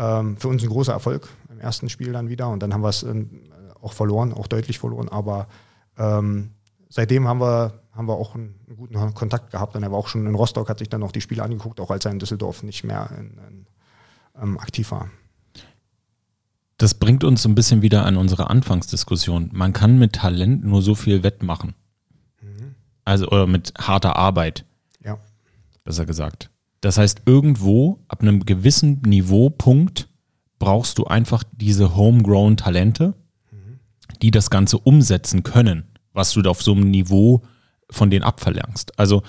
[0.01, 2.89] ähm, für uns ein großer Erfolg im ersten Spiel dann wieder und dann haben wir
[2.89, 3.27] es äh,
[3.83, 5.47] auch verloren, auch deutlich verloren, aber
[5.99, 6.51] ähm,
[6.89, 10.09] seitdem haben wir, haben wir auch einen, einen, guten Kontakt gehabt und er war auch
[10.09, 12.63] schon in Rostock, hat sich dann noch die Spiele angeguckt, auch als er in Düsseldorf
[12.63, 13.67] nicht mehr in, in,
[14.43, 15.11] ähm, aktiv war.
[16.79, 19.51] Das bringt uns so ein bisschen wieder an unsere Anfangsdiskussion.
[19.53, 21.75] Man kann mit Talent nur so viel wettmachen.
[22.41, 22.75] Mhm.
[23.05, 24.65] Also, oder mit harter Arbeit.
[25.05, 25.19] Ja.
[25.85, 26.50] Besser gesagt.
[26.81, 30.09] Das heißt, irgendwo ab einem gewissen Niveaupunkt
[30.59, 33.14] brauchst du einfach diese homegrown Talente,
[34.22, 37.43] die das Ganze umsetzen können, was du da auf so einem Niveau
[37.91, 38.99] von denen abverlangst.
[38.99, 39.22] Also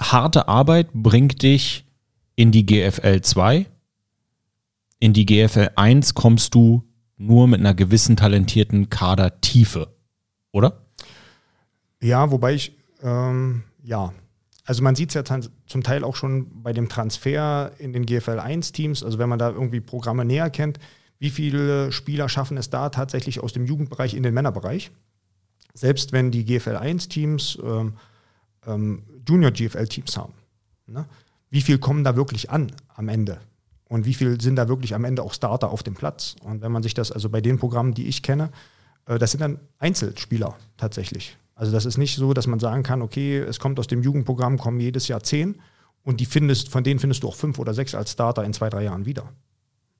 [0.00, 1.86] harte Arbeit bringt dich
[2.36, 3.66] in die GFL 2.
[4.98, 6.84] In die GFL 1 kommst du
[7.16, 9.94] nur mit einer gewissen talentierten Kadertiefe,
[10.52, 10.86] oder?
[12.00, 14.12] Ja, wobei ich, ähm, ja,
[14.66, 18.40] also man sieht es ja zum Teil auch schon bei dem Transfer in den GFL
[18.40, 20.78] 1-Teams, also wenn man da irgendwie Programme näher kennt,
[21.18, 24.90] wie viele Spieler schaffen es da tatsächlich aus dem Jugendbereich in den Männerbereich?
[25.72, 27.94] Selbst wenn die GFL 1-Teams ähm,
[28.66, 30.34] ähm, Junior GFL-Teams haben.
[30.86, 31.06] Ne?
[31.50, 33.38] Wie viel kommen da wirklich an am Ende?
[33.88, 36.34] Und wie viel sind da wirklich am Ende auch Starter auf dem Platz?
[36.42, 38.50] Und wenn man sich das, also bei den Programmen, die ich kenne,
[39.06, 41.36] äh, das sind dann Einzelspieler tatsächlich.
[41.56, 44.58] Also das ist nicht so, dass man sagen kann, okay, es kommt aus dem Jugendprogramm,
[44.58, 45.56] kommen jedes Jahr zehn
[46.04, 48.68] Und die findest, von denen findest du auch fünf oder sechs als Starter in zwei,
[48.68, 49.32] drei Jahren wieder.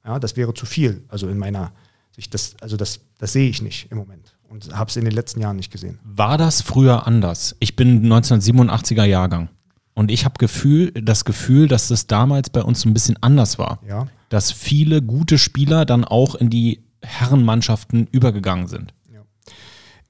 [0.05, 1.03] Ja, das wäre zu viel.
[1.09, 1.73] Also in meiner
[2.15, 5.15] Sicht, das, also das, das sehe ich nicht im Moment und habe es in den
[5.15, 5.99] letzten Jahren nicht gesehen.
[6.05, 7.57] War das früher anders?
[7.59, 9.49] Ich bin 1987er Jahrgang.
[9.95, 13.81] Und ich habe Gefühl, das Gefühl, dass das damals bei uns ein bisschen anders war.
[13.89, 14.07] Ja.
[14.29, 18.93] Dass viele gute Spieler dann auch in die Herrenmannschaften übergegangen sind.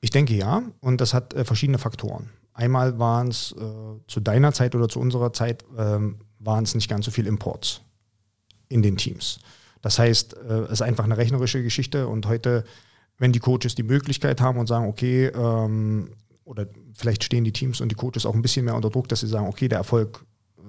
[0.06, 2.30] Ich denke ja, und das hat äh, verschiedene Faktoren.
[2.54, 3.64] Einmal waren es äh,
[4.06, 7.80] zu deiner Zeit oder zu unserer Zeit ähm, waren es nicht ganz so viel Imports
[8.68, 9.40] in den Teams.
[9.82, 12.62] Das heißt, äh, es ist einfach eine rechnerische Geschichte und heute,
[13.18, 16.12] wenn die Coaches die Möglichkeit haben und sagen, okay, ähm,
[16.44, 19.18] oder vielleicht stehen die Teams und die Coaches auch ein bisschen mehr unter Druck, dass
[19.18, 20.24] sie sagen, okay, der Erfolg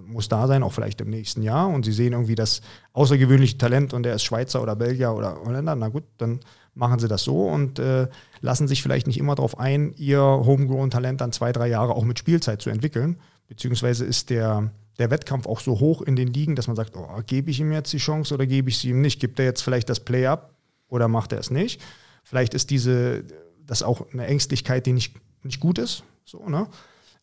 [0.07, 1.67] muss da sein, auch vielleicht im nächsten Jahr.
[1.67, 2.61] Und sie sehen irgendwie das
[2.93, 5.75] außergewöhnliche Talent und der ist Schweizer oder Belgier oder Holländer.
[5.75, 6.39] Na gut, dann
[6.73, 8.07] machen sie das so und äh,
[8.41, 12.19] lassen sich vielleicht nicht immer darauf ein, ihr Homegrown-Talent dann zwei, drei Jahre auch mit
[12.19, 13.17] Spielzeit zu entwickeln.
[13.47, 17.07] Beziehungsweise ist der, der Wettkampf auch so hoch in den Ligen, dass man sagt, oh,
[17.25, 19.19] gebe ich ihm jetzt die Chance oder gebe ich sie ihm nicht?
[19.19, 20.53] Gibt er jetzt vielleicht das Play-up
[20.87, 21.81] oder macht er es nicht?
[22.23, 23.23] Vielleicht ist diese,
[23.65, 25.15] das auch eine Ängstlichkeit, die nicht
[25.47, 26.03] nicht gut ist.
[26.25, 26.67] So, ne?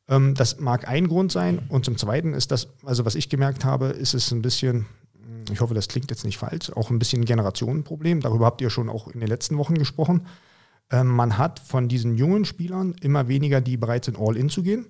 [0.08, 1.62] Ähm, das mag ein Grund sein.
[1.68, 4.86] Und zum Zweiten ist das, also was ich gemerkt habe, ist es ein bisschen,
[5.50, 8.20] ich hoffe, das klingt jetzt nicht falsch, auch ein bisschen ein Generationenproblem.
[8.20, 10.26] Darüber habt ihr schon auch in den letzten Wochen gesprochen.
[10.90, 14.62] Ähm, man hat von diesen jungen Spielern immer weniger, die bereit sind, all in zu
[14.62, 14.86] gehen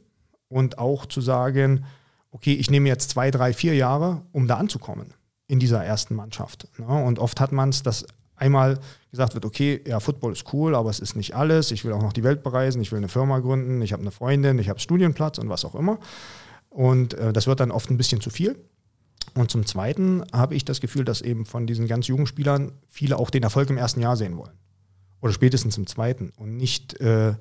[0.48, 1.84] und auch zu sagen,
[2.30, 5.14] okay, ich nehme jetzt zwei, drei, vier Jahre, um da anzukommen
[5.46, 6.68] in dieser ersten Mannschaft.
[6.78, 6.86] Ne?
[6.86, 8.78] Und oft hat man es, dass einmal
[9.10, 11.70] gesagt wird, okay, ja, Football ist cool, aber es ist nicht alles.
[11.70, 14.10] Ich will auch noch die Welt bereisen, ich will eine Firma gründen, ich habe eine
[14.10, 15.98] Freundin, ich habe Studienplatz und was auch immer.
[16.70, 18.58] Und äh, das wird dann oft ein bisschen zu viel.
[19.34, 23.18] Und zum Zweiten habe ich das Gefühl, dass eben von diesen ganz jungen Spielern viele
[23.18, 24.52] auch den Erfolg im ersten Jahr sehen wollen.
[25.24, 26.34] Oder spätestens im zweiten.
[26.36, 27.32] Und nicht, äh,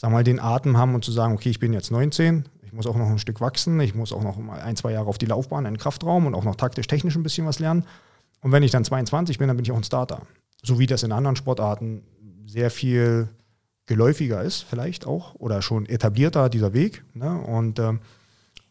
[0.00, 2.86] wir mal, den Atem haben und zu sagen, okay, ich bin jetzt 19, ich muss
[2.86, 5.26] auch noch ein Stück wachsen, ich muss auch noch mal ein, zwei Jahre auf die
[5.26, 7.84] Laufbahn, in den Kraftraum und auch noch taktisch-technisch ein bisschen was lernen.
[8.42, 10.22] Und wenn ich dann 22 bin, dann bin ich auch ein Starter.
[10.62, 12.04] So wie das in anderen Sportarten
[12.46, 13.28] sehr viel
[13.86, 17.02] geläufiger ist, vielleicht auch, oder schon etablierter dieser Weg.
[17.12, 17.40] Ne?
[17.40, 17.98] Und ähm,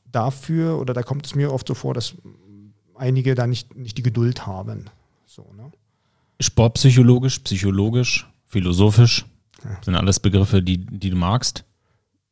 [0.10, 2.16] dafür, oder da kommt es mir oft so vor, dass
[2.96, 4.86] einige da nicht, nicht die Geduld haben.
[5.26, 5.74] So, ne?
[6.40, 9.26] Sportpsychologisch, psychologisch, philosophisch
[9.82, 11.66] sind alles Begriffe, die, die du magst.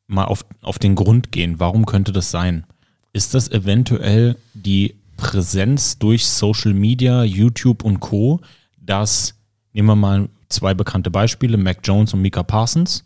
[0.08, 1.60] Mal auf, auf den Grund gehen.
[1.60, 2.66] Warum könnte das sein?
[3.14, 8.42] Ist das eventuell die Präsenz durch Social Media, YouTube und Co.,
[8.78, 9.36] dass,
[9.72, 13.06] nehmen wir mal zwei bekannte Beispiele, Mac Jones und Mika Parsons,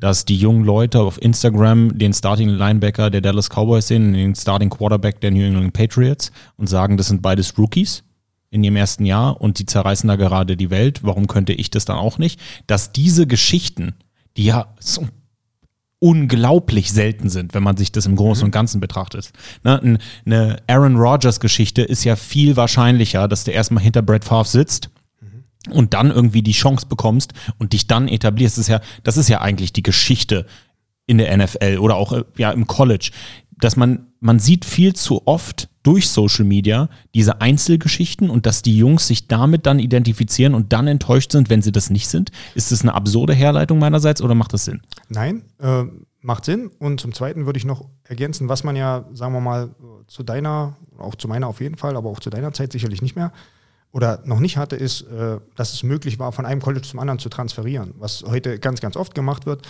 [0.00, 4.70] dass die jungen Leute auf Instagram den Starting Linebacker der Dallas Cowboys sehen, den Starting
[4.70, 8.04] Quarterback der New England Patriots und sagen, das sind beides Rookies
[8.50, 11.04] in ihrem ersten Jahr und die zerreißen da gerade die Welt.
[11.04, 12.40] Warum könnte ich das dann auch nicht?
[12.66, 13.94] Dass diese Geschichten,
[14.36, 15.06] die ja so
[16.00, 19.32] unglaublich selten sind, wenn man sich das im Großen und Ganzen betrachtet.
[19.64, 24.48] Ne, eine Aaron Rodgers Geschichte ist ja viel wahrscheinlicher, dass du erstmal hinter Brett Favre
[24.48, 24.90] sitzt
[25.70, 28.56] und dann irgendwie die Chance bekommst und dich dann etablierst.
[28.56, 30.46] Das ist ja, das ist ja eigentlich die Geschichte
[31.06, 33.10] in der NFL oder auch äh, ja im College,
[33.60, 38.76] dass man man sieht viel zu oft durch Social Media diese Einzelgeschichten und dass die
[38.76, 42.30] Jungs sich damit dann identifizieren und dann enttäuscht sind, wenn sie das nicht sind.
[42.54, 44.82] Ist das eine absurde Herleitung meinerseits oder macht das Sinn?
[45.08, 45.84] Nein, äh,
[46.20, 46.70] macht Sinn.
[46.78, 49.70] Und zum Zweiten würde ich noch ergänzen, was man ja, sagen wir mal,
[50.08, 53.16] zu deiner, auch zu meiner auf jeden Fall, aber auch zu deiner Zeit sicherlich nicht
[53.16, 53.32] mehr
[53.90, 57.18] oder noch nicht hatte, ist, äh, dass es möglich war, von einem College zum anderen
[57.18, 59.66] zu transferieren, was heute ganz, ganz oft gemacht wird.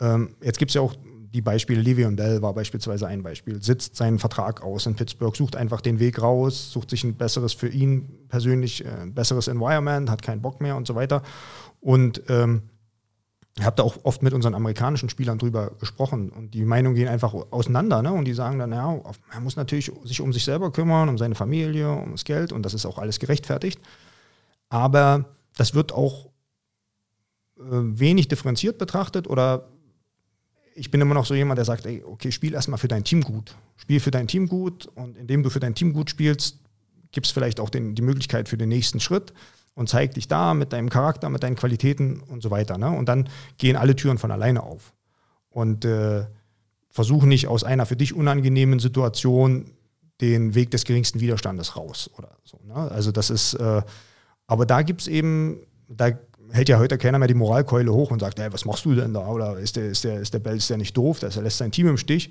[0.00, 0.94] Ähm, jetzt gibt es ja auch
[1.32, 5.56] die Beispiele, Livion Bell war beispielsweise ein Beispiel, sitzt seinen Vertrag aus in Pittsburgh, sucht
[5.56, 10.10] einfach den Weg raus, sucht sich ein besseres für ihn persönlich, äh, ein besseres Environment,
[10.10, 11.22] hat keinen Bock mehr und so weiter.
[11.80, 12.62] Und ähm,
[13.58, 17.08] ich habe da auch oft mit unseren amerikanischen Spielern drüber gesprochen und die Meinungen gehen
[17.08, 18.02] einfach auseinander.
[18.02, 18.12] Ne?
[18.12, 19.00] Und die sagen dann, ja,
[19.32, 22.62] er muss natürlich sich um sich selber kümmern, um seine Familie, um das Geld und
[22.64, 23.80] das ist auch alles gerechtfertigt.
[24.68, 25.24] Aber
[25.56, 26.26] das wird auch
[27.58, 29.68] äh, wenig differenziert betrachtet oder
[30.76, 33.22] ich bin immer noch so jemand, der sagt, ey, okay, spiel erstmal für dein Team
[33.22, 33.56] gut.
[33.76, 36.58] Spiel für dein Team gut und indem du für dein Team gut spielst,
[37.12, 39.32] gibt es vielleicht auch den, die Möglichkeit für den nächsten Schritt
[39.74, 42.76] und zeig dich da mit deinem Charakter, mit deinen Qualitäten und so weiter.
[42.78, 42.90] Ne?
[42.90, 44.92] Und dann gehen alle Türen von alleine auf.
[45.48, 46.26] Und äh,
[46.90, 49.72] versuch nicht aus einer für dich unangenehmen Situation
[50.20, 52.58] den Weg des geringsten Widerstandes raus oder so.
[52.66, 52.74] Ne?
[52.74, 53.82] Also das ist, äh,
[54.46, 56.10] aber da gibt es eben, da
[56.50, 59.14] hält ja heute keiner mehr die Moralkeule hoch und sagt, hey, was machst du denn
[59.14, 59.26] da?
[59.28, 61.20] Oder ist der, ist der, ist der Bell, ist der nicht doof?
[61.20, 62.30] Der lässt sein Team im Stich.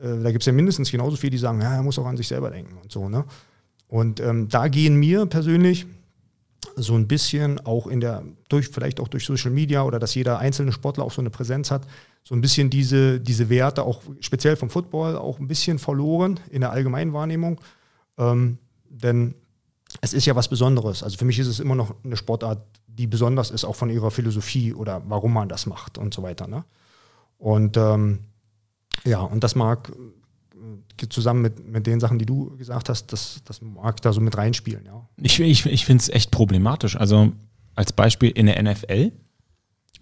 [0.00, 2.16] Äh, da gibt es ja mindestens genauso viele, die sagen, ja, er muss auch an
[2.16, 3.08] sich selber denken und so.
[3.08, 3.24] Ne?
[3.88, 5.86] Und ähm, da gehen mir persönlich
[6.76, 10.38] so ein bisschen auch in der, durch, vielleicht auch durch Social Media oder dass jeder
[10.38, 11.86] einzelne Sportler auch so eine Präsenz hat,
[12.22, 16.60] so ein bisschen diese, diese Werte auch speziell vom Football auch ein bisschen verloren in
[16.60, 17.60] der allgemeinen Wahrnehmung.
[18.18, 18.58] Ähm,
[18.88, 19.34] denn
[20.00, 21.02] es ist ja was Besonderes.
[21.02, 22.62] Also für mich ist es immer noch eine Sportart,
[22.98, 26.46] die besonders ist, auch von ihrer Philosophie oder warum man das macht und so weiter.
[26.46, 26.64] Ne?
[27.38, 28.20] Und ähm,
[29.04, 33.40] ja, und das mag äh, zusammen mit, mit den Sachen, die du gesagt hast, das,
[33.44, 34.84] das mag da so mit reinspielen.
[34.84, 35.08] Ja.
[35.16, 36.96] Ich, ich, ich finde es echt problematisch.
[36.96, 37.32] Also
[37.74, 39.12] als Beispiel in der NFL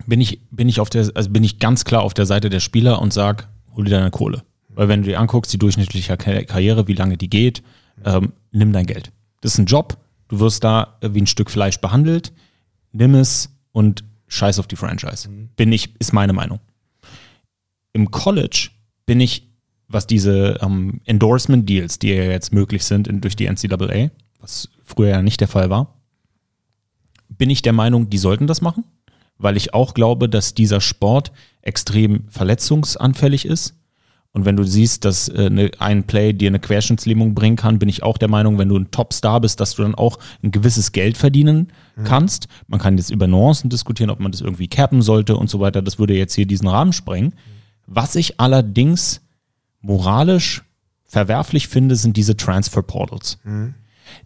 [0.07, 2.61] bin ich, bin ich auf der, also bin ich ganz klar auf der Seite der
[2.61, 4.43] Spieler und sag, hol dir deine Kohle.
[4.69, 7.63] Weil wenn du dir anguckst, die durchschnittliche Karriere, wie lange die geht,
[8.05, 9.13] ähm, nimm dein Geld.
[9.41, 12.33] Das ist ein Job, du wirst da wie ein Stück Fleisch behandelt,
[12.93, 15.29] nimm es und scheiß auf die Franchise.
[15.29, 15.51] Mhm.
[15.57, 16.61] Bin ich, ist meine Meinung.
[17.93, 18.71] Im College
[19.07, 19.49] bin ich,
[19.89, 24.11] was diese ähm, Endorsement-Deals, die ja jetzt möglich sind in, durch die NCAA,
[24.41, 25.95] was früher ja nicht der Fall war,
[27.29, 28.85] bin ich der Meinung, die sollten das machen,
[29.39, 31.33] weil ich auch glaube, dass dieser Sport
[31.63, 33.78] extrem verletzungsanfällig ist
[34.33, 37.89] und wenn du siehst, dass äh, ne, ein Play dir eine Querschnittslähmung bringen kann, bin
[37.89, 40.93] ich auch der Meinung, wenn du ein Top-Star bist, dass du dann auch ein gewisses
[40.93, 42.05] Geld verdienen mhm.
[42.05, 42.47] kannst.
[42.67, 45.81] Man kann jetzt über Nuancen diskutieren, ob man das irgendwie cappen sollte und so weiter.
[45.81, 47.35] Das würde jetzt hier diesen Rahmen sprengen.
[47.87, 49.23] Was ich allerdings
[49.81, 50.63] moralisch
[51.07, 53.39] verwerflich finde, sind diese Transfer Portals.
[53.45, 53.75] Mhm.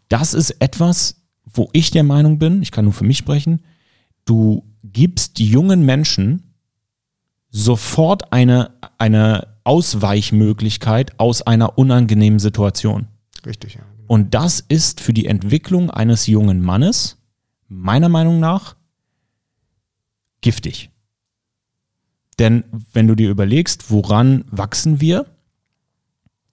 [0.09, 3.62] Das ist etwas, wo ich der Meinung bin, ich kann nur für mich sprechen,
[4.24, 6.51] du gibst die jungen Menschen
[7.53, 13.07] sofort eine, eine Ausweichmöglichkeit aus einer unangenehmen Situation.
[13.46, 13.82] Richtig, ja.
[14.09, 17.18] Und das ist für die Entwicklung eines jungen Mannes
[17.68, 18.76] meiner Meinung nach
[20.40, 20.90] giftig.
[22.38, 25.26] Denn wenn du dir überlegst, woran wachsen wir,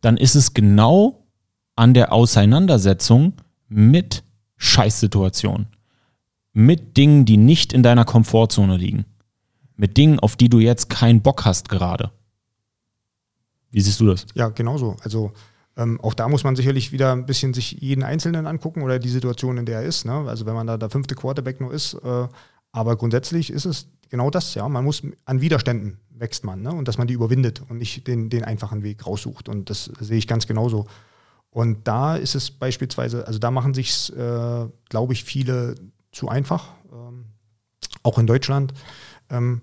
[0.02, 1.26] dann ist es genau
[1.76, 3.34] an der Auseinandersetzung
[3.68, 4.24] mit
[4.58, 5.68] Scheißsituationen.
[6.54, 9.06] Mit Dingen, die nicht in deiner Komfortzone liegen.
[9.80, 12.12] Mit Dingen, auf die du jetzt keinen Bock hast gerade.
[13.72, 14.26] Wie siehst du das?
[14.34, 14.98] Ja, genauso.
[15.04, 15.32] Also
[15.78, 19.08] ähm, auch da muss man sicherlich wieder ein bisschen sich jeden Einzelnen angucken oder die
[19.08, 20.04] Situation, in der er ist.
[20.04, 20.26] Ne?
[20.28, 21.94] Also wenn man da der fünfte Quarterback nur ist.
[21.94, 22.28] Äh,
[22.74, 24.68] aber grundsätzlich ist es genau das, ja.
[24.68, 26.74] Man muss an Widerständen wächst man, ne?
[26.74, 29.48] Und dass man die überwindet und nicht den, den einfachen Weg raussucht.
[29.48, 30.88] Und das sehe ich ganz genauso.
[31.52, 35.76] Und da ist es beispielsweise, also da machen sich, äh, glaube ich, viele
[36.12, 37.28] zu einfach, ähm,
[38.04, 38.74] auch in Deutschland.
[39.30, 39.62] Ähm,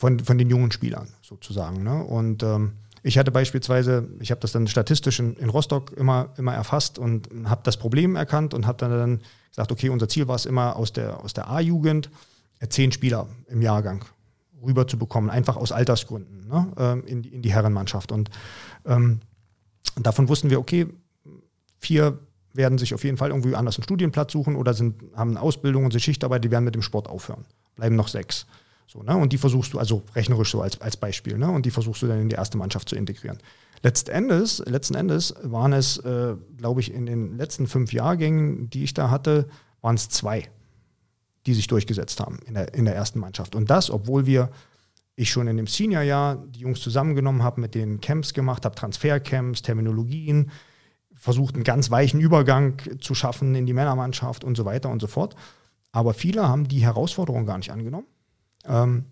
[0.00, 1.82] von, von den jungen Spielern sozusagen.
[1.82, 2.02] Ne?
[2.02, 2.72] Und ähm,
[3.02, 7.28] ich hatte beispielsweise, ich habe das dann statistisch in, in, Rostock immer, immer erfasst und
[7.44, 9.20] habe das Problem erkannt und habe dann,
[9.50, 12.10] gesagt, okay, unser Ziel war es immer aus der, aus der A-Jugend
[12.60, 14.04] äh, zehn Spieler im Jahrgang
[14.62, 16.72] rüber zu bekommen, einfach aus Altersgründen ne?
[16.78, 18.10] ähm, in, in die Herrenmannschaft.
[18.10, 18.30] Und
[18.86, 19.20] ähm,
[19.96, 20.86] davon wussten wir, okay,
[21.78, 22.18] vier
[22.54, 25.84] werden sich auf jeden Fall irgendwie anders einen Studienplatz suchen oder sind, haben eine Ausbildung
[25.84, 27.44] und sind Schichtarbeit, die werden mit dem Sport aufhören.
[27.76, 28.46] Bleiben noch sechs.
[28.86, 29.16] So, ne?
[29.16, 31.48] Und die versuchst du, also rechnerisch so als, als Beispiel, ne?
[31.48, 33.38] und die versuchst du dann in die erste Mannschaft zu integrieren.
[33.82, 38.84] Letzten Endes, letzten Endes waren es, äh, glaube ich, in den letzten fünf Jahrgängen, die
[38.84, 39.48] ich da hatte,
[39.80, 40.50] waren es zwei,
[41.46, 43.54] die sich durchgesetzt haben in der, in der ersten Mannschaft.
[43.54, 44.50] Und das, obwohl wir,
[45.16, 49.62] ich schon in dem Senior-Jahr die Jungs zusammengenommen habe, mit denen Camps gemacht habe, Transfercamps,
[49.62, 50.50] Terminologien,
[51.14, 55.06] versucht einen ganz weichen Übergang zu schaffen in die Männermannschaft und so weiter und so
[55.06, 55.36] fort.
[55.92, 58.06] Aber viele haben die Herausforderung gar nicht angenommen
[58.64, 59.06] ähm,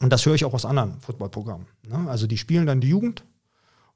[0.00, 1.66] und das höre ich auch aus anderen Footballprogrammen.
[1.88, 2.08] Ne?
[2.08, 3.24] Also die spielen dann die Jugend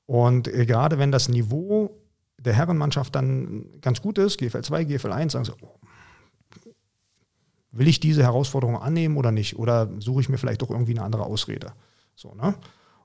[0.07, 1.91] und äh, gerade wenn das Niveau
[2.39, 5.79] der Herrenmannschaft dann ganz gut ist, GFL 2, GFL 1, sagen sie, oh,
[7.71, 9.59] will ich diese Herausforderung annehmen oder nicht?
[9.59, 11.73] Oder suche ich mir vielleicht doch irgendwie eine andere Ausrede?
[12.15, 12.55] So, ne?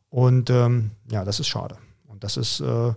[0.09, 1.77] Und ähm, ja, das ist schade.
[2.05, 2.93] Und das ist, äh,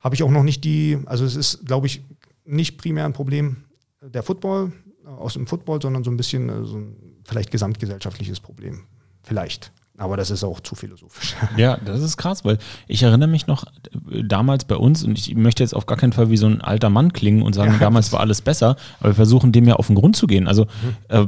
[0.00, 2.02] habe ich auch noch nicht die, also es ist, glaube ich,
[2.44, 3.64] nicht primär ein Problem
[4.00, 4.72] der Football,
[5.06, 8.84] aus dem Football, sondern so ein bisschen äh, so ein vielleicht gesamtgesellschaftliches Problem.
[9.22, 9.72] Vielleicht.
[9.98, 11.34] Aber das ist auch zu philosophisch.
[11.56, 13.64] Ja, das ist krass, weil ich erinnere mich noch
[14.10, 16.60] äh, damals bei uns, und ich möchte jetzt auf gar keinen Fall wie so ein
[16.60, 19.76] alter Mann klingen und sagen, ja, damals war alles besser, aber wir versuchen dem ja
[19.76, 20.46] auf den Grund zu gehen.
[20.48, 20.96] Also mhm.
[21.08, 21.26] äh,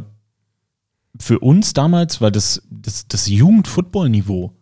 [1.19, 4.53] für uns damals war das, das, das Jugendfootball-Niveau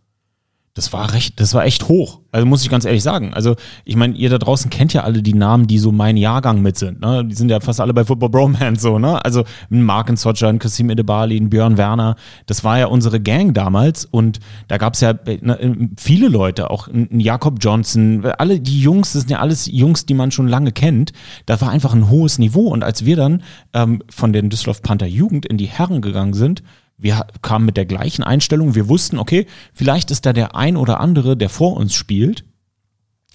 [0.76, 2.20] das war recht, das war echt hoch.
[2.32, 3.32] Also muss ich ganz ehrlich sagen.
[3.32, 3.56] Also
[3.86, 6.76] ich meine, ihr da draußen kennt ja alle die Namen, die so mein Jahrgang mit
[6.76, 7.00] sind.
[7.00, 7.24] Ne?
[7.24, 8.98] Die sind ja fast alle bei Football Bromance so.
[8.98, 9.24] Ne?
[9.24, 12.16] Also ein Mark Socha, ein Kasim Edebali, ein Björn Werner.
[12.44, 16.88] Das war ja unsere Gang damals und da gab es ja ne, viele Leute, auch
[16.88, 18.26] ein Jakob Johnson.
[18.36, 21.14] Alle die Jungs, das sind ja alles Jungs, die man schon lange kennt.
[21.46, 25.06] Da war einfach ein hohes Niveau und als wir dann ähm, von den Düsseldorf Panther
[25.06, 26.62] Jugend in die Herren gegangen sind,
[26.98, 28.74] wir kamen mit der gleichen Einstellung.
[28.74, 32.44] Wir wussten, okay, vielleicht ist da der ein oder andere, der vor uns spielt.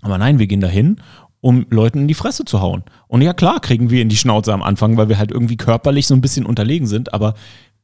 [0.01, 0.97] Aber nein, wir gehen dahin
[1.41, 2.83] um Leuten in die Fresse zu hauen.
[3.07, 6.07] Und ja, klar, kriegen wir in die Schnauze am Anfang, weil wir halt irgendwie körperlich
[6.07, 7.33] so ein bisschen unterlegen sind, aber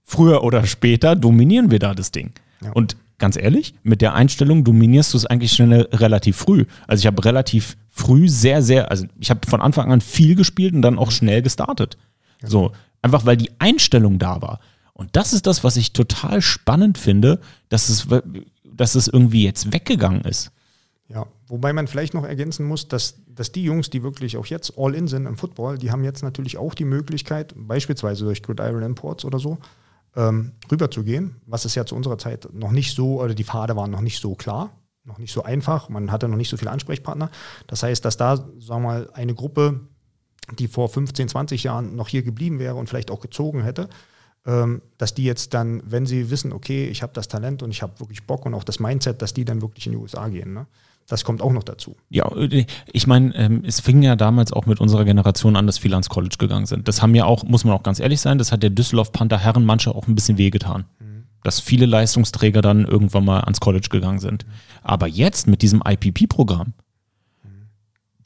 [0.04, 2.32] früher oder später dominieren wir da das Ding.
[2.64, 2.72] Ja.
[2.72, 6.66] Und ganz ehrlich, mit der Einstellung dominierst du es eigentlich schnell relativ früh.
[6.86, 10.76] Also ich habe relativ früh sehr, sehr, also ich habe von Anfang an viel gespielt
[10.76, 11.98] und dann auch schnell gestartet.
[12.44, 12.72] So,
[13.02, 14.60] einfach weil die Einstellung da war.
[14.98, 17.40] Und das ist das, was ich total spannend finde,
[17.70, 18.08] dass es,
[18.66, 20.52] dass es irgendwie jetzt weggegangen ist.
[21.08, 24.74] Ja, wobei man vielleicht noch ergänzen muss, dass, dass die Jungs, die wirklich auch jetzt
[24.76, 28.82] all in sind im Football, die haben jetzt natürlich auch die Möglichkeit, beispielsweise durch Gridiron
[28.82, 29.60] Imports oder so,
[30.16, 33.92] ähm, rüberzugehen, was es ja zu unserer Zeit noch nicht so, oder die Pfade waren
[33.92, 34.72] noch nicht so klar,
[35.04, 37.30] noch nicht so einfach, man hatte noch nicht so viele Ansprechpartner.
[37.68, 39.82] Das heißt, dass da, sagen wir mal, eine Gruppe,
[40.58, 43.90] die vor 15, 20 Jahren noch hier geblieben wäre und vielleicht auch gezogen hätte,
[44.98, 48.00] dass die jetzt dann, wenn sie wissen, okay, ich habe das Talent und ich habe
[48.00, 50.54] wirklich Bock und auch das Mindset, dass die dann wirklich in die USA gehen.
[50.54, 50.68] Ne?
[51.08, 51.98] Das kommt auch noch dazu.
[52.10, 52.30] Ja,
[52.92, 56.08] ich meine, ähm, es fing ja damals auch mit unserer Generation an, dass viele ans
[56.08, 56.88] College gegangen sind.
[56.88, 59.38] Das haben ja auch, muss man auch ganz ehrlich sein, das hat der Düsseldorf Panther
[59.38, 60.86] Herrenmannschaft auch ein bisschen wehgetan.
[61.00, 61.24] Mhm.
[61.44, 64.46] Dass viele Leistungsträger dann irgendwann mal ans College gegangen sind.
[64.46, 64.52] Mhm.
[64.84, 66.74] Aber jetzt mit diesem IPP-Programm.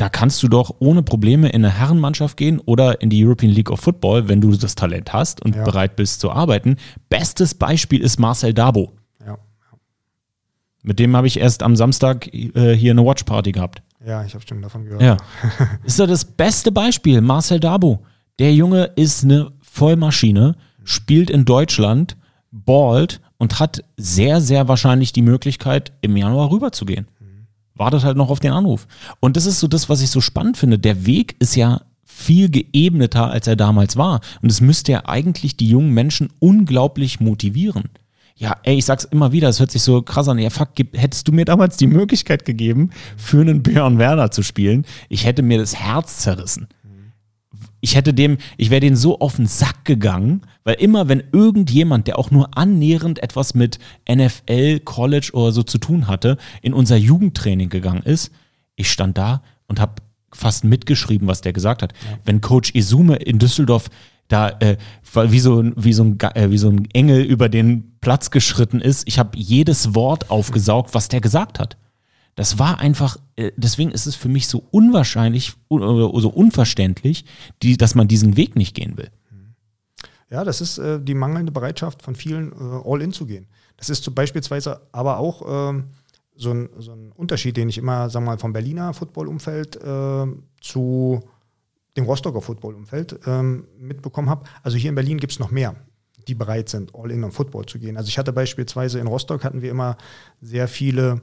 [0.02, 3.70] Da kannst du doch ohne Probleme in eine Herrenmannschaft gehen oder in die European League
[3.70, 5.64] of Football, wenn du das Talent hast und ja.
[5.64, 6.78] bereit bist zu arbeiten.
[7.08, 8.94] Bestes Beispiel ist Marcel Dabo.
[10.84, 13.84] Mit dem habe ich erst am Samstag äh, hier eine Watchparty gehabt.
[14.04, 15.04] Ja, ich habe schon davon gehört.
[15.04, 15.18] Ja.
[15.84, 18.00] ist doch das beste Beispiel, Marcel Dabo.
[18.40, 22.18] Der Junge ist eine Vollmaschine, spielt in Deutschland,
[22.50, 27.06] ballt und hat sehr, sehr wahrscheinlich die Möglichkeit, im Januar rüberzugehen.
[27.82, 28.88] Wartet halt noch auf den Anruf.
[29.20, 30.78] Und das ist so das, was ich so spannend finde.
[30.78, 34.22] Der Weg ist ja viel geebneter, als er damals war.
[34.44, 37.90] Und es müsste ja eigentlich die jungen Menschen unglaublich motivieren
[38.42, 40.40] ja, ey, ich sag's immer wieder, es hört sich so krass an.
[40.40, 44.84] Ja, fuck, hättest du mir damals die Möglichkeit gegeben, für einen Björn Werner zu spielen,
[45.10, 46.68] ich hätte mir das Herz zerrissen.
[47.82, 52.08] Ich hätte dem, ich wäre den so auf den Sack gegangen, weil immer, wenn irgendjemand,
[52.08, 53.80] der auch nur annähernd etwas mit
[54.10, 58.32] NFL, College oder so zu tun hatte, in unser Jugendtraining gegangen ist,
[58.76, 59.96] ich stand da und habe
[60.32, 61.94] fast mitgeschrieben, was der gesagt hat.
[61.94, 62.18] Ja.
[62.24, 63.90] Wenn Coach Izume in Düsseldorf
[64.32, 64.78] da äh,
[65.14, 69.08] wie, so, wie, so ein, äh, wie so ein Engel über den Platz geschritten ist.
[69.08, 71.78] Ich habe jedes Wort aufgesaugt, was der gesagt hat.
[72.36, 77.26] Das war einfach, äh, deswegen ist es für mich so unwahrscheinlich oder so unverständlich,
[77.62, 79.12] die, dass man diesen Weg nicht gehen will.
[80.30, 83.48] Ja, das ist äh, die mangelnde Bereitschaft von vielen, äh, all in zu gehen.
[83.76, 85.90] Das ist zum beispielsweise aber auch ähm,
[86.36, 90.26] so, ein, so ein Unterschied, den ich immer, sagen wir mal, vom Berliner Footballumfeld äh,
[90.62, 91.20] zu
[91.98, 94.46] dem Rostocker Football-Umfeld ähm, mitbekommen habe.
[94.64, 95.76] Also hier in Berlin gibt es noch mehr,
[96.30, 97.98] die bereit sind, all in on Football zu gehen.
[97.98, 99.98] Also ich hatte beispielsweise in Rostock hatten wir immer
[100.40, 101.20] sehr viele äh,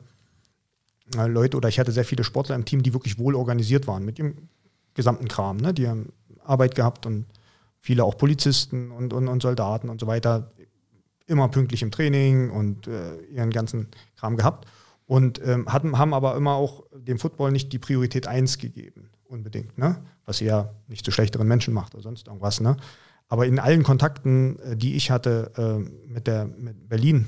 [1.14, 4.18] Leute oder ich hatte sehr viele Sportler im Team, die wirklich wohl organisiert waren mit
[4.18, 4.34] dem
[4.94, 5.56] gesamten Kram.
[5.56, 5.72] Ne?
[5.72, 6.12] Die haben
[6.44, 7.26] Arbeit gehabt und
[7.80, 10.50] viele auch Polizisten und, und, und Soldaten und so weiter.
[11.26, 14.66] Immer pünktlich im Training und äh, ihren ganzen Kram gehabt.
[15.06, 19.78] Und ähm, hatten, haben aber immer auch dem Football nicht die Priorität 1 gegeben unbedingt,
[19.78, 19.96] ne?
[20.24, 22.60] was ja nicht zu schlechteren Menschen macht oder sonst irgendwas.
[22.60, 22.76] Ne?
[23.28, 27.26] Aber in allen Kontakten, äh, die ich hatte äh, mit, der, mit Berlin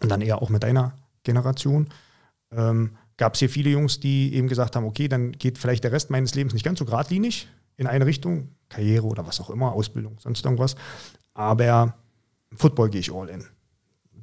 [0.00, 0.94] und dann eher auch mit deiner
[1.24, 1.88] Generation,
[2.52, 5.92] ähm, gab es hier viele Jungs, die eben gesagt haben, okay, dann geht vielleicht der
[5.92, 9.72] Rest meines Lebens nicht ganz so geradlinig in eine Richtung, Karriere oder was auch immer,
[9.72, 10.76] Ausbildung, sonst irgendwas.
[11.34, 11.94] Aber
[12.54, 13.44] Football gehe ich all in.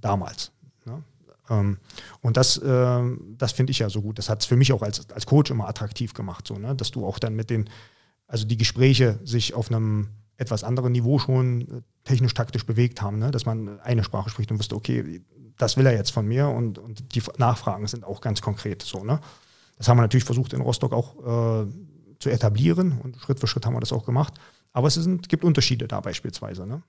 [0.01, 0.51] Damals.
[0.85, 1.03] Ne?
[1.49, 1.77] Ähm,
[2.21, 3.01] und das, äh,
[3.37, 4.17] das finde ich ja so gut.
[4.17, 6.75] Das hat es für mich auch als, als Coach immer attraktiv gemacht, so, ne?
[6.75, 7.69] dass du auch dann mit den,
[8.27, 13.31] also die Gespräche sich auf einem etwas anderen Niveau schon äh, technisch-taktisch bewegt haben, ne?
[13.31, 15.21] dass man eine Sprache spricht und wusste, okay,
[15.57, 19.03] das will er jetzt von mir und, und die Nachfragen sind auch ganz konkret so.
[19.03, 19.19] Ne?
[19.77, 21.67] Das haben wir natürlich versucht in Rostock auch äh,
[22.19, 24.33] zu etablieren und Schritt für Schritt haben wir das auch gemacht.
[24.71, 26.65] Aber es sind, gibt Unterschiede da beispielsweise.
[26.65, 26.81] Ne?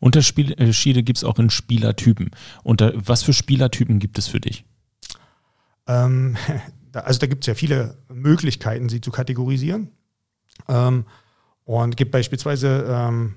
[0.00, 2.30] Unterschiede gibt es auch in Spielertypen.
[2.62, 4.64] Und was für Spielertypen gibt es für dich?
[5.86, 6.36] Ähm,
[6.92, 9.90] da, also da gibt es ja viele Möglichkeiten, sie zu kategorisieren.
[10.68, 11.04] Ähm,
[11.64, 13.34] und gibt beispielsweise, ähm,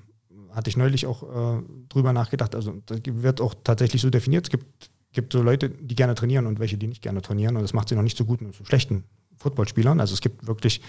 [0.60, 4.50] hatte ich neulich auch äh, drüber nachgedacht, also das wird auch tatsächlich so definiert, es
[4.50, 7.56] gibt, gibt so Leute, die gerne trainieren und welche, die nicht gerne trainieren.
[7.56, 9.06] Und das macht sie noch nicht so gut mit so schlechten
[9.38, 10.02] Footballspielern.
[10.02, 10.82] Also es gibt wirklich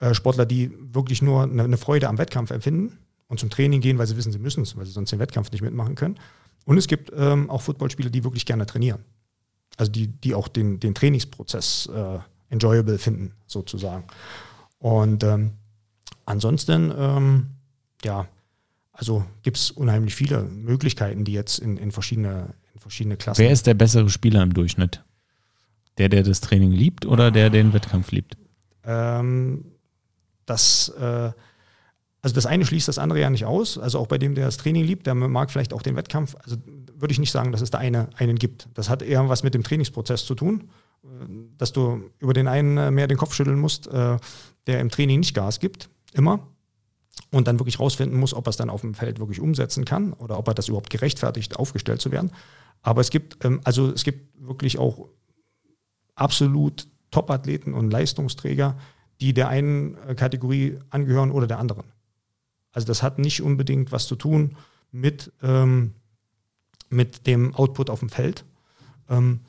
[0.00, 2.98] äh, Sportler, die wirklich nur eine, eine Freude am Wettkampf empfinden
[3.28, 5.52] und zum Training gehen, weil sie wissen, sie müssen es, weil sie sonst den Wettkampf
[5.52, 6.18] nicht mitmachen können.
[6.66, 9.04] Und es gibt ähm, auch Footballspieler, die wirklich gerne trainieren.
[9.76, 14.04] Also die, die auch den, den Trainingsprozess äh, enjoyable finden, sozusagen.
[14.78, 15.52] Und ähm,
[16.26, 17.46] ansonsten, ähm,
[18.02, 18.26] ja,
[18.94, 23.42] also gibt es unheimlich viele Möglichkeiten, die jetzt in, in, verschiedene, in verschiedene Klassen.
[23.42, 25.02] Wer ist der bessere Spieler im Durchschnitt?
[25.98, 28.36] Der, der das Training liebt oder der den Wettkampf liebt?
[28.84, 29.64] Ähm,
[30.46, 31.32] das, äh,
[32.22, 33.78] also das eine schließt das andere ja nicht aus.
[33.78, 36.36] Also auch bei dem, der das Training liebt, der mag vielleicht auch den Wettkampf.
[36.42, 36.56] Also
[36.96, 38.68] würde ich nicht sagen, dass es da eine, einen gibt.
[38.74, 40.70] Das hat eher was mit dem Trainingsprozess zu tun,
[41.02, 41.06] äh,
[41.58, 44.18] dass du über den einen äh, mehr den Kopf schütteln musst, äh,
[44.68, 46.46] der im Training nicht Gas gibt, immer.
[47.34, 50.12] Und dann wirklich rausfinden muss, ob er es dann auf dem Feld wirklich umsetzen kann
[50.12, 52.30] oder ob er das überhaupt gerechtfertigt, aufgestellt zu werden.
[52.82, 55.08] Aber es gibt, ähm, also es gibt wirklich auch
[56.14, 58.76] absolut Top-Athleten und Leistungsträger,
[59.20, 61.86] die der einen Kategorie angehören oder der anderen.
[62.70, 64.56] Also das hat nicht unbedingt was zu tun
[64.92, 65.94] mit, ähm,
[66.88, 68.44] mit dem Output auf dem Feld.
[69.08, 69.40] Ähm,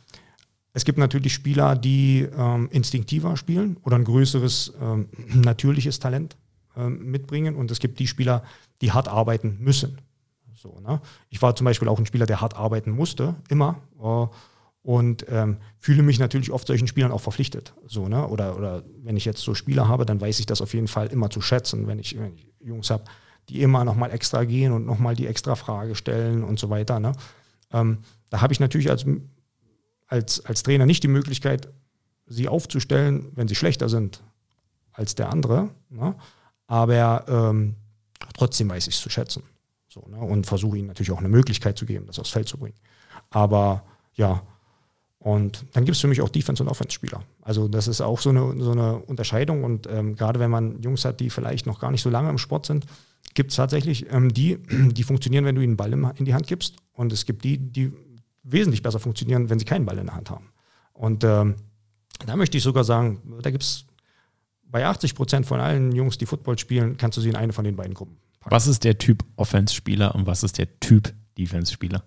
[0.73, 6.35] es gibt natürlich Spieler, die ähm, instinktiver spielen oder ein größeres ähm, natürliches Talent
[6.75, 7.55] mitbringen.
[7.55, 8.43] Und es gibt die Spieler,
[8.81, 10.01] die hart arbeiten müssen.
[10.53, 11.01] So, ne?
[11.29, 13.81] Ich war zum Beispiel auch ein Spieler, der hart arbeiten musste, immer.
[14.01, 14.27] Äh,
[14.81, 17.73] und ähm, fühle mich natürlich oft solchen Spielern auch verpflichtet.
[17.87, 18.27] So, ne?
[18.27, 21.07] oder, oder wenn ich jetzt so Spieler habe, dann weiß ich das auf jeden Fall
[21.07, 23.03] immer zu schätzen, wenn ich, wenn ich Jungs habe,
[23.49, 26.99] die immer nochmal extra gehen und nochmal die extra Frage stellen und so weiter.
[26.99, 27.13] Ne?
[27.71, 27.99] Ähm,
[28.29, 29.05] da habe ich natürlich als,
[30.05, 31.73] als, als Trainer nicht die Möglichkeit,
[32.27, 34.23] sie aufzustellen, wenn sie schlechter sind
[34.91, 35.69] als der andere.
[35.89, 36.15] Ne?
[36.67, 37.75] Aber ähm,
[38.33, 39.43] trotzdem weiß ich es zu schätzen.
[39.87, 40.17] So, ne?
[40.17, 42.75] Und versuche ihnen natürlich auch eine Möglichkeit zu geben, das aufs Feld zu bringen.
[43.29, 44.41] Aber ja,
[45.19, 47.23] und dann gibt es für mich auch Defense- und Offense-Spieler.
[47.41, 49.63] Also das ist auch so eine, so eine Unterscheidung.
[49.63, 52.37] Und ähm, gerade wenn man Jungs hat, die vielleicht noch gar nicht so lange im
[52.37, 52.85] Sport sind,
[53.33, 56.45] gibt es tatsächlich ähm, die, die funktionieren, wenn du ihnen einen Ball in die Hand
[56.45, 56.75] gibst.
[56.93, 57.91] Und es gibt die, die
[58.43, 60.49] wesentlich besser funktionieren, wenn sie keinen Ball in der Hand haben.
[60.93, 61.55] Und ähm,
[62.25, 63.85] da möchte ich sogar sagen, da gibt es
[64.65, 67.65] bei 80 Prozent von allen Jungs, die Football spielen, kannst du sie in eine von
[67.65, 68.53] den beiden Gruppen packen.
[68.53, 72.03] Was ist der Typ Offense-Spieler und was ist der Typ Defense-Spieler?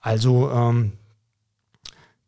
[0.00, 0.92] Also ähm,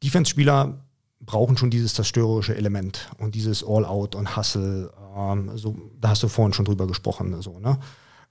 [0.03, 0.80] Defense-Spieler
[1.20, 4.93] brauchen schon dieses zerstörerische Element und dieses All-Out und Hustle.
[5.16, 7.41] Ähm, so, da hast du vorhin schon drüber gesprochen.
[7.43, 7.78] So, ne?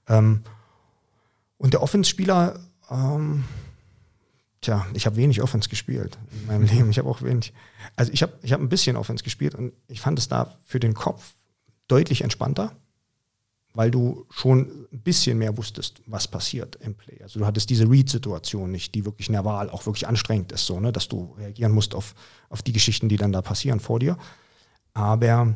[0.08, 0.42] Ähm,
[1.56, 2.58] und der Offense-Spieler,
[2.90, 3.44] ähm,
[4.60, 6.90] tja, ich habe wenig Offense gespielt in meinem Leben.
[6.90, 7.52] Ich habe auch wenig,
[7.96, 10.80] also ich habe ich hab ein bisschen Offense gespielt und ich fand es da für
[10.80, 11.32] den Kopf
[11.88, 12.76] deutlich entspannter
[13.74, 17.22] weil du schon ein bisschen mehr wusstest, was passiert im Play.
[17.22, 20.92] Also du hattest diese Read-Situation nicht, die wirklich nerval auch wirklich anstrengend ist, so, ne,
[20.92, 22.14] dass du reagieren musst auf,
[22.48, 24.18] auf die Geschichten, die dann da passieren vor dir.
[24.92, 25.54] Aber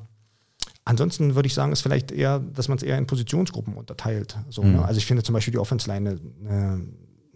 [0.85, 4.39] ansonsten würde ich sagen, ist vielleicht eher, dass man es eher in Positionsgruppen unterteilt.
[4.49, 4.69] So, ne?
[4.69, 4.75] mhm.
[4.77, 4.85] ne?
[4.85, 6.87] Also ich finde zum Beispiel die Offense-Line eine,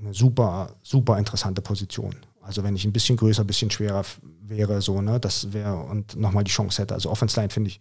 [0.01, 2.15] eine super, super interessante Position.
[2.41, 4.05] Also wenn ich ein bisschen größer, ein bisschen schwerer
[4.43, 6.95] wäre, so, ne, das wäre und nochmal die Chance hätte.
[6.95, 7.81] Also Offense-Line finde ich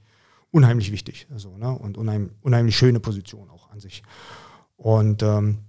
[0.51, 1.27] unheimlich wichtig.
[1.31, 1.71] Also, ne?
[1.71, 4.03] Und unheim, unheimlich schöne Position auch an sich.
[4.75, 5.59] Und ähm,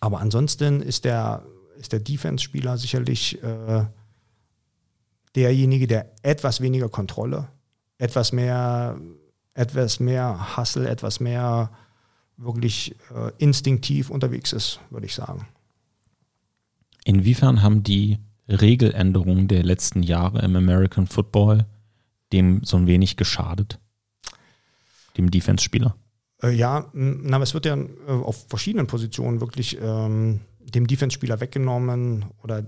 [0.00, 1.44] aber ansonsten ist der,
[1.76, 3.84] ist der Defense-Spieler sicherlich äh,
[5.34, 7.48] derjenige, der etwas weniger Kontrolle,
[7.98, 8.98] etwas mehr,
[9.54, 11.70] etwas mehr Hustle, etwas mehr
[12.38, 15.46] wirklich äh, instinktiv unterwegs ist, würde ich sagen.
[17.10, 21.66] Inwiefern haben die Regeländerungen der letzten Jahre im American Football
[22.32, 23.80] dem so ein wenig geschadet?
[25.16, 25.96] dem Defense-Spieler?
[26.42, 32.26] Äh, ja, na, es wird ja äh, auf verschiedenen Positionen wirklich ähm, dem Defense-Spieler weggenommen
[32.42, 32.62] oder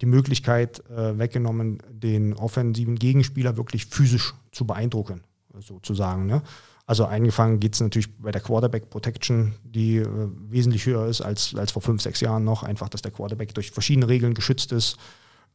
[0.00, 5.22] die Möglichkeit äh, weggenommen, den offensiven Gegenspieler wirklich physisch zu beeindrucken,
[5.58, 6.26] sozusagen.
[6.26, 6.42] Ne?
[6.86, 10.06] Also eingefangen geht es natürlich bei der Quarterback Protection, die äh,
[10.48, 12.62] wesentlich höher ist als, als vor fünf, sechs Jahren noch.
[12.62, 14.96] Einfach, dass der Quarterback durch verschiedene Regeln geschützt ist.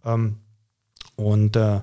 [0.03, 0.37] Ähm,
[1.15, 1.79] und äh,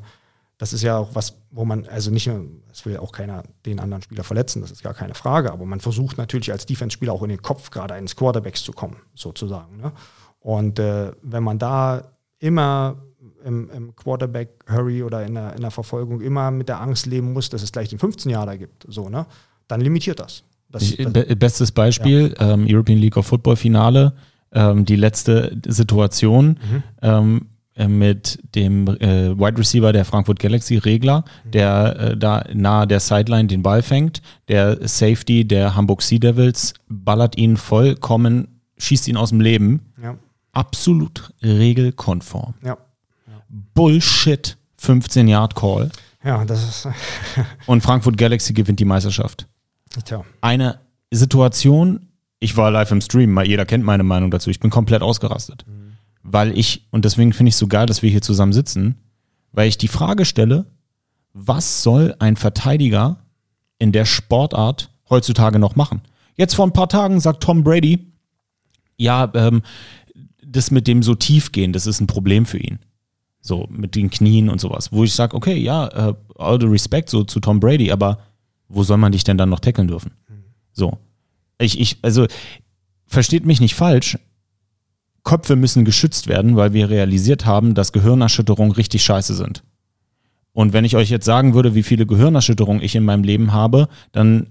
[0.59, 3.81] das ist ja auch was, wo man, also nicht nur, es will auch keiner den
[3.81, 7.23] anderen Spieler verletzen, das ist gar keine Frage, aber man versucht natürlich als Defense-Spieler auch
[7.23, 9.77] in den Kopf gerade eines Quarterbacks zu kommen, sozusagen.
[9.77, 9.93] Ne?
[10.41, 12.97] Und äh, wenn man da immer
[13.45, 17.49] im, im Quarterback-Hurry oder in der, in der Verfolgung immer mit der Angst leben muss,
[17.51, 19.27] dass es gleich den 15 Jahre gibt, so, ne?
[19.69, 20.45] dann limitiert das.
[20.71, 22.53] das, das Bestes Beispiel, ja.
[22.53, 24.15] ähm, European League of Football Finale,
[24.53, 26.59] ähm, die letzte Situation.
[26.71, 26.83] Mhm.
[27.03, 27.47] Ähm,
[27.79, 31.51] äh, mit dem äh, Wide Receiver der Frankfurt Galaxy, Regler, mhm.
[31.53, 34.21] der äh, da nahe der Sideline den Ball fängt.
[34.49, 39.93] Der Safety der Hamburg Sea Devils ballert ihn vollkommen, schießt ihn aus dem Leben.
[40.03, 40.17] Ja.
[40.53, 42.55] Absolut regelkonform.
[42.65, 42.79] Ja.
[43.49, 45.91] Bullshit 15 Yard Call.
[46.25, 46.89] Ja, das ist.
[47.67, 49.47] Und Frankfurt Galaxy gewinnt die Meisterschaft.
[50.05, 50.25] Tja.
[50.41, 50.81] Eine
[51.11, 52.09] Situation,
[52.41, 55.65] ich war live im Stream, jeder kennt meine Meinung dazu, ich bin komplett ausgerastet.
[55.67, 55.89] Mhm
[56.33, 58.97] weil ich, und deswegen finde ich es so geil, dass wir hier zusammen sitzen,
[59.53, 60.67] weil ich die Frage stelle,
[61.33, 63.19] was soll ein Verteidiger
[63.79, 66.03] in der Sportart heutzutage noch machen?
[66.37, 68.13] Jetzt vor ein paar Tagen sagt Tom Brady,
[68.97, 69.63] ja, ähm,
[70.45, 72.79] das mit dem so tief gehen, das ist ein Problem für ihn.
[73.49, 74.93] So mit den Knien und sowas.
[74.93, 78.19] Wo ich sage, okay, ja, äh, all the respect so zu Tom Brady, aber
[78.69, 80.13] wo soll man dich denn dann noch tackeln dürfen?
[80.73, 80.99] So.
[81.59, 82.27] Ich, ich, also,
[83.07, 84.19] versteht mich nicht falsch.
[85.25, 89.65] Köpfe müssen geschützt werden, weil wir realisiert haben, dass Gehirnerschütterungen richtig scheiße sind.
[90.53, 93.89] Und wenn ich euch jetzt sagen würde, wie viele Gehirnerschütterungen ich in meinem Leben habe,
[94.13, 94.49] dann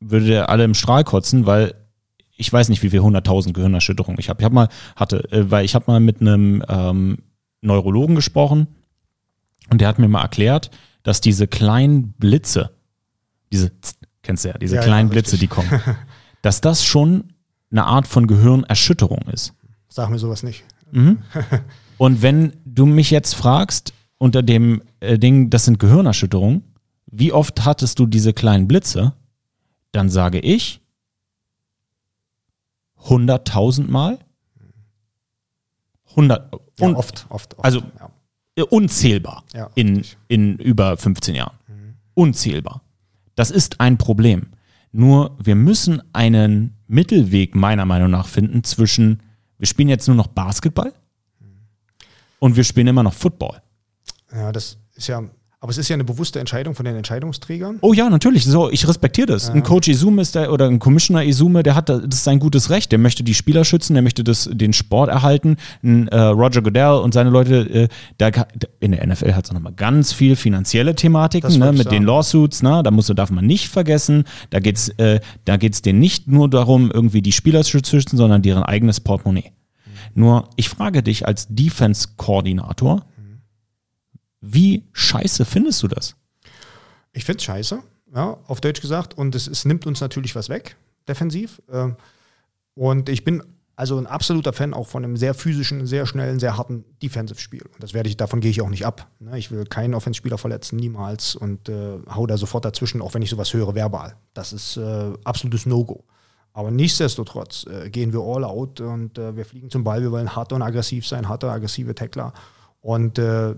[0.00, 1.74] würde der alle im Strahl kotzen, weil
[2.34, 4.40] ich weiß nicht, wie viele hunderttausend Gehirnerschütterungen ich habe.
[4.40, 7.18] Ich habe mal, hatte, äh, weil ich habe mal mit einem ähm,
[7.62, 8.66] Neurologen gesprochen
[9.70, 10.70] und der hat mir mal erklärt,
[11.02, 12.70] dass diese kleinen Blitze,
[13.52, 13.72] diese,
[14.22, 15.70] kennst du ja, diese Ja, kleinen ja, Blitze, die kommen,
[16.42, 17.32] dass das schon
[17.70, 19.54] eine Art von Gehirnerschütterung ist.
[19.88, 20.64] Sag mir sowas nicht.
[21.98, 26.62] Und wenn du mich jetzt fragst, unter dem äh, Ding, das sind Gehirnerschütterungen,
[27.06, 29.14] wie oft hattest du diese kleinen Blitze?
[29.92, 30.80] Dann sage ich
[33.04, 34.18] 100.000 Mal.
[36.10, 36.52] 100,
[36.82, 37.64] Ja, un- oft, oft, oft.
[37.64, 38.10] also- ja.
[38.56, 41.56] äh, unzählbar Ja, in, in über 15 Jahren.
[42.14, 42.82] Unzählbar.
[43.34, 44.48] Das ist ein Problem.
[44.92, 49.22] Nur wir müssen einen Mittelweg meiner Meinung nach finden zwischen,
[49.58, 50.92] wir spielen jetzt nur noch Basketball
[52.38, 53.62] und wir spielen immer noch Football.
[54.32, 55.22] ja, das ist ja,
[55.62, 57.78] aber es ist ja eine bewusste Entscheidung von den Entscheidungsträgern.
[57.80, 58.44] Oh ja, natürlich.
[58.44, 59.48] So, ich respektiere das.
[59.48, 62.40] Ein Coach Izume ist der oder ein Commissioner Izume, der hat da- das ist sein
[62.40, 62.90] gutes Recht.
[62.92, 65.56] Der möchte die Spieler schützen, der möchte das, den Sport erhalten.
[65.84, 67.88] Ein, äh, Roger Goodell und seine Leute, äh,
[68.18, 68.30] da,
[68.80, 72.04] in der NFL hat es nochmal ganz viel finanzielle Thematiken, ne, mit den sagen.
[72.06, 74.24] Lawsuits, ne, da muss, darf man nicht vergessen.
[74.50, 78.42] Da geht's, äh, da geht's denen nicht nur darum, irgendwie die Spieler zu schützen, sondern
[78.42, 79.52] deren eigenes Portemonnaie.
[80.14, 83.04] Nur, ich frage dich als Defense-Koordinator,
[84.42, 86.14] wie scheiße findest du das?
[87.12, 87.78] Ich finde es scheiße,
[88.14, 89.16] ja, auf Deutsch gesagt.
[89.16, 90.76] Und es, es nimmt uns natürlich was weg,
[91.08, 91.62] defensiv.
[91.72, 91.96] Ähm,
[92.74, 93.42] Und ich bin
[93.76, 97.62] also ein absoluter Fan auch von einem sehr physischen, sehr schnellen, sehr harten Defensive-Spiel.
[97.62, 99.08] Und das werde ich, davon gehe ich auch nicht ab.
[99.18, 99.38] ne?
[99.38, 101.34] Ich will keinen Offenspieler verletzen, niemals.
[101.34, 104.16] Und äh, hau da sofort dazwischen, auch wenn ich sowas höre, verbal.
[104.34, 106.04] Das ist äh, absolutes No-Go.
[106.52, 110.02] Aber nichtsdestotrotz äh, gehen wir all out und äh, wir fliegen zum Ball.
[110.02, 112.34] Wir wollen hart und aggressiv sein, harte, aggressive Tackler.
[112.82, 113.54] Und äh,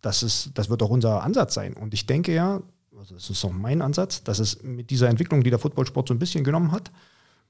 [0.00, 1.74] das, ist, das wird auch unser Ansatz sein.
[1.74, 2.62] Und ich denke ja,
[2.96, 6.14] also das ist auch mein Ansatz, dass es mit dieser Entwicklung, die der Footballsport so
[6.14, 6.90] ein bisschen genommen hat,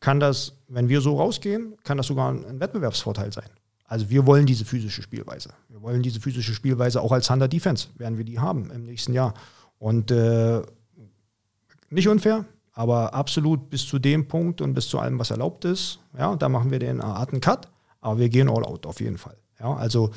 [0.00, 3.48] kann das, wenn wir so rausgehen, kann das sogar ein, Wettbewerbsvorteil sein.
[3.84, 5.50] Also wir wollen diese physische Spielweise.
[5.68, 9.14] Wir wollen diese physische Spielweise auch als Thunder Defense, werden wir die haben im nächsten
[9.14, 9.34] Jahr.
[9.78, 10.62] Und äh,
[11.90, 16.00] nicht unfair, aber absolut bis zu dem Punkt und bis zu allem, was erlaubt ist.
[16.16, 17.68] Ja, da machen wir den harten Cut,
[18.00, 19.36] aber wir gehen all out auf jeden Fall.
[19.58, 20.10] Ja, also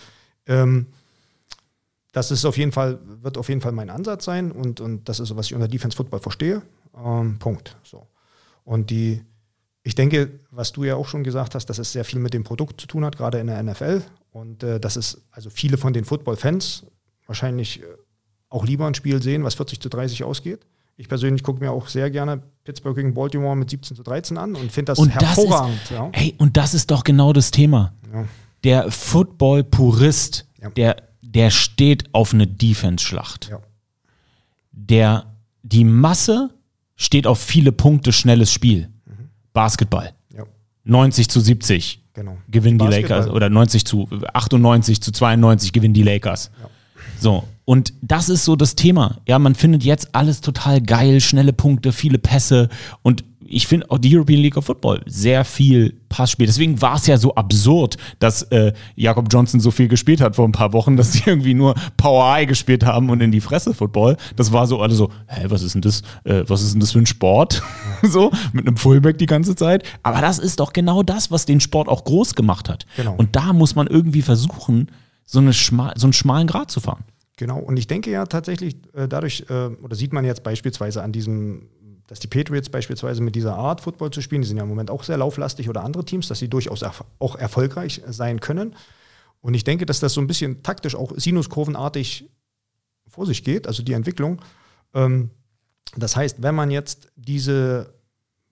[0.48, 0.88] ähm,
[2.12, 5.20] das ist auf jeden Fall, wird auf jeden Fall mein Ansatz sein und, und das
[5.20, 6.62] ist, was ich unter Defense Football verstehe.
[6.96, 7.78] Ähm, Punkt.
[7.84, 8.06] So.
[8.66, 9.22] Und die,
[9.84, 12.44] ich denke, was du ja auch schon gesagt hast, dass es sehr viel mit dem
[12.44, 14.02] Produkt zu tun hat, gerade in der NFL.
[14.32, 16.86] Und äh, dass es also viele von den Football-Fans
[17.28, 17.86] wahrscheinlich äh,
[18.50, 20.66] auch lieber ein Spiel sehen, was 40 zu 30 ausgeht.
[20.98, 24.56] Ich persönlich gucke mir auch sehr gerne Pittsburgh gegen Baltimore mit 17 zu 13 an
[24.56, 25.82] und finde das Und das hervorragend.
[25.84, 26.10] ist, ja.
[26.12, 27.94] Ey, und das ist doch genau das Thema.
[28.14, 28.26] Ja.
[28.64, 30.70] Der Football-Purist, Ja.
[30.70, 30.98] der,
[31.34, 33.50] der steht auf eine Defense-Schlacht.
[33.50, 33.60] Ja.
[34.72, 35.26] Der,
[35.64, 36.50] die Masse
[36.96, 38.90] steht auf viele Punkte, schnelles Spiel.
[39.54, 40.14] Basketball.
[40.36, 40.44] ja,
[40.86, 42.38] 90 zu 70 genau.
[42.50, 43.20] gewinnen die Basketball.
[43.20, 46.52] Lakers oder 90 zu 98 zu 92 gewinnen die Lakers.
[47.20, 49.18] So, und das ist so das Thema.
[49.28, 52.70] Ja, man findet jetzt alles total geil, schnelle Punkte, viele Pässe
[53.02, 56.46] und ich finde auch die European League of Football sehr viel Passspiel.
[56.46, 60.48] Deswegen war es ja so absurd, dass äh, Jakob Johnson so viel gespielt hat vor
[60.48, 63.74] ein paar Wochen, dass sie irgendwie nur Power Eye gespielt haben und in die Fresse
[63.74, 64.18] Football.
[64.36, 66.02] Das war so alle so, hä, was ist denn das?
[66.24, 67.62] Äh, was ist denn das für ein Sport?
[68.04, 69.84] so mit einem Fullback die ganze Zeit.
[70.04, 72.86] Aber das ist doch genau das, was den Sport auch groß gemacht hat.
[72.98, 73.16] Genau.
[73.16, 74.88] Und da muss man irgendwie versuchen,
[75.26, 77.04] so, eine schmal, so einen schmalen Grat zu fahren.
[77.38, 81.12] Genau, und ich denke ja tatsächlich, äh, dadurch, äh, oder sieht man jetzt beispielsweise an
[81.12, 81.70] diesem,
[82.12, 84.92] dass die Patriots beispielsweise mit dieser Art Football zu spielen, die sind ja im Moment
[84.92, 88.76] auch sehr lauflastig oder andere Teams, dass sie durchaus erf auch erfolgreich sein können.
[89.40, 92.30] Und ich denke, dass das so ein bisschen taktisch auch sinuskurvenartig
[93.08, 94.42] vor sich geht, also die Entwicklung.
[94.94, 95.30] Ähm,
[95.96, 97.94] das heißt, wenn man jetzt diese,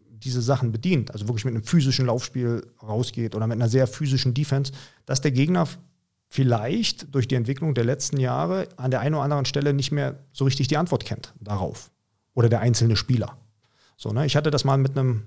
[0.07, 4.33] diese Sachen bedient, also wirklich mit einem physischen Laufspiel rausgeht oder mit einer sehr physischen
[4.33, 4.71] Defense,
[5.05, 5.67] dass der Gegner
[6.29, 10.17] vielleicht durch die Entwicklung der letzten Jahre an der einen oder anderen Stelle nicht mehr
[10.31, 11.91] so richtig die Antwort kennt darauf.
[12.35, 13.37] Oder der einzelne Spieler.
[13.99, 14.25] So, ne?
[14.25, 15.25] Ich hatte das mal mit einem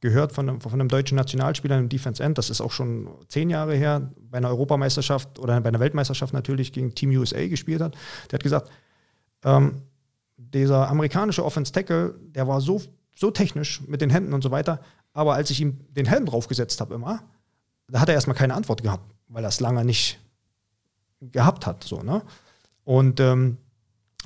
[0.00, 3.50] gehört von einem, von einem deutschen Nationalspieler im Defense End, das ist auch schon zehn
[3.50, 7.96] Jahre her, bei einer Europameisterschaft oder bei einer Weltmeisterschaft natürlich gegen Team USA gespielt hat.
[8.30, 8.70] Der hat gesagt,
[9.44, 9.82] ähm,
[10.38, 12.80] dieser amerikanische Offense Tackle, der war so,
[13.14, 14.80] so technisch mit den Händen und so weiter,
[15.12, 17.22] aber als ich ihm den Helm draufgesetzt habe immer,
[17.88, 20.18] da hat er erstmal keine Antwort gehabt, weil er es lange nicht
[21.20, 21.84] gehabt hat.
[21.84, 22.22] So, ne?
[22.84, 23.58] Und ähm,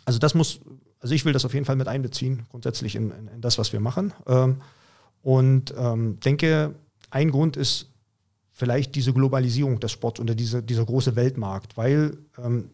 [0.04, 0.60] also das muss,
[1.02, 3.72] also ich will das auf jeden Fall mit einbeziehen, grundsätzlich in, in, in das, was
[3.72, 4.12] wir machen.
[4.26, 4.62] Ähm,
[5.22, 6.74] und ähm, denke,
[7.10, 7.88] ein Grund ist
[8.52, 12.70] vielleicht diese Globalisierung des Sports oder diese, dieser große Weltmarkt, weil ähm,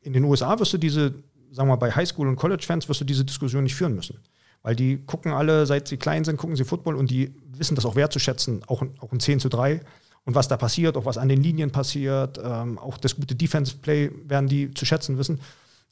[0.00, 1.14] in den USA wirst du diese,
[1.52, 4.18] sagen wir mal, bei Highschool- und College-Fans wirst du diese Diskussion nicht führen müssen.
[4.62, 7.84] Weil die gucken alle, seit sie klein sind, gucken sie Football und die wissen das
[7.84, 9.80] auch wertzuschätzen, auch, auch in 10 zu 3.
[10.24, 13.78] Und was da passiert, auch was an den Linien passiert, ähm, auch das gute Defensive
[13.78, 15.40] Play werden die zu schätzen wissen.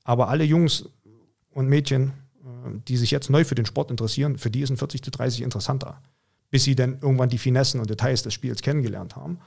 [0.04, 0.88] Aber alle Jungs
[1.50, 2.12] und Mädchen,
[2.42, 5.10] äh, die sich jetzt neu für den Sport interessieren, für die ist ein 40 zu
[5.10, 6.00] 30 interessanter,
[6.50, 9.38] bis sie dann irgendwann die Finessen und Details des Spiels kennengelernt haben.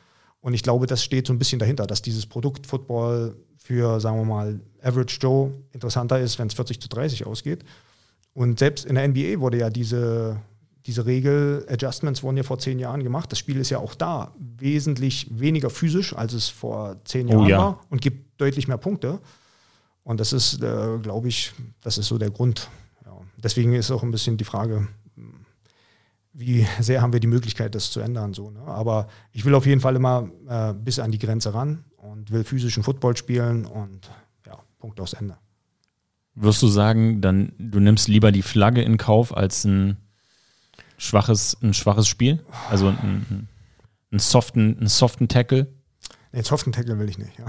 [0.42, 4.18] Und ich glaube, das steht so ein bisschen dahinter, dass dieses Produkt Football für, sagen
[4.18, 7.64] wir mal, Average Joe interessanter ist, wenn es 40 zu 30 ausgeht.
[8.34, 10.42] Und selbst in der NBA wurde ja diese,
[10.86, 13.32] diese Regel, Adjustments wurden ja vor zehn Jahren gemacht.
[13.32, 17.48] Das Spiel ist ja auch da wesentlich weniger physisch, als es vor zehn Oh Jahren
[17.48, 17.58] ja.
[17.60, 19.20] war und gibt deutlich mehr Punkte.
[20.04, 22.70] Und das ist, äh, glaube ich, das ist so der Grund.
[23.06, 23.12] Ja.
[23.38, 24.88] Deswegen ist auch ein bisschen die Frage,
[26.34, 28.34] wie sehr haben wir die Möglichkeit, das zu ändern.
[28.34, 28.62] So, ne?
[28.66, 32.44] Aber ich will auf jeden Fall immer äh, bis an die Grenze ran und will
[32.44, 34.10] physischen Football spielen und
[34.46, 35.38] ja, Punkt aus Ende.
[36.36, 39.98] Wirst du sagen, dann du nimmst lieber die Flagge in Kauf als ein
[40.98, 42.44] schwaches, ein schwaches Spiel?
[42.70, 43.48] Also ein, ein,
[44.12, 45.68] einen, soften, einen soften Tackle?
[46.32, 47.38] Nee, einen soften Tackle will ich nicht.
[47.38, 47.46] Ja.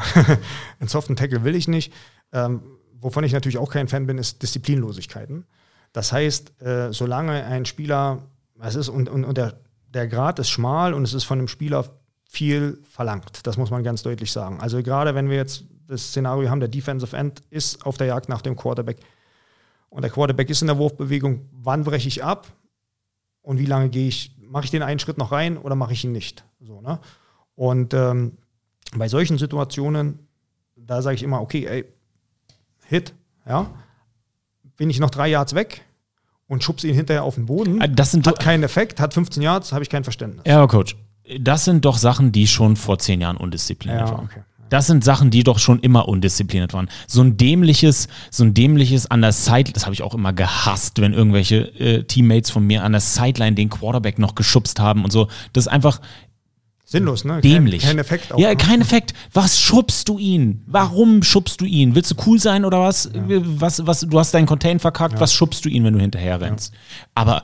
[0.81, 1.93] einen soften Tackle will ich nicht.
[2.35, 2.62] Ähm,
[3.01, 5.47] wovon ich natürlich auch kein Fan bin, ist Disziplinlosigkeiten.
[5.93, 8.23] Das heißt, äh, solange ein Spieler,
[8.61, 11.48] es ist und, und, und der, der Grad ist schmal und es ist von dem
[11.48, 11.85] Spieler
[12.24, 13.47] viel verlangt.
[13.47, 14.61] Das muss man ganz deutlich sagen.
[14.61, 18.28] Also gerade wenn wir jetzt das Szenario haben, der Defensive End ist auf der Jagd
[18.28, 18.98] nach dem Quarterback
[19.89, 22.48] und der Quarterback ist in der Wurfbewegung, wann breche ich ab
[23.43, 26.05] und wie lange gehe ich, mache ich den einen Schritt noch rein oder mache ich
[26.05, 26.44] ihn nicht?
[26.61, 26.98] So, ne?
[27.55, 28.39] Und ähm,
[28.97, 30.27] bei solchen Situationen,
[30.74, 31.85] da sage ich immer, okay, ey,
[32.89, 33.12] Hit,
[33.48, 33.70] ja,
[34.77, 35.82] bin ich noch drei Yards weg
[36.48, 39.43] und schubse ihn hinterher auf den Boden, Ah, Das sind hat keinen Effekt, hat 15
[39.43, 40.44] Yards, habe ich kein Verständnis.
[40.47, 40.97] Ja, aber Coach,
[41.40, 44.24] das sind doch Sachen, die schon vor zehn Jahren undiszipliniert Ja, waren.
[44.27, 44.43] okay.
[44.70, 46.89] Das sind Sachen, die doch schon immer undiszipliniert waren.
[47.06, 51.01] So ein dämliches, so ein dämliches an der Side, das habe ich auch immer gehasst,
[51.01, 55.12] wenn irgendwelche äh, Teammates von mir an der Sideline den Quarterback noch geschubst haben und
[55.12, 55.28] so.
[55.52, 56.01] Das ist einfach
[56.95, 57.41] Sinnlos, ne?
[57.41, 57.83] dämlich.
[57.83, 58.39] Kein, kein Effekt auch.
[58.39, 58.57] ja, ne?
[58.57, 59.12] kein Effekt.
[59.33, 60.62] Was schubst du ihn?
[60.66, 61.95] Warum schubst du ihn?
[61.95, 63.11] Willst du cool sein oder was?
[63.15, 66.73] Was, was du hast deinen Contain verkackt, was schubst du ihn, wenn du hinterher rennst?
[67.15, 67.43] Aber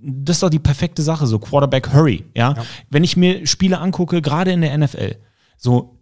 [0.00, 2.54] das ist doch die perfekte Sache, so Quarterback Hurry, ja?
[2.90, 5.16] Wenn ich mir Spiele angucke, gerade in der NFL,
[5.56, 5.92] so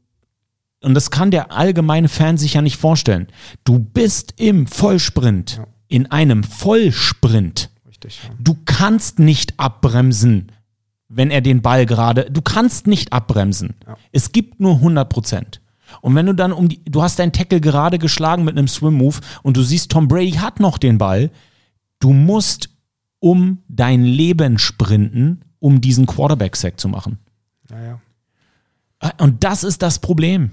[0.82, 3.28] und das kann der allgemeine Fan sich ja nicht vorstellen.
[3.64, 5.66] Du bist im Vollsprint, Ja.
[5.88, 7.70] in einem Vollsprint.
[7.88, 8.30] Richtig, ja.
[8.38, 10.52] Du kannst nicht abbremsen,
[11.16, 12.30] wenn er den Ball gerade.
[12.30, 13.74] Du kannst nicht abbremsen.
[13.86, 13.96] Ja.
[14.12, 15.60] Es gibt nur 100 Prozent.
[16.00, 18.94] Und wenn du dann um die, du hast deinen Tackle gerade geschlagen mit einem Swim
[18.94, 21.30] Move und du siehst, Tom Brady hat noch den Ball,
[22.00, 22.70] du musst
[23.20, 27.18] um dein Leben sprinten, um diesen Quarterback-Sack zu machen.
[27.70, 28.00] Ja, ja.
[29.18, 30.50] Und das ist das Problem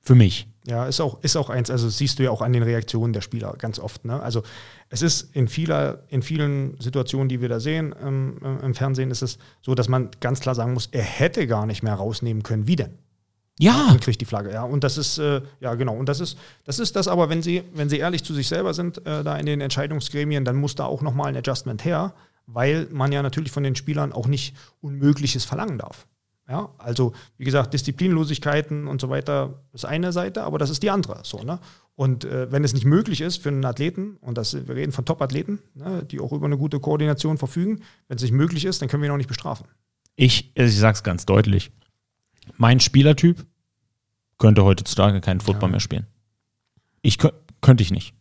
[0.00, 0.46] für mich.
[0.66, 3.12] Ja, ist auch, ist auch eins, also das siehst du ja auch an den Reaktionen
[3.12, 4.06] der Spieler ganz oft.
[4.06, 4.20] Ne?
[4.22, 4.42] Also
[4.88, 9.20] es ist in, vieler, in vielen Situationen, die wir da sehen ähm, im Fernsehen, ist
[9.20, 12.66] es so, dass man ganz klar sagen muss, er hätte gar nicht mehr rausnehmen können.
[12.66, 12.96] Wie denn?
[13.58, 14.64] Ja, Und kriegt die Flagge, ja.
[14.64, 17.62] Und das ist, äh, ja genau, und das ist, das ist das aber, wenn sie,
[17.72, 20.86] wenn sie ehrlich zu sich selber sind, äh, da in den Entscheidungsgremien, dann muss da
[20.86, 22.14] auch nochmal ein Adjustment her,
[22.46, 26.06] weil man ja natürlich von den Spielern auch nicht Unmögliches verlangen darf.
[26.48, 30.90] Ja, also wie gesagt, Disziplinlosigkeiten und so weiter ist eine Seite, aber das ist die
[30.90, 31.20] andere.
[31.24, 31.58] So, ne?
[31.96, 35.04] Und äh, wenn es nicht möglich ist für einen Athleten, und das, wir reden von
[35.06, 38.88] Top-Athleten, ne, die auch über eine gute Koordination verfügen, wenn es nicht möglich ist, dann
[38.88, 39.66] können wir ihn auch nicht bestrafen.
[40.16, 41.70] ich, ich sag's ganz deutlich.
[42.58, 43.46] Mein Spielertyp
[44.38, 45.72] könnte heutzutage keinen Football Ja.
[45.72, 46.06] mehr spielen.
[47.00, 48.12] Ich kö- könnte ich nicht.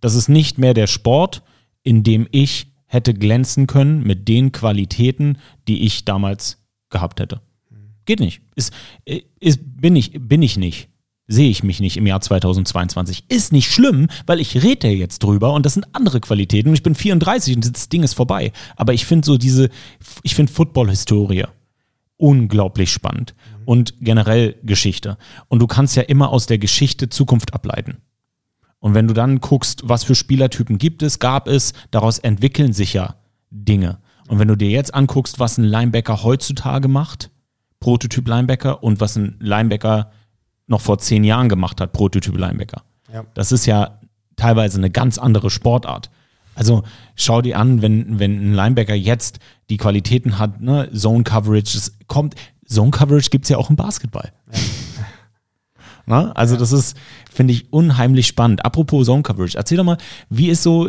[0.00, 1.42] Das ist nicht mehr der Sport,
[1.82, 6.58] in dem ich hätte glänzen können mit den Qualitäten, die ich damals
[6.90, 7.40] gehabt hätte.
[8.04, 8.42] Geht nicht.
[8.54, 8.72] Ist,
[9.04, 10.88] äh, ist, bin, ich, bin ich nicht.
[11.26, 13.24] Sehe ich mich nicht im Jahr 2022.
[13.28, 16.82] Ist nicht schlimm, weil ich rede jetzt drüber und das sind andere Qualitäten und ich
[16.82, 18.52] bin 34 und das Ding ist vorbei.
[18.76, 19.70] Aber ich finde so diese,
[20.22, 21.44] ich finde Football-Historie
[22.16, 25.18] unglaublich spannend und generell Geschichte.
[25.48, 27.98] Und du kannst ja immer aus der Geschichte Zukunft ableiten.
[28.78, 32.92] Und wenn du dann guckst, was für Spielertypen gibt es, gab es, daraus entwickeln sich
[32.92, 33.16] ja
[33.50, 33.98] Dinge.
[34.28, 37.30] Und wenn du dir jetzt anguckst, was ein Linebacker heutzutage macht,
[37.84, 40.10] Prototyp Linebacker, und was ein Linebacker
[40.66, 42.82] noch vor zehn Jahren gemacht hat, Prototyp Linebacker.
[43.12, 43.26] Ja.
[43.34, 44.00] Das ist ja
[44.36, 46.08] teilweise eine ganz andere Sportart.
[46.54, 46.82] Also
[47.14, 49.38] schau dir an, wenn, wenn ein Linebacker jetzt
[49.68, 52.36] die Qualitäten hat, ne, Zone Coverage, es kommt,
[52.66, 54.32] Zone Coverage gibt's ja auch im Basketball.
[56.06, 56.32] Na?
[56.34, 56.60] Also ja.
[56.60, 56.96] das ist,
[57.30, 58.64] finde ich, unheimlich spannend.
[58.64, 59.98] Apropos Zone Coverage, erzähl doch mal,
[60.30, 60.88] wie ist so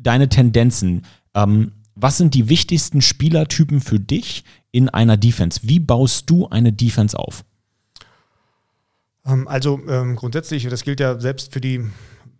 [0.00, 1.04] deine Tendenzen?
[1.34, 5.60] Ähm, was sind die wichtigsten Spielertypen für dich in einer Defense?
[5.62, 7.44] Wie baust du eine Defense auf?
[9.24, 11.84] Ähm, also ähm, grundsätzlich, das gilt ja selbst für die,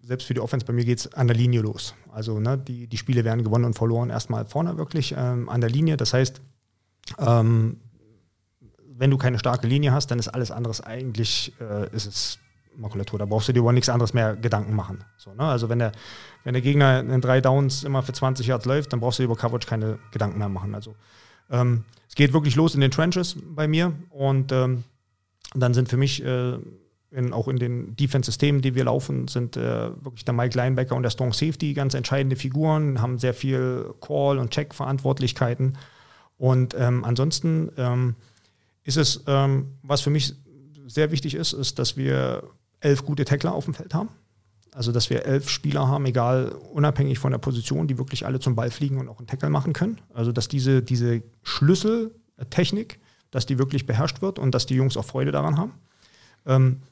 [0.03, 1.95] selbst für die Offense, bei mir geht es an der Linie los.
[2.13, 5.71] Also ne, die, die Spiele werden gewonnen und verloren erstmal vorne wirklich ähm, an der
[5.71, 5.97] Linie.
[5.97, 6.41] Das heißt,
[7.19, 7.81] ähm,
[8.99, 12.39] wenn du keine starke Linie hast, dann ist alles anderes eigentlich, äh, ist es
[12.77, 13.19] Makulatur.
[13.19, 15.05] Da brauchst du dir über nichts anderes mehr Gedanken machen.
[15.17, 15.43] So, ne?
[15.43, 15.93] Also wenn der,
[16.47, 19.35] wenn der Gegner in drei Downs immer für 20 Yards läuft, dann brauchst du über
[19.35, 20.77] Coverage keine Gedanken mehr machen.
[20.77, 20.95] Also
[21.51, 24.85] ähm, es geht wirklich los in den Trenches bei mir und ähm,
[25.55, 26.57] dann sind für mich äh,
[27.11, 31.03] in, auch in den Defense-Systemen, die wir laufen, sind äh, wirklich der Mike Linebacker und
[31.03, 35.77] der Strong Safety ganz entscheidende Figuren, haben sehr viel Call- und Check-Verantwortlichkeiten.
[36.39, 38.15] Und ähm, ansonsten ähm,
[38.85, 40.33] ist es, ähm, was für mich
[40.87, 42.45] sehr wichtig ist, ist, dass wir
[42.79, 44.11] elf gute Tackler auf dem Feld haben.
[44.77, 48.55] Also, dass wir elf Spieler haben, egal, unabhängig von der Position, die wirklich alle zum
[48.55, 50.03] Ball fliegen und auch einen Tackle machen können.
[50.13, 53.01] Also, dass diese, diese Schlüsseltechnik,
[53.31, 55.73] dass die wirklich beherrscht wird und dass die Jungs auch Freude daran haben.
[56.45, 56.83] Ähm,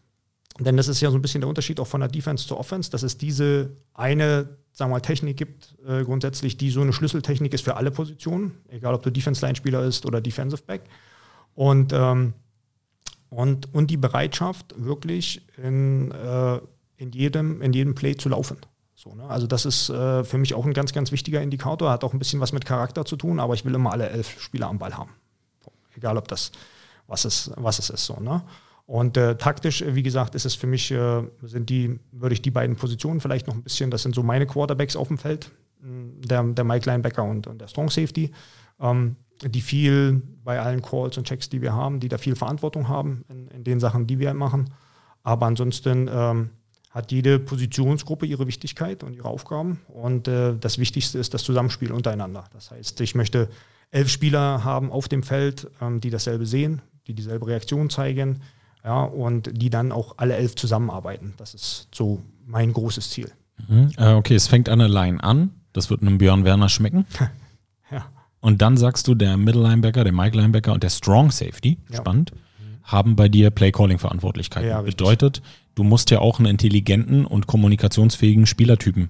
[0.58, 2.90] denn das ist ja so ein bisschen der Unterschied auch von der Defense zur Offense,
[2.90, 7.52] dass es diese eine, sagen wir mal, Technik gibt, äh, grundsätzlich, die so eine Schlüsseltechnik
[7.52, 10.84] ist für alle Positionen, egal ob du Defense-Line-Spieler ist oder Defensive Back.
[11.54, 12.32] Und, ähm,
[13.28, 16.60] und, und die Bereitschaft, wirklich in, äh,
[16.96, 18.58] in, jedem, in jedem Play zu laufen.
[18.94, 19.24] So, ne?
[19.24, 22.18] Also das ist äh, für mich auch ein ganz, ganz wichtiger Indikator, hat auch ein
[22.18, 24.96] bisschen was mit Charakter zu tun, aber ich will immer alle elf Spieler am Ball
[24.96, 25.10] haben.
[25.96, 26.52] Egal ob das
[27.06, 28.06] was es, was es ist.
[28.06, 28.42] So, ne?
[28.86, 32.50] Und äh, taktisch, wie gesagt, ist es für mich, äh, sind die, würde ich die
[32.50, 35.50] beiden Positionen vielleicht noch ein bisschen, das sind so meine Quarterbacks auf dem Feld,
[35.80, 38.30] der, der Mike Linebacker und, und der Strong Safety.
[38.80, 42.88] Ähm, die viel bei allen Calls und Checks, die wir haben, die da viel Verantwortung
[42.88, 44.72] haben in, in den Sachen, die wir machen.
[45.22, 46.50] Aber ansonsten ähm,
[46.94, 49.80] hat jede Positionsgruppe ihre Wichtigkeit und ihre Aufgaben.
[49.88, 52.44] Und äh, das Wichtigste ist das Zusammenspiel untereinander.
[52.52, 53.48] Das heißt, ich möchte
[53.90, 58.42] elf Spieler haben auf dem Feld, ähm, die dasselbe sehen, die dieselbe Reaktion zeigen,
[58.84, 61.34] ja, und die dann auch alle elf zusammenarbeiten.
[61.36, 63.32] Das ist so mein großes Ziel.
[63.66, 63.90] Mhm.
[63.96, 65.50] Äh, okay, es fängt an der Line an.
[65.72, 67.06] Das wird einem Björn Werner schmecken.
[67.90, 68.06] ja.
[68.38, 71.96] Und dann sagst du, der Middle Linebacker, der Mike Linebacker und der Strong Safety, ja.
[71.96, 72.30] spannend,
[72.84, 74.68] haben bei dir Play-Calling-Verantwortlichkeiten.
[74.68, 75.42] Ja, Bedeutet,
[75.74, 79.08] du musst ja auch einen intelligenten und kommunikationsfähigen Spielertypen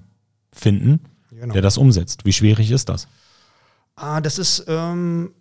[0.51, 1.53] finden, genau.
[1.53, 2.25] der das umsetzt.
[2.25, 3.07] Wie schwierig ist das?
[3.95, 5.31] Ah, das ist, ähm,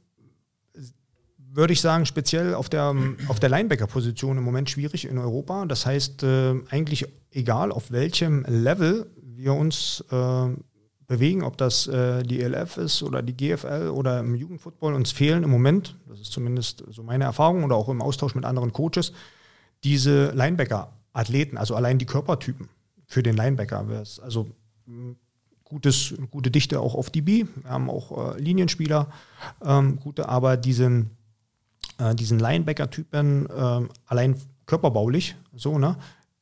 [1.36, 2.94] würde ich sagen, speziell auf der,
[3.28, 5.64] auf der Linebacker-Position im Moment schwierig in Europa.
[5.66, 10.48] Das heißt, äh, eigentlich egal auf welchem Level wir uns äh,
[11.06, 15.42] bewegen, ob das äh, die ELF ist oder die GFL oder im Jugendfootball, uns fehlen
[15.42, 19.12] im Moment, das ist zumindest so meine Erfahrung oder auch im Austausch mit anderen Coaches,
[19.82, 22.68] diese Linebacker-Athleten, also allein die Körpertypen
[23.06, 23.86] für den Linebacker.
[24.22, 24.48] Also
[25.64, 29.08] gutes, gute Dichte auch auf DB, wir haben auch äh, Linienspieler,
[29.62, 31.10] ähm, gute, aber diesen,
[31.98, 34.36] äh, diesen Linebacker-Typen äh, allein
[34.66, 35.96] körperbaulich, so, ne,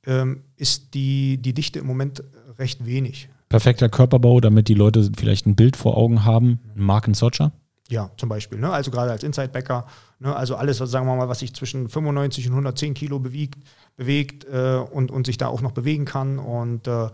[0.06, 2.22] ähm, ist die, die Dichte im Moment
[2.58, 6.58] recht wenig perfekter Körperbau, damit die Leute vielleicht ein Bild vor Augen haben.
[6.74, 7.52] Marken Socha?
[7.90, 8.58] Ja, zum Beispiel.
[8.58, 8.72] Ne?
[8.72, 9.86] Also gerade als Inside-Backer,
[10.20, 10.34] ne?
[10.34, 13.62] also alles, was, sagen wir mal, was sich zwischen 95 und 110 Kilo bewegt,
[13.96, 16.38] bewegt äh, und, und sich da auch noch bewegen kann.
[16.38, 17.08] Und äh,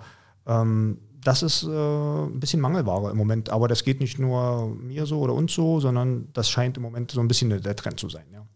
[0.46, 3.50] ähm, das ist äh, ein bisschen Mangelware im Moment.
[3.50, 7.10] Aber das geht nicht nur mir so oder uns so, sondern das scheint im Moment
[7.10, 8.26] so ein bisschen der Trend zu sein.
[8.32, 8.46] Ja.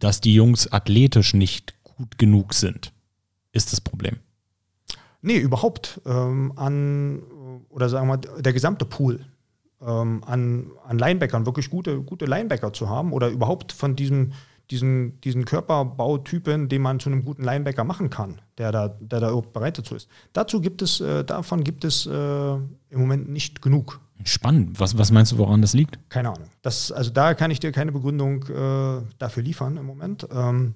[0.00, 2.92] Dass die Jungs athletisch nicht gut genug sind,
[3.52, 4.16] ist das Problem.
[5.24, 6.00] Nee, überhaupt.
[6.04, 7.22] Ähm, an,
[7.70, 9.24] oder sagen wir mal, der gesamte Pool
[9.80, 14.32] ähm, an, an Linebackern, wirklich gute, gute Linebacker zu haben oder überhaupt von diesem,
[14.70, 19.34] diesen, diesen Körperbautypen, den man zu einem guten Linebacker machen kann, der da, der da
[19.34, 20.08] bereit dazu ist.
[20.34, 24.00] Dazu gibt es, äh, davon gibt es äh, im Moment nicht genug.
[24.24, 24.78] Spannend.
[24.78, 25.98] Was, was meinst du, woran das liegt?
[26.10, 26.48] Keine Ahnung.
[26.60, 30.28] Das, also da kann ich dir keine Begründung äh, dafür liefern im Moment.
[30.30, 30.74] Ähm,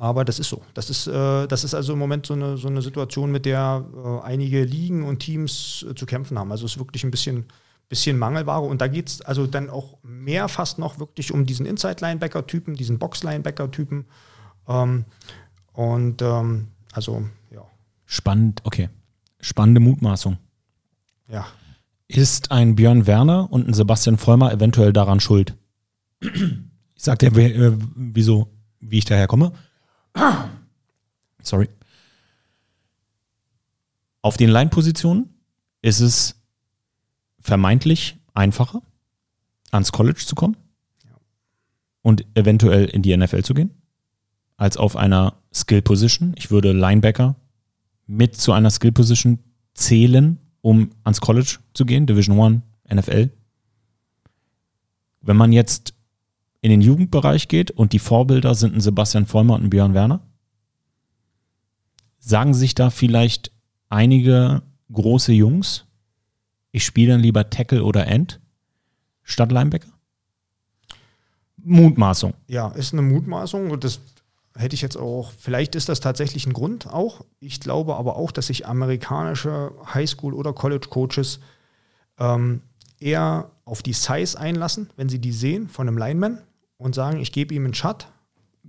[0.00, 0.62] aber das ist so.
[0.72, 3.84] Das ist, äh, das ist also im Moment so eine, so eine Situation, mit der
[3.94, 6.50] äh, einige Ligen und Teams äh, zu kämpfen haben.
[6.50, 7.44] Also es ist wirklich ein bisschen,
[7.90, 8.62] bisschen Mangelware.
[8.62, 12.98] Und da geht es also dann auch mehr fast noch wirklich um diesen Inside-Linebacker-Typen, diesen
[12.98, 14.06] Box-Linebacker-Typen.
[14.68, 15.04] Ähm,
[15.74, 17.62] und ähm, also, ja.
[18.06, 18.88] Spannend, okay.
[19.38, 20.38] Spannende Mutmaßung.
[21.28, 21.46] Ja.
[22.08, 25.54] Ist ein Björn Werner und ein Sebastian Vollmer eventuell daran schuld?
[26.20, 26.32] Ich
[26.96, 28.48] sag dir, äh, wieso,
[28.80, 29.52] wie ich daher komme.
[31.42, 31.68] Sorry.
[34.22, 35.34] Auf den Line-Positionen
[35.82, 36.36] ist es
[37.38, 38.82] vermeintlich einfacher,
[39.70, 40.56] ans College zu kommen
[42.02, 43.70] und eventuell in die NFL zu gehen,
[44.56, 46.34] als auf einer Skill Position.
[46.36, 47.36] Ich würde Linebacker
[48.06, 49.38] mit zu einer Skill Position
[49.74, 52.62] zählen, um ans College zu gehen, Division One,
[52.92, 53.30] NFL.
[55.22, 55.94] Wenn man jetzt
[56.60, 60.20] in den Jugendbereich geht und die Vorbilder sind ein Sebastian Vollmer und ein Björn Werner,
[62.18, 63.50] sagen sich da vielleicht
[63.88, 64.62] einige
[64.92, 65.86] große Jungs,
[66.72, 68.40] ich spiele dann lieber Tackle oder End
[69.22, 69.88] statt Linebacker?
[71.56, 72.34] Mutmaßung.
[72.46, 74.00] Ja, ist eine Mutmaßung und das
[74.56, 77.24] hätte ich jetzt auch, vielleicht ist das tatsächlich ein Grund auch.
[77.38, 81.40] Ich glaube aber auch, dass sich amerikanische Highschool- oder College-Coaches
[82.18, 82.62] ähm,
[82.98, 86.38] eher auf die Size einlassen, wenn sie die sehen von einem Lineman
[86.80, 88.08] und sagen, ich gebe ihm einen Shot,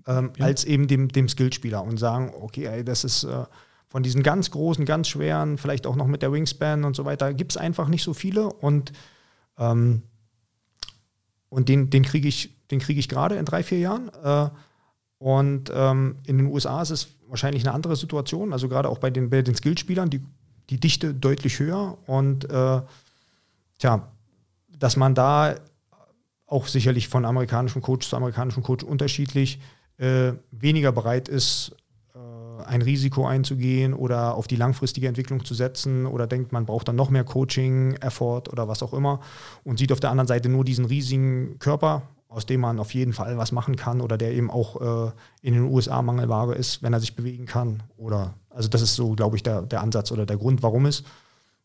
[0.06, 0.46] ähm, ja.
[0.46, 3.46] als eben dem, dem Skillspieler und sagen, okay, ey, das ist äh,
[3.88, 7.34] von diesen ganz großen, ganz schweren, vielleicht auch noch mit der Wingspan und so weiter,
[7.34, 8.92] gibt es einfach nicht so viele und,
[9.58, 10.04] ähm,
[11.48, 14.12] und den, den kriege ich, den ich gerade in drei, vier Jahren.
[14.24, 14.50] Äh,
[15.18, 19.10] und ähm, in den USA ist es wahrscheinlich eine andere Situation, also gerade auch bei
[19.10, 20.22] den, bei den Skillspielern, die,
[20.70, 22.82] die Dichte deutlich höher und äh,
[23.80, 24.12] tja,
[24.78, 25.56] dass man da
[26.52, 29.60] auch sicherlich von amerikanischem Coach zu amerikanischem Coach unterschiedlich
[29.98, 31.76] äh, weniger bereit ist,
[32.14, 36.90] äh, ein Risiko einzugehen oder auf die langfristige Entwicklung zu setzen oder denkt, man braucht
[36.90, 39.22] dann noch mehr Coaching, Effort oder was auch immer
[39.64, 43.14] und sieht auf der anderen Seite nur diesen riesigen Körper, aus dem man auf jeden
[43.14, 45.12] Fall was machen kann oder der eben auch äh,
[45.42, 47.84] in den USA Mangelware ist, wenn er sich bewegen kann.
[47.96, 51.04] Oder also das ist so, glaube ich, der, der Ansatz oder der Grund, warum es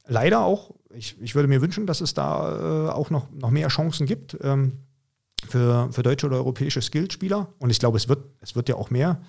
[0.07, 3.69] leider auch, ich, ich würde mir wünschen, dass es da äh, auch noch, noch mehr
[3.69, 4.37] Chancen gibt.
[4.43, 4.87] Ähm,
[5.49, 7.49] für, für deutsche oder europäische Skillspieler.
[7.59, 9.21] Und ich glaube, es wird, es wird ja auch mehr.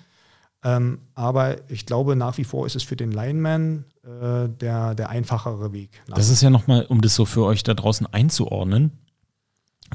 [0.64, 5.10] Ähm, aber ich glaube, nach wie vor ist es für den Lineman äh, der, der
[5.10, 6.02] einfachere Weg.
[6.08, 8.92] Das ist ja nochmal, um das so für euch da draußen einzuordnen,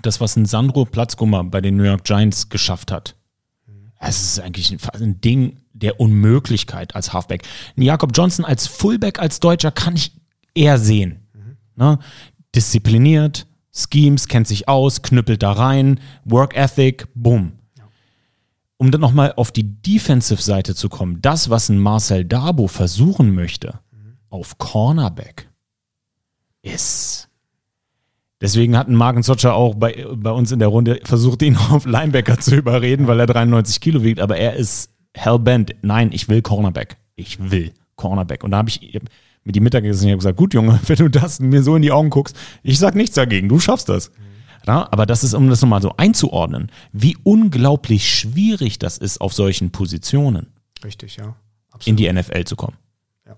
[0.03, 3.17] das, was ein Sandro Platzgummer bei den New York Giants geschafft hat.
[3.99, 7.43] Es ist eigentlich ein, ein Ding der Unmöglichkeit als Halfback.
[7.77, 10.13] Ein Jakob Johnson als Fullback, als Deutscher kann ich
[10.55, 11.27] eher sehen.
[11.35, 11.57] Mhm.
[11.77, 11.99] Ne?
[12.55, 17.53] Diszipliniert, Schemes, kennt sich aus, knüppelt da rein, Work Ethic, boom.
[18.77, 23.79] Um dann nochmal auf die Defensive-Seite zu kommen, das, was ein Marcel Dabo versuchen möchte,
[23.93, 24.17] mhm.
[24.29, 25.49] auf Cornerback,
[26.63, 27.29] ist.
[28.41, 31.85] Deswegen hat ein Marken Socha auch bei, bei uns in der Runde versucht, ihn auf
[31.85, 35.75] Linebacker zu überreden, weil er 93 Kilo wiegt, aber er ist hellbent.
[35.83, 36.97] Nein, ich will Cornerback.
[37.15, 38.43] Ich will Cornerback.
[38.43, 39.01] Und da habe ich
[39.45, 40.07] mit die Mittagessen.
[40.07, 42.79] Ich habe gesagt, gut Junge, wenn du das mir so in die Augen guckst, ich
[42.79, 44.11] sag nichts dagegen, du schaffst das.
[44.11, 44.33] Mhm.
[44.67, 49.33] Ja, aber das ist, um das nochmal so einzuordnen, wie unglaublich schwierig das ist, auf
[49.33, 50.53] solchen Positionen.
[50.85, 51.35] Richtig, ja.
[51.73, 51.87] Absolut.
[51.87, 52.77] In die NFL zu kommen.
[53.27, 53.37] Ja.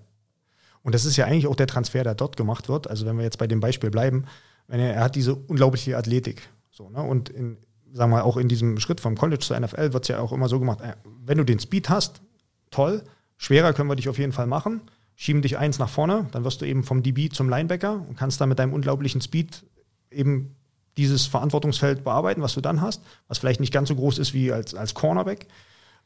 [0.83, 2.87] Und das ist ja eigentlich auch der Transfer, der dort gemacht wird.
[2.87, 4.25] Also wenn wir jetzt bei dem Beispiel bleiben,
[4.67, 6.47] wenn er, er hat diese unglaubliche Athletik.
[6.69, 7.01] So, ne?
[7.01, 7.57] Und in,
[7.91, 10.49] sagen wir auch in diesem Schritt vom College zur NFL wird es ja auch immer
[10.49, 10.93] so gemacht, äh,
[11.25, 12.21] wenn du den Speed hast,
[12.69, 13.03] toll,
[13.37, 14.81] schwerer können wir dich auf jeden Fall machen
[15.15, 18.41] schieben dich eins nach vorne, dann wirst du eben vom DB zum Linebacker und kannst
[18.41, 19.63] dann mit deinem unglaublichen Speed
[20.11, 20.55] eben
[20.97, 24.51] dieses Verantwortungsfeld bearbeiten, was du dann hast, was vielleicht nicht ganz so groß ist wie
[24.51, 25.47] als, als Cornerback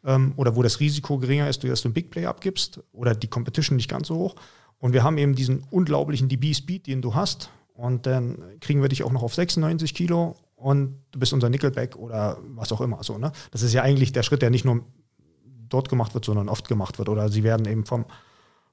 [0.03, 3.27] ähm, oder wo das Risiko geringer ist, dass du einen Big Play abgibst oder die
[3.27, 4.35] Competition nicht ganz so hoch.
[4.79, 7.49] Und wir haben eben diesen unglaublichen DB-Speed, den du hast.
[7.73, 11.95] Und dann kriegen wir dich auch noch auf 96 Kilo und du bist unser Nickelback
[11.95, 13.03] oder was auch immer.
[13.03, 13.31] So, ne?
[13.51, 14.85] Das ist ja eigentlich der Schritt, der nicht nur
[15.69, 17.09] dort gemacht wird, sondern oft gemacht wird.
[17.09, 18.05] Oder sie werden eben vom,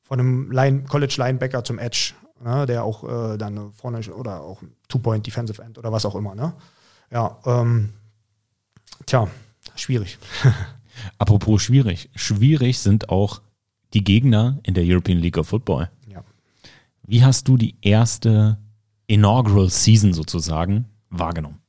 [0.07, 4.62] von einem Line, College Linebacker zum Edge, ne, der auch äh, dann vorne oder auch
[4.89, 6.35] Two-Point Defensive End oder was auch immer.
[6.35, 6.55] Ne?
[7.11, 7.93] Ja, ähm,
[9.05, 9.28] tja,
[9.74, 10.19] schwierig.
[11.19, 12.09] Apropos schwierig.
[12.15, 13.43] Schwierig sind auch
[13.95, 15.91] die Gegner in der European League of Football.
[16.09, 16.23] Ja.
[17.03, 18.59] Wie hast du die erste
[19.07, 21.61] Inaugural Season sozusagen wahrgenommen?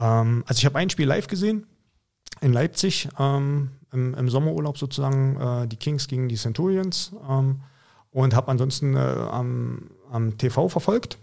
[0.00, 1.66] Ähm, also ich habe ein Spiel live gesehen
[2.40, 3.08] in Leipzig.
[3.18, 7.60] Ähm, im, im Sommerurlaub sozusagen äh, die Kings gegen die Centurions ähm,
[8.10, 11.18] und habe ansonsten äh, am, am TV verfolgt.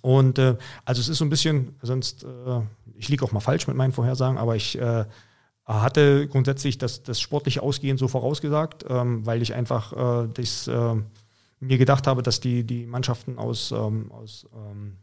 [0.00, 2.60] Und äh, also es ist so ein bisschen, sonst, äh,
[2.94, 5.04] ich liege auch mal falsch mit meinen Vorhersagen, aber ich äh,
[5.64, 10.70] hatte grundsätzlich das, das sportliche Ausgehen so vorausgesagt, ähm, weil ich einfach äh, das,
[11.60, 14.96] mir gedacht habe, dass die, die Mannschaften aus, ähm, aus ähm,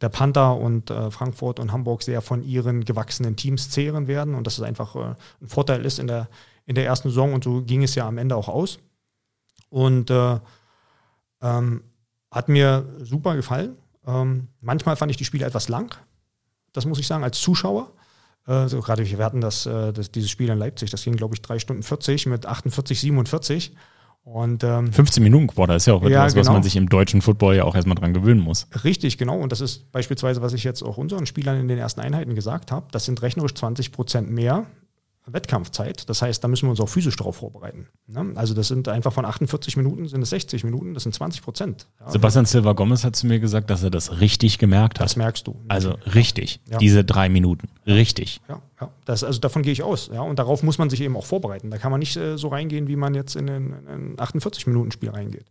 [0.00, 4.46] der Panther und äh, Frankfurt und Hamburg sehr von ihren gewachsenen Teams zehren werden und
[4.46, 6.28] dass es einfach äh, ein Vorteil ist in der,
[6.66, 8.78] in der ersten Saison und so ging es ja am Ende auch aus.
[9.70, 10.38] Und äh,
[11.42, 11.82] ähm,
[12.30, 13.76] hat mir super gefallen.
[14.06, 15.96] Ähm, manchmal fand ich die Spiele etwas lang,
[16.72, 17.92] das muss ich sagen, als Zuschauer.
[18.46, 21.34] Äh, so gerade wir hatten das, äh, das, dieses Spiel in Leipzig, das ging, glaube
[21.34, 23.74] ich, drei Stunden 40 mit 48, 47.
[24.32, 26.40] Und, ähm, 15 Minuten Quarter ist ja auch etwas, ja, genau.
[26.40, 28.66] was man sich im deutschen Football ja auch erstmal dran gewöhnen muss.
[28.84, 29.38] Richtig, genau.
[29.38, 32.70] Und das ist beispielsweise, was ich jetzt auch unseren Spielern in den ersten Einheiten gesagt
[32.70, 32.86] habe.
[32.92, 34.66] Das sind rechnerisch 20 Prozent mehr
[35.32, 36.08] Wettkampfzeit.
[36.08, 37.86] Das heißt, da müssen wir uns auch physisch darauf vorbereiten.
[38.06, 38.32] Ne?
[38.34, 41.86] Also das sind einfach von 48 Minuten sind es 60 Minuten, das sind 20 Prozent.
[42.00, 42.10] Ja.
[42.10, 45.04] Sebastian Silva Gomez hat zu mir gesagt, dass er das richtig gemerkt hat.
[45.04, 45.56] Das merkst du.
[45.68, 46.78] Also richtig, ja.
[46.78, 48.40] diese drei Minuten, richtig.
[48.48, 48.90] Ja, ja.
[49.04, 50.10] Das, also davon gehe ich aus.
[50.12, 50.22] Ja?
[50.22, 51.70] Und darauf muss man sich eben auch vorbereiten.
[51.70, 55.10] Da kann man nicht äh, so reingehen, wie man jetzt in ein 48 Minuten Spiel
[55.10, 55.46] reingeht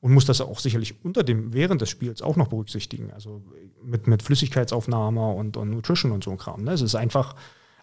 [0.00, 3.10] und muss das auch sicherlich unter dem, während des Spiels auch noch berücksichtigen.
[3.12, 3.42] Also
[3.82, 6.62] mit, mit Flüssigkeitsaufnahme und, und Nutrition und so ein Kram.
[6.62, 6.72] Ne?
[6.72, 7.34] Es ist einfach,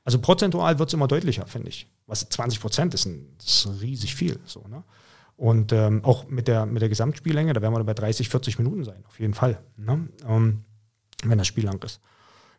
[0.05, 1.89] also prozentual wird es immer deutlicher, finde ich.
[2.05, 3.09] Was 20 Prozent ist,
[3.39, 4.39] ist riesig viel.
[4.45, 4.83] So, ne?
[5.35, 8.85] Und ähm, auch mit der, mit der Gesamtspiellänge, da werden wir bei 30, 40 Minuten
[8.85, 9.59] sein, auf jeden Fall.
[9.75, 10.07] Ne?
[10.27, 10.63] Ähm,
[11.23, 11.99] wenn das Spiel lang ist.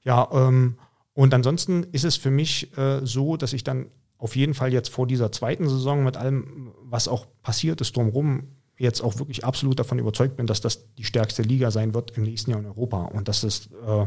[0.03, 0.77] Ja, ähm,
[1.15, 3.87] und ansonsten ist es für mich äh, so, dass ich dann
[4.19, 8.49] auf jeden Fall jetzt vor dieser zweiten Saison mit allem, was auch passiert ist drumherum,
[8.79, 12.25] jetzt auch wirklich absolut davon überzeugt bin, dass das die stärkste Liga sein wird im
[12.25, 14.07] nächsten Jahr in Europa und dass das äh,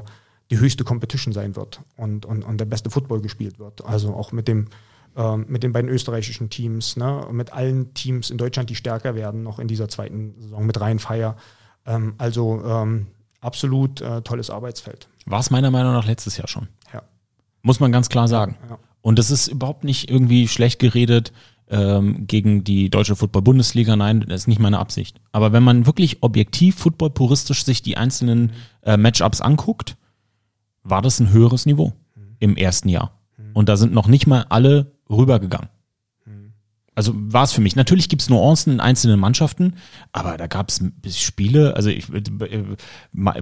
[0.49, 3.85] die höchste Competition sein wird und, und, und der beste Football gespielt wird.
[3.85, 4.67] Also auch mit dem
[5.15, 9.43] äh, mit den beiden österreichischen Teams, ne, mit allen Teams in Deutschland, die stärker werden,
[9.43, 11.35] noch in dieser zweiten Saison mit Rheinfeier.
[11.85, 13.07] Ähm, also ähm,
[13.41, 15.07] absolut äh, tolles Arbeitsfeld.
[15.25, 16.67] War es meiner Meinung nach letztes Jahr schon.
[16.93, 17.03] Ja.
[17.61, 18.57] Muss man ganz klar sagen.
[18.69, 18.79] Ja.
[19.01, 21.31] Und das ist überhaupt nicht irgendwie schlecht geredet
[21.69, 23.95] ähm, gegen die deutsche Football-Bundesliga.
[23.95, 25.19] Nein, das ist nicht meine Absicht.
[25.31, 28.51] Aber wenn man wirklich objektiv, football-puristisch sich die einzelnen
[28.83, 29.95] äh, Matchups anguckt,
[30.83, 31.93] war das ein höheres Niveau
[32.39, 33.19] im ersten Jahr.
[33.53, 35.69] Und da sind noch nicht mal alle rübergegangen.
[36.99, 37.77] Also war es für mich.
[37.77, 39.75] Natürlich gibt es Nuancen in einzelnen Mannschaften,
[40.11, 40.81] aber da gab es
[41.17, 42.21] Spiele, also ich, äh,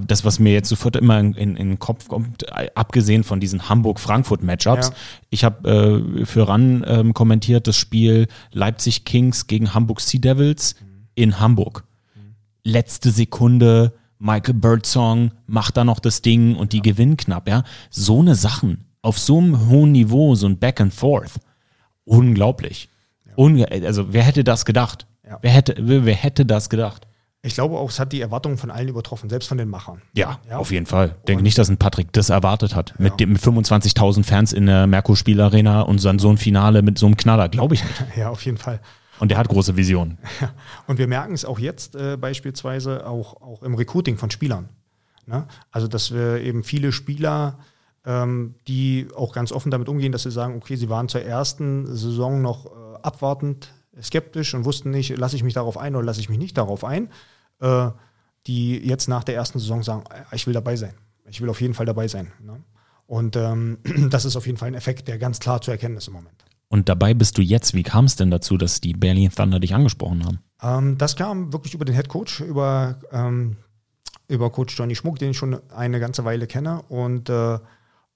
[0.05, 2.45] das, was mir jetzt sofort immer in, in, in den Kopf kommt,
[2.77, 4.95] abgesehen von diesen Hamburg-Frankfurt-Matchups, ja.
[5.31, 10.75] ich habe äh, für RAN ähm, kommentiert das Spiel Leipzig Kings gegen Hamburg Sea Devils
[11.15, 11.83] in Hamburg.
[12.63, 16.83] Letzte Sekunde, Michael Birdsong macht da noch das Ding und die ja.
[16.83, 17.63] gewinnen knapp, ja.
[17.89, 21.39] So eine Sachen auf so einem hohen Niveau, so ein Back and Forth.
[22.03, 22.89] Unglaublich.
[23.35, 25.05] Unge also wer hätte das gedacht?
[25.25, 25.37] Ja.
[25.41, 27.07] Wer, hätte, wer hätte das gedacht?
[27.43, 30.01] Ich glaube auch, es hat die Erwartungen von allen übertroffen, selbst von den Machern.
[30.13, 30.57] Ja, ja.
[30.57, 31.15] auf jeden Fall.
[31.27, 32.93] Denke nicht, dass ein Patrick das erwartet hat.
[32.97, 33.05] Ja.
[33.05, 37.05] Mit, mit 25.000 Fans in der Merkur Spielarena und dann so ein Finale mit so
[37.05, 37.47] einem Knaller.
[37.47, 38.03] Glaube ich nicht.
[38.17, 38.79] Ja, auf jeden Fall.
[39.19, 40.17] Und der hat große Visionen.
[40.87, 44.69] Und wir merken es auch jetzt äh, beispielsweise auch, auch im Recruiting von Spielern.
[45.25, 45.47] Ne?
[45.71, 47.57] Also, dass wir eben viele Spieler
[48.07, 51.85] ähm, die auch ganz offen damit umgehen, dass sie sagen, okay, sie waren zur ersten
[51.85, 52.69] Saison noch äh,
[53.01, 56.57] abwartend, skeptisch und wussten nicht, lasse ich mich darauf ein oder lasse ich mich nicht
[56.57, 57.09] darauf ein,
[57.59, 57.89] äh,
[58.47, 60.93] die jetzt nach der ersten Saison sagen, äh, ich will dabei sein.
[61.29, 62.31] Ich will auf jeden Fall dabei sein.
[62.41, 62.63] Ne?
[63.07, 63.79] Und ähm,
[64.09, 66.45] das ist auf jeden Fall ein Effekt, der ganz klar zu erkennen ist im Moment.
[66.69, 67.73] Und dabei bist du jetzt.
[67.73, 70.39] Wie kam es denn dazu, dass die Berlin Thunder dich angesprochen haben?
[70.61, 73.57] Ähm, das kam wirklich über den Head Coach, über, ähm,
[74.27, 76.81] über Coach Johnny Schmuck, den ich schon eine ganze Weile kenne.
[76.89, 77.59] Und äh,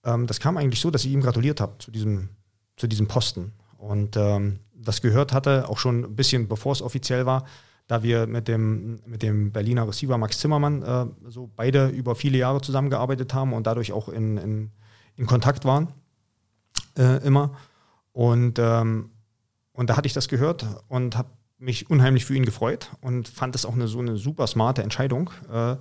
[0.04, 2.30] ähm, das kam eigentlich so, dass ich ihm gratuliert habe zu diesem,
[2.76, 3.54] zu diesem Posten.
[3.78, 7.46] Und ähm, das gehört hatte, auch schon ein bisschen bevor es offiziell war,
[7.88, 12.38] da wir mit dem, mit dem Berliner Receiver Max Zimmermann äh, so beide über viele
[12.38, 14.72] Jahre zusammengearbeitet haben und dadurch auch in, in,
[15.16, 15.90] in Kontakt waren
[16.98, 17.52] äh, immer.
[18.14, 19.12] Und, ähm,
[19.74, 23.56] und da hatte ich das gehört und habe mich unheimlich für ihn gefreut und fand
[23.56, 25.30] es auch eine, so eine super smarte Entscheidung.
[25.52, 25.76] Äh,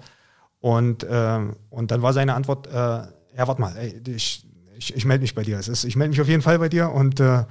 [0.60, 1.40] und, äh,
[1.70, 4.46] und dann war seine Antwort, äh, ja, warte mal, ey, ich,
[4.76, 5.58] ich, ich melde mich bei dir.
[5.58, 7.44] Es ist, ich melde mich auf jeden Fall bei dir und äh,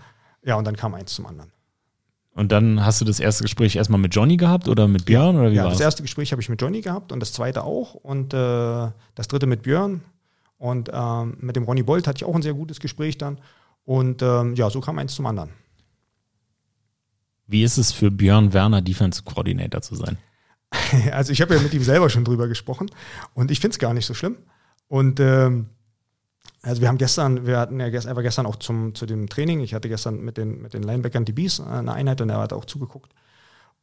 [0.43, 1.51] ja, und dann kam eins zum anderen.
[2.33, 5.35] Und dann hast du das erste Gespräch erstmal mit Johnny gehabt oder mit Björn?
[5.35, 5.73] Oder wie ja, war's?
[5.73, 8.37] das erste Gespräch habe ich mit Johnny gehabt und das zweite auch und äh,
[9.15, 10.01] das dritte mit Björn.
[10.57, 13.39] Und ähm, mit dem Ronny Bolt hatte ich auch ein sehr gutes Gespräch dann.
[13.89, 15.49] Und ähm, ja, so kam eins zum anderen.
[17.47, 20.19] Wie ist es für Björn Werner Defense Coordinator zu sein?
[21.11, 22.91] Also ich habe ja mit ihm selber schon drüber gesprochen
[23.33, 24.37] und ich finde es gar nicht so schlimm.
[24.87, 25.69] Und ähm,
[26.61, 29.27] also wir haben gestern, wir hatten ja gestern, er war gestern auch zum, zu dem
[29.27, 29.61] Training.
[29.61, 32.53] Ich hatte gestern mit den, mit den Linebackern die Bees eine Einheit und er hat
[32.53, 33.11] auch zugeguckt.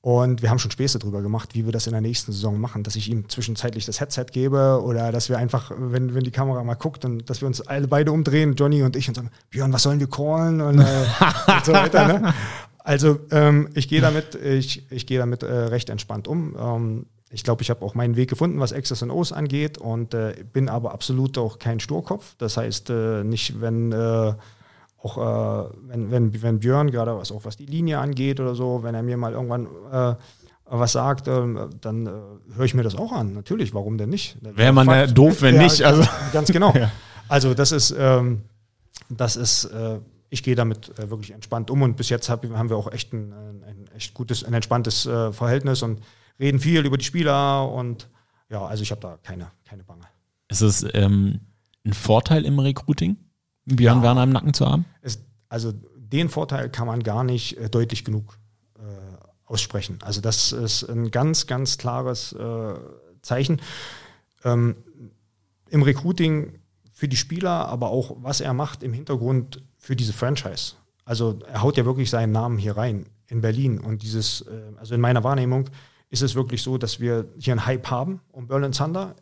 [0.07, 2.85] Und wir haben schon Späße drüber gemacht, wie wir das in der nächsten Saison machen,
[2.85, 6.63] dass ich ihm zwischenzeitlich das Headset gebe oder dass wir einfach, wenn, wenn die Kamera
[6.63, 9.73] mal guckt und dass wir uns alle beide umdrehen, Johnny und ich, und sagen, Björn,
[9.73, 11.07] was sollen wir callen und, äh,
[11.49, 12.07] und so weiter.
[12.07, 12.35] Ne?
[12.85, 16.55] Also ähm, ich gehe damit, ich, ich gehe damit äh, recht entspannt um.
[16.57, 20.15] Ähm, ich glaube, ich habe auch meinen Weg gefunden, was X's und O's angeht und
[20.15, 22.37] äh, bin aber absolut auch kein Sturkopf.
[22.39, 24.35] Das heißt, äh, nicht, wenn äh,
[25.07, 28.83] auch äh, wenn, wenn, wenn Björn, gerade was auch was die Linie angeht oder so,
[28.83, 30.15] wenn er mir mal irgendwann äh,
[30.69, 32.11] was sagt, ähm, dann äh,
[32.57, 33.35] höre ich mir das auch an.
[33.35, 34.37] Natürlich, warum denn nicht?
[34.41, 35.83] Wäre man ja doof, wenn ja, nicht.
[35.83, 36.03] Also.
[36.33, 36.73] Ganz genau.
[36.75, 36.91] ja.
[37.29, 38.43] Also das ist, ähm,
[39.09, 39.69] das ist,
[40.31, 43.33] ich gehe damit wirklich entspannt um und bis jetzt hab, haben wir auch echt ein,
[43.33, 46.01] ein echt gutes, ein entspanntes Verhältnis und
[46.39, 48.09] reden viel über die Spieler und
[48.49, 50.05] ja, also ich habe da keine, keine Bange.
[50.49, 51.41] Ist es ähm,
[51.85, 53.17] ein Vorteil im Recruiting,
[53.67, 54.03] Björn ja.
[54.03, 54.87] Werner im Nacken zu haben?
[55.03, 58.39] Es, also den Vorteil kann man gar nicht äh, deutlich genug
[58.79, 58.83] äh,
[59.45, 59.99] aussprechen.
[60.03, 62.75] Also das ist ein ganz, ganz klares äh,
[63.23, 63.61] Zeichen.
[64.45, 64.77] Ähm,
[65.69, 66.61] Im Recruiting
[66.93, 70.75] für die Spieler, aber auch was er macht im Hintergrund für diese Franchise.
[71.05, 73.81] Also er haut ja wirklich seinen Namen hier rein in Berlin.
[73.81, 75.69] Und dieses, äh, also in meiner Wahrnehmung
[76.09, 79.17] ist es wirklich so, dass wir hier einen Hype haben um Berlin Thunder.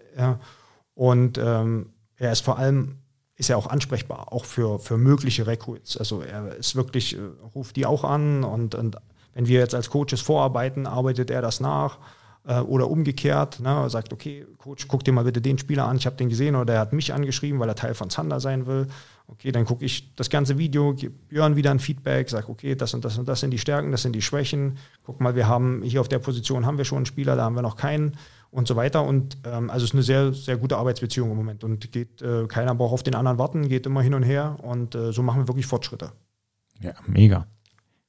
[0.95, 2.99] Und ähm, er ist vor allem,
[3.37, 5.97] ist er auch ansprechbar, auch für, für mögliche Recruits.
[5.97, 7.21] Also er ist wirklich, äh,
[7.55, 8.97] ruft die auch an und, und
[9.35, 11.99] wenn wir jetzt als Coaches vorarbeiten, arbeitet er das nach
[12.47, 16.07] äh, oder umgekehrt, ne, sagt, okay, Coach, guck dir mal bitte den Spieler an, ich
[16.07, 18.87] habe den gesehen oder er hat mich angeschrieben, weil er Teil von Zander sein will.
[19.27, 22.93] Okay, dann gucke ich das ganze Video, gebe Björn wieder ein Feedback, sage, okay, das
[22.93, 24.79] und das und das sind die Stärken, das sind die Schwächen.
[25.05, 27.57] Guck mal, wir haben hier auf der Position haben wir schon einen Spieler, da haben
[27.57, 28.19] wir noch keinen
[28.55, 29.05] und so weiter.
[29.05, 31.65] Und ähm, also es ist eine sehr, sehr gute Arbeitsbeziehung im Moment.
[31.65, 34.95] Und geht, äh, keiner braucht auf den anderen warten, geht immer hin und her und
[34.95, 36.13] äh, so machen wir wirklich Fortschritte.
[36.81, 37.47] Ja, mega.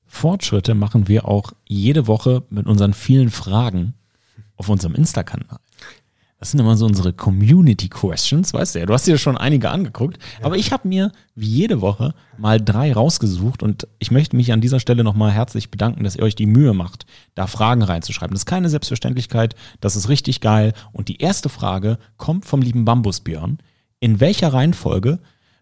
[0.06, 3.96] Fortschritte machen wir auch jede Woche mit unseren vielen Fragen
[4.56, 5.58] auf unserem Insta-Kanal.
[6.40, 8.86] Das sind immer so unsere Community Questions, weißt du ja.
[8.86, 10.46] Du hast dir schon einige angeguckt, ja.
[10.46, 14.60] aber ich habe mir wie jede Woche mal drei rausgesucht und ich möchte mich an
[14.60, 17.06] dieser Stelle nochmal herzlich bedanken, dass ihr euch die Mühe macht,
[17.36, 18.34] da Fragen reinzuschreiben.
[18.34, 20.74] Das ist keine Selbstverständlichkeit, das ist richtig geil.
[20.92, 23.60] Und die erste Frage kommt vom lieben Bambusbjörn.
[24.02, 25.20] In welcher Reihenfolge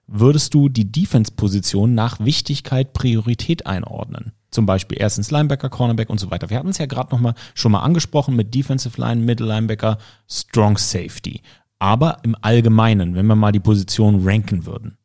[0.08, 4.34] würdest du die Defense-Position nach Wichtigkeit Priorität einordnen?
[4.54, 6.50] Zum Beispiel erstens Linebacker, Cornerback und so weiter.
[6.50, 9.98] Wir hatten es ja gerade noch mal schon mal angesprochen mit Defensive Line, Middle Linebacker,
[10.30, 11.42] Strong Safety.
[11.80, 14.98] Aber im Allgemeinen, wenn wir mal die Position ranken würden.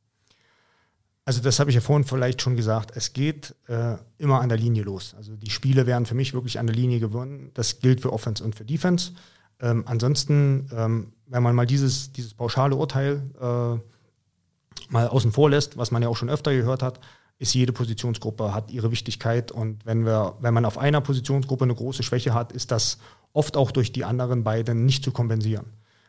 [1.25, 2.93] Also das habe ich ja vorhin vielleicht schon gesagt.
[2.95, 5.15] Es geht äh, immer an der Linie los.
[5.17, 7.51] Also die Spiele werden für mich wirklich an der Linie gewonnen.
[7.55, 9.13] Das gilt für Offense und für Defense.
[9.61, 15.77] Ähm, ansonsten, ähm, wenn man mal dieses, dieses pauschale Urteil äh, mal außen vor lässt,
[15.77, 17.01] was man ja auch schon öfter gehört hat,
[17.39, 19.53] ist jede Positionsgruppe, hat ihre Wichtigkeit.
[19.53, 22.99] Und wenn wir, wenn man auf einer Positionsgruppe eine große Schwäche hat, ist das
[23.33, 25.67] oft auch durch die anderen beiden nicht zu kompensieren.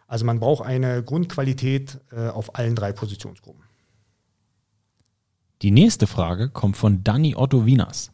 [0.08, 3.64] Also man braucht eine Grundqualität äh, auf allen drei Positionsgruppen.
[5.62, 8.12] Die nächste Frage kommt von Danny Otto Wieners.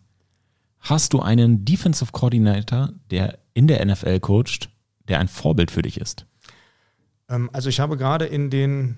[0.79, 4.69] Hast du einen Defensive Coordinator, der in der NFL coacht,
[5.07, 6.25] der ein Vorbild für dich ist?
[7.29, 8.97] Ähm, also ich habe gerade in den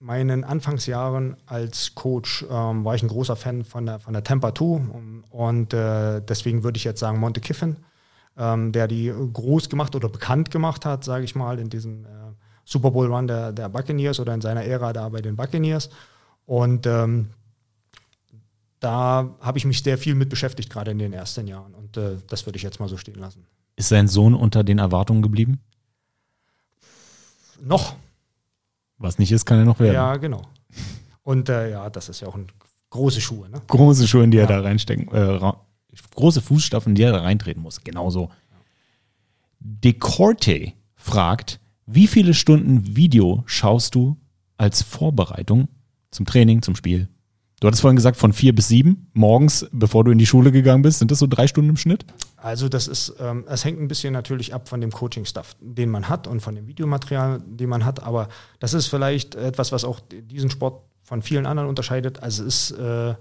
[0.00, 4.54] meinen Anfangsjahren als Coach ähm, war ich ein großer Fan von der, von der Tampa
[4.54, 7.76] 2 und, und äh, deswegen würde ich jetzt sagen Monte Kiffin,
[8.36, 12.08] ähm, der die groß gemacht oder bekannt gemacht hat, sage ich mal, in diesem äh,
[12.64, 15.90] Super Bowl Run der, der Buccaneers oder in seiner Ära da bei den Buccaneers.
[16.46, 17.30] Und ähm,
[18.80, 21.74] da habe ich mich sehr viel mit beschäftigt, gerade in den ersten Jahren.
[21.74, 23.44] Und äh, das würde ich jetzt mal so stehen lassen.
[23.76, 25.60] Ist sein Sohn unter den Erwartungen geblieben?
[27.60, 27.96] Noch.
[28.98, 29.94] Was nicht ist, kann er noch werden.
[29.94, 30.42] Ja, genau.
[31.22, 32.48] Und äh, ja, das ist ja auch ein
[32.90, 33.48] große Schuhe.
[33.48, 33.62] Ne?
[33.66, 34.44] Große Schuhe, in die ja.
[34.44, 35.52] er da reinstecken, äh,
[36.14, 37.82] große Fußstapfen, in die er da reintreten muss.
[37.82, 38.30] Genauso.
[39.60, 44.16] Decorte fragt, wie viele Stunden Video schaust du
[44.56, 45.68] als Vorbereitung
[46.10, 47.08] zum Training, zum Spiel?
[47.60, 50.82] Du hattest vorhin gesagt, von vier bis sieben morgens, bevor du in die Schule gegangen
[50.82, 51.00] bist.
[51.00, 52.04] Sind das so drei Stunden im Schnitt?
[52.36, 56.08] Also das ist, ähm, es hängt ein bisschen natürlich ab von dem Coaching-Stuff, den man
[56.08, 58.02] hat und von dem Videomaterial, den man hat.
[58.04, 58.28] Aber
[58.60, 62.22] das ist vielleicht etwas, was auch diesen Sport von vielen anderen unterscheidet.
[62.22, 63.14] Also es ist äh,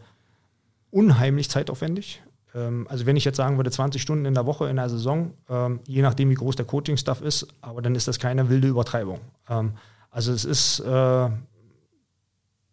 [0.91, 2.21] unheimlich zeitaufwendig.
[2.53, 5.33] Ähm, also wenn ich jetzt sagen würde, 20 Stunden in der Woche in der Saison,
[5.49, 9.19] ähm, je nachdem wie groß der Coaching-Stuff ist, aber dann ist das keine wilde Übertreibung.
[9.49, 9.71] Ähm,
[10.11, 11.29] also es ist äh,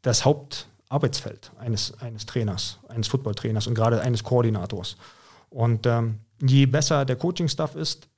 [0.03, 4.97] das Haupt Arbeitsfeld eines, eines Trainers, eines Footballtrainers und gerade eines Koordinators.
[5.51, 8.09] Und ähm, je besser der Coaching-Stuff ist,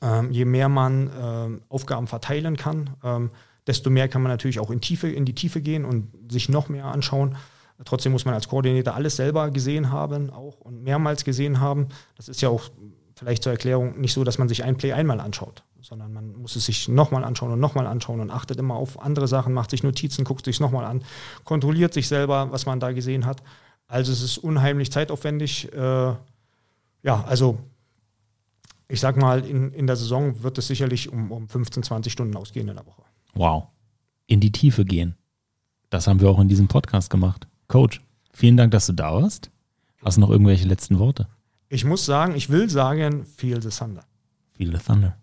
[0.00, 3.30] ähm, je mehr man ähm, Aufgaben verteilen kann, ähm,
[3.66, 6.68] desto mehr kann man natürlich auch in, Tiefe, in die Tiefe gehen und sich noch
[6.68, 7.36] mehr anschauen.
[7.84, 11.88] Trotzdem muss man als Koordinator alles selber gesehen haben, auch und mehrmals gesehen haben.
[12.16, 12.70] Das ist ja auch
[13.16, 16.56] vielleicht zur Erklärung nicht so, dass man sich ein Play einmal anschaut, sondern man muss
[16.56, 19.82] es sich nochmal anschauen und nochmal anschauen und achtet immer auf andere Sachen, macht sich
[19.82, 21.02] Notizen, guckt sich es nochmal an,
[21.44, 23.42] kontrolliert sich selber, was man da gesehen hat.
[23.88, 25.72] Also es ist unheimlich zeitaufwendig.
[25.72, 26.14] Äh,
[27.02, 27.58] ja, also
[28.88, 32.36] ich sag mal, in, in der Saison wird es sicherlich um, um 15, 20 Stunden
[32.36, 33.02] ausgehen in der Woche.
[33.34, 33.64] Wow.
[34.26, 35.16] In die Tiefe gehen.
[35.90, 37.48] Das haben wir auch in diesem Podcast gemacht.
[37.68, 38.02] Coach,
[38.32, 39.50] vielen Dank, dass du da warst.
[40.04, 41.28] Hast du noch irgendwelche letzten Worte?
[41.68, 44.04] Ich muss sagen, ich will sagen, feel the thunder.
[44.52, 45.16] Feel the thunder.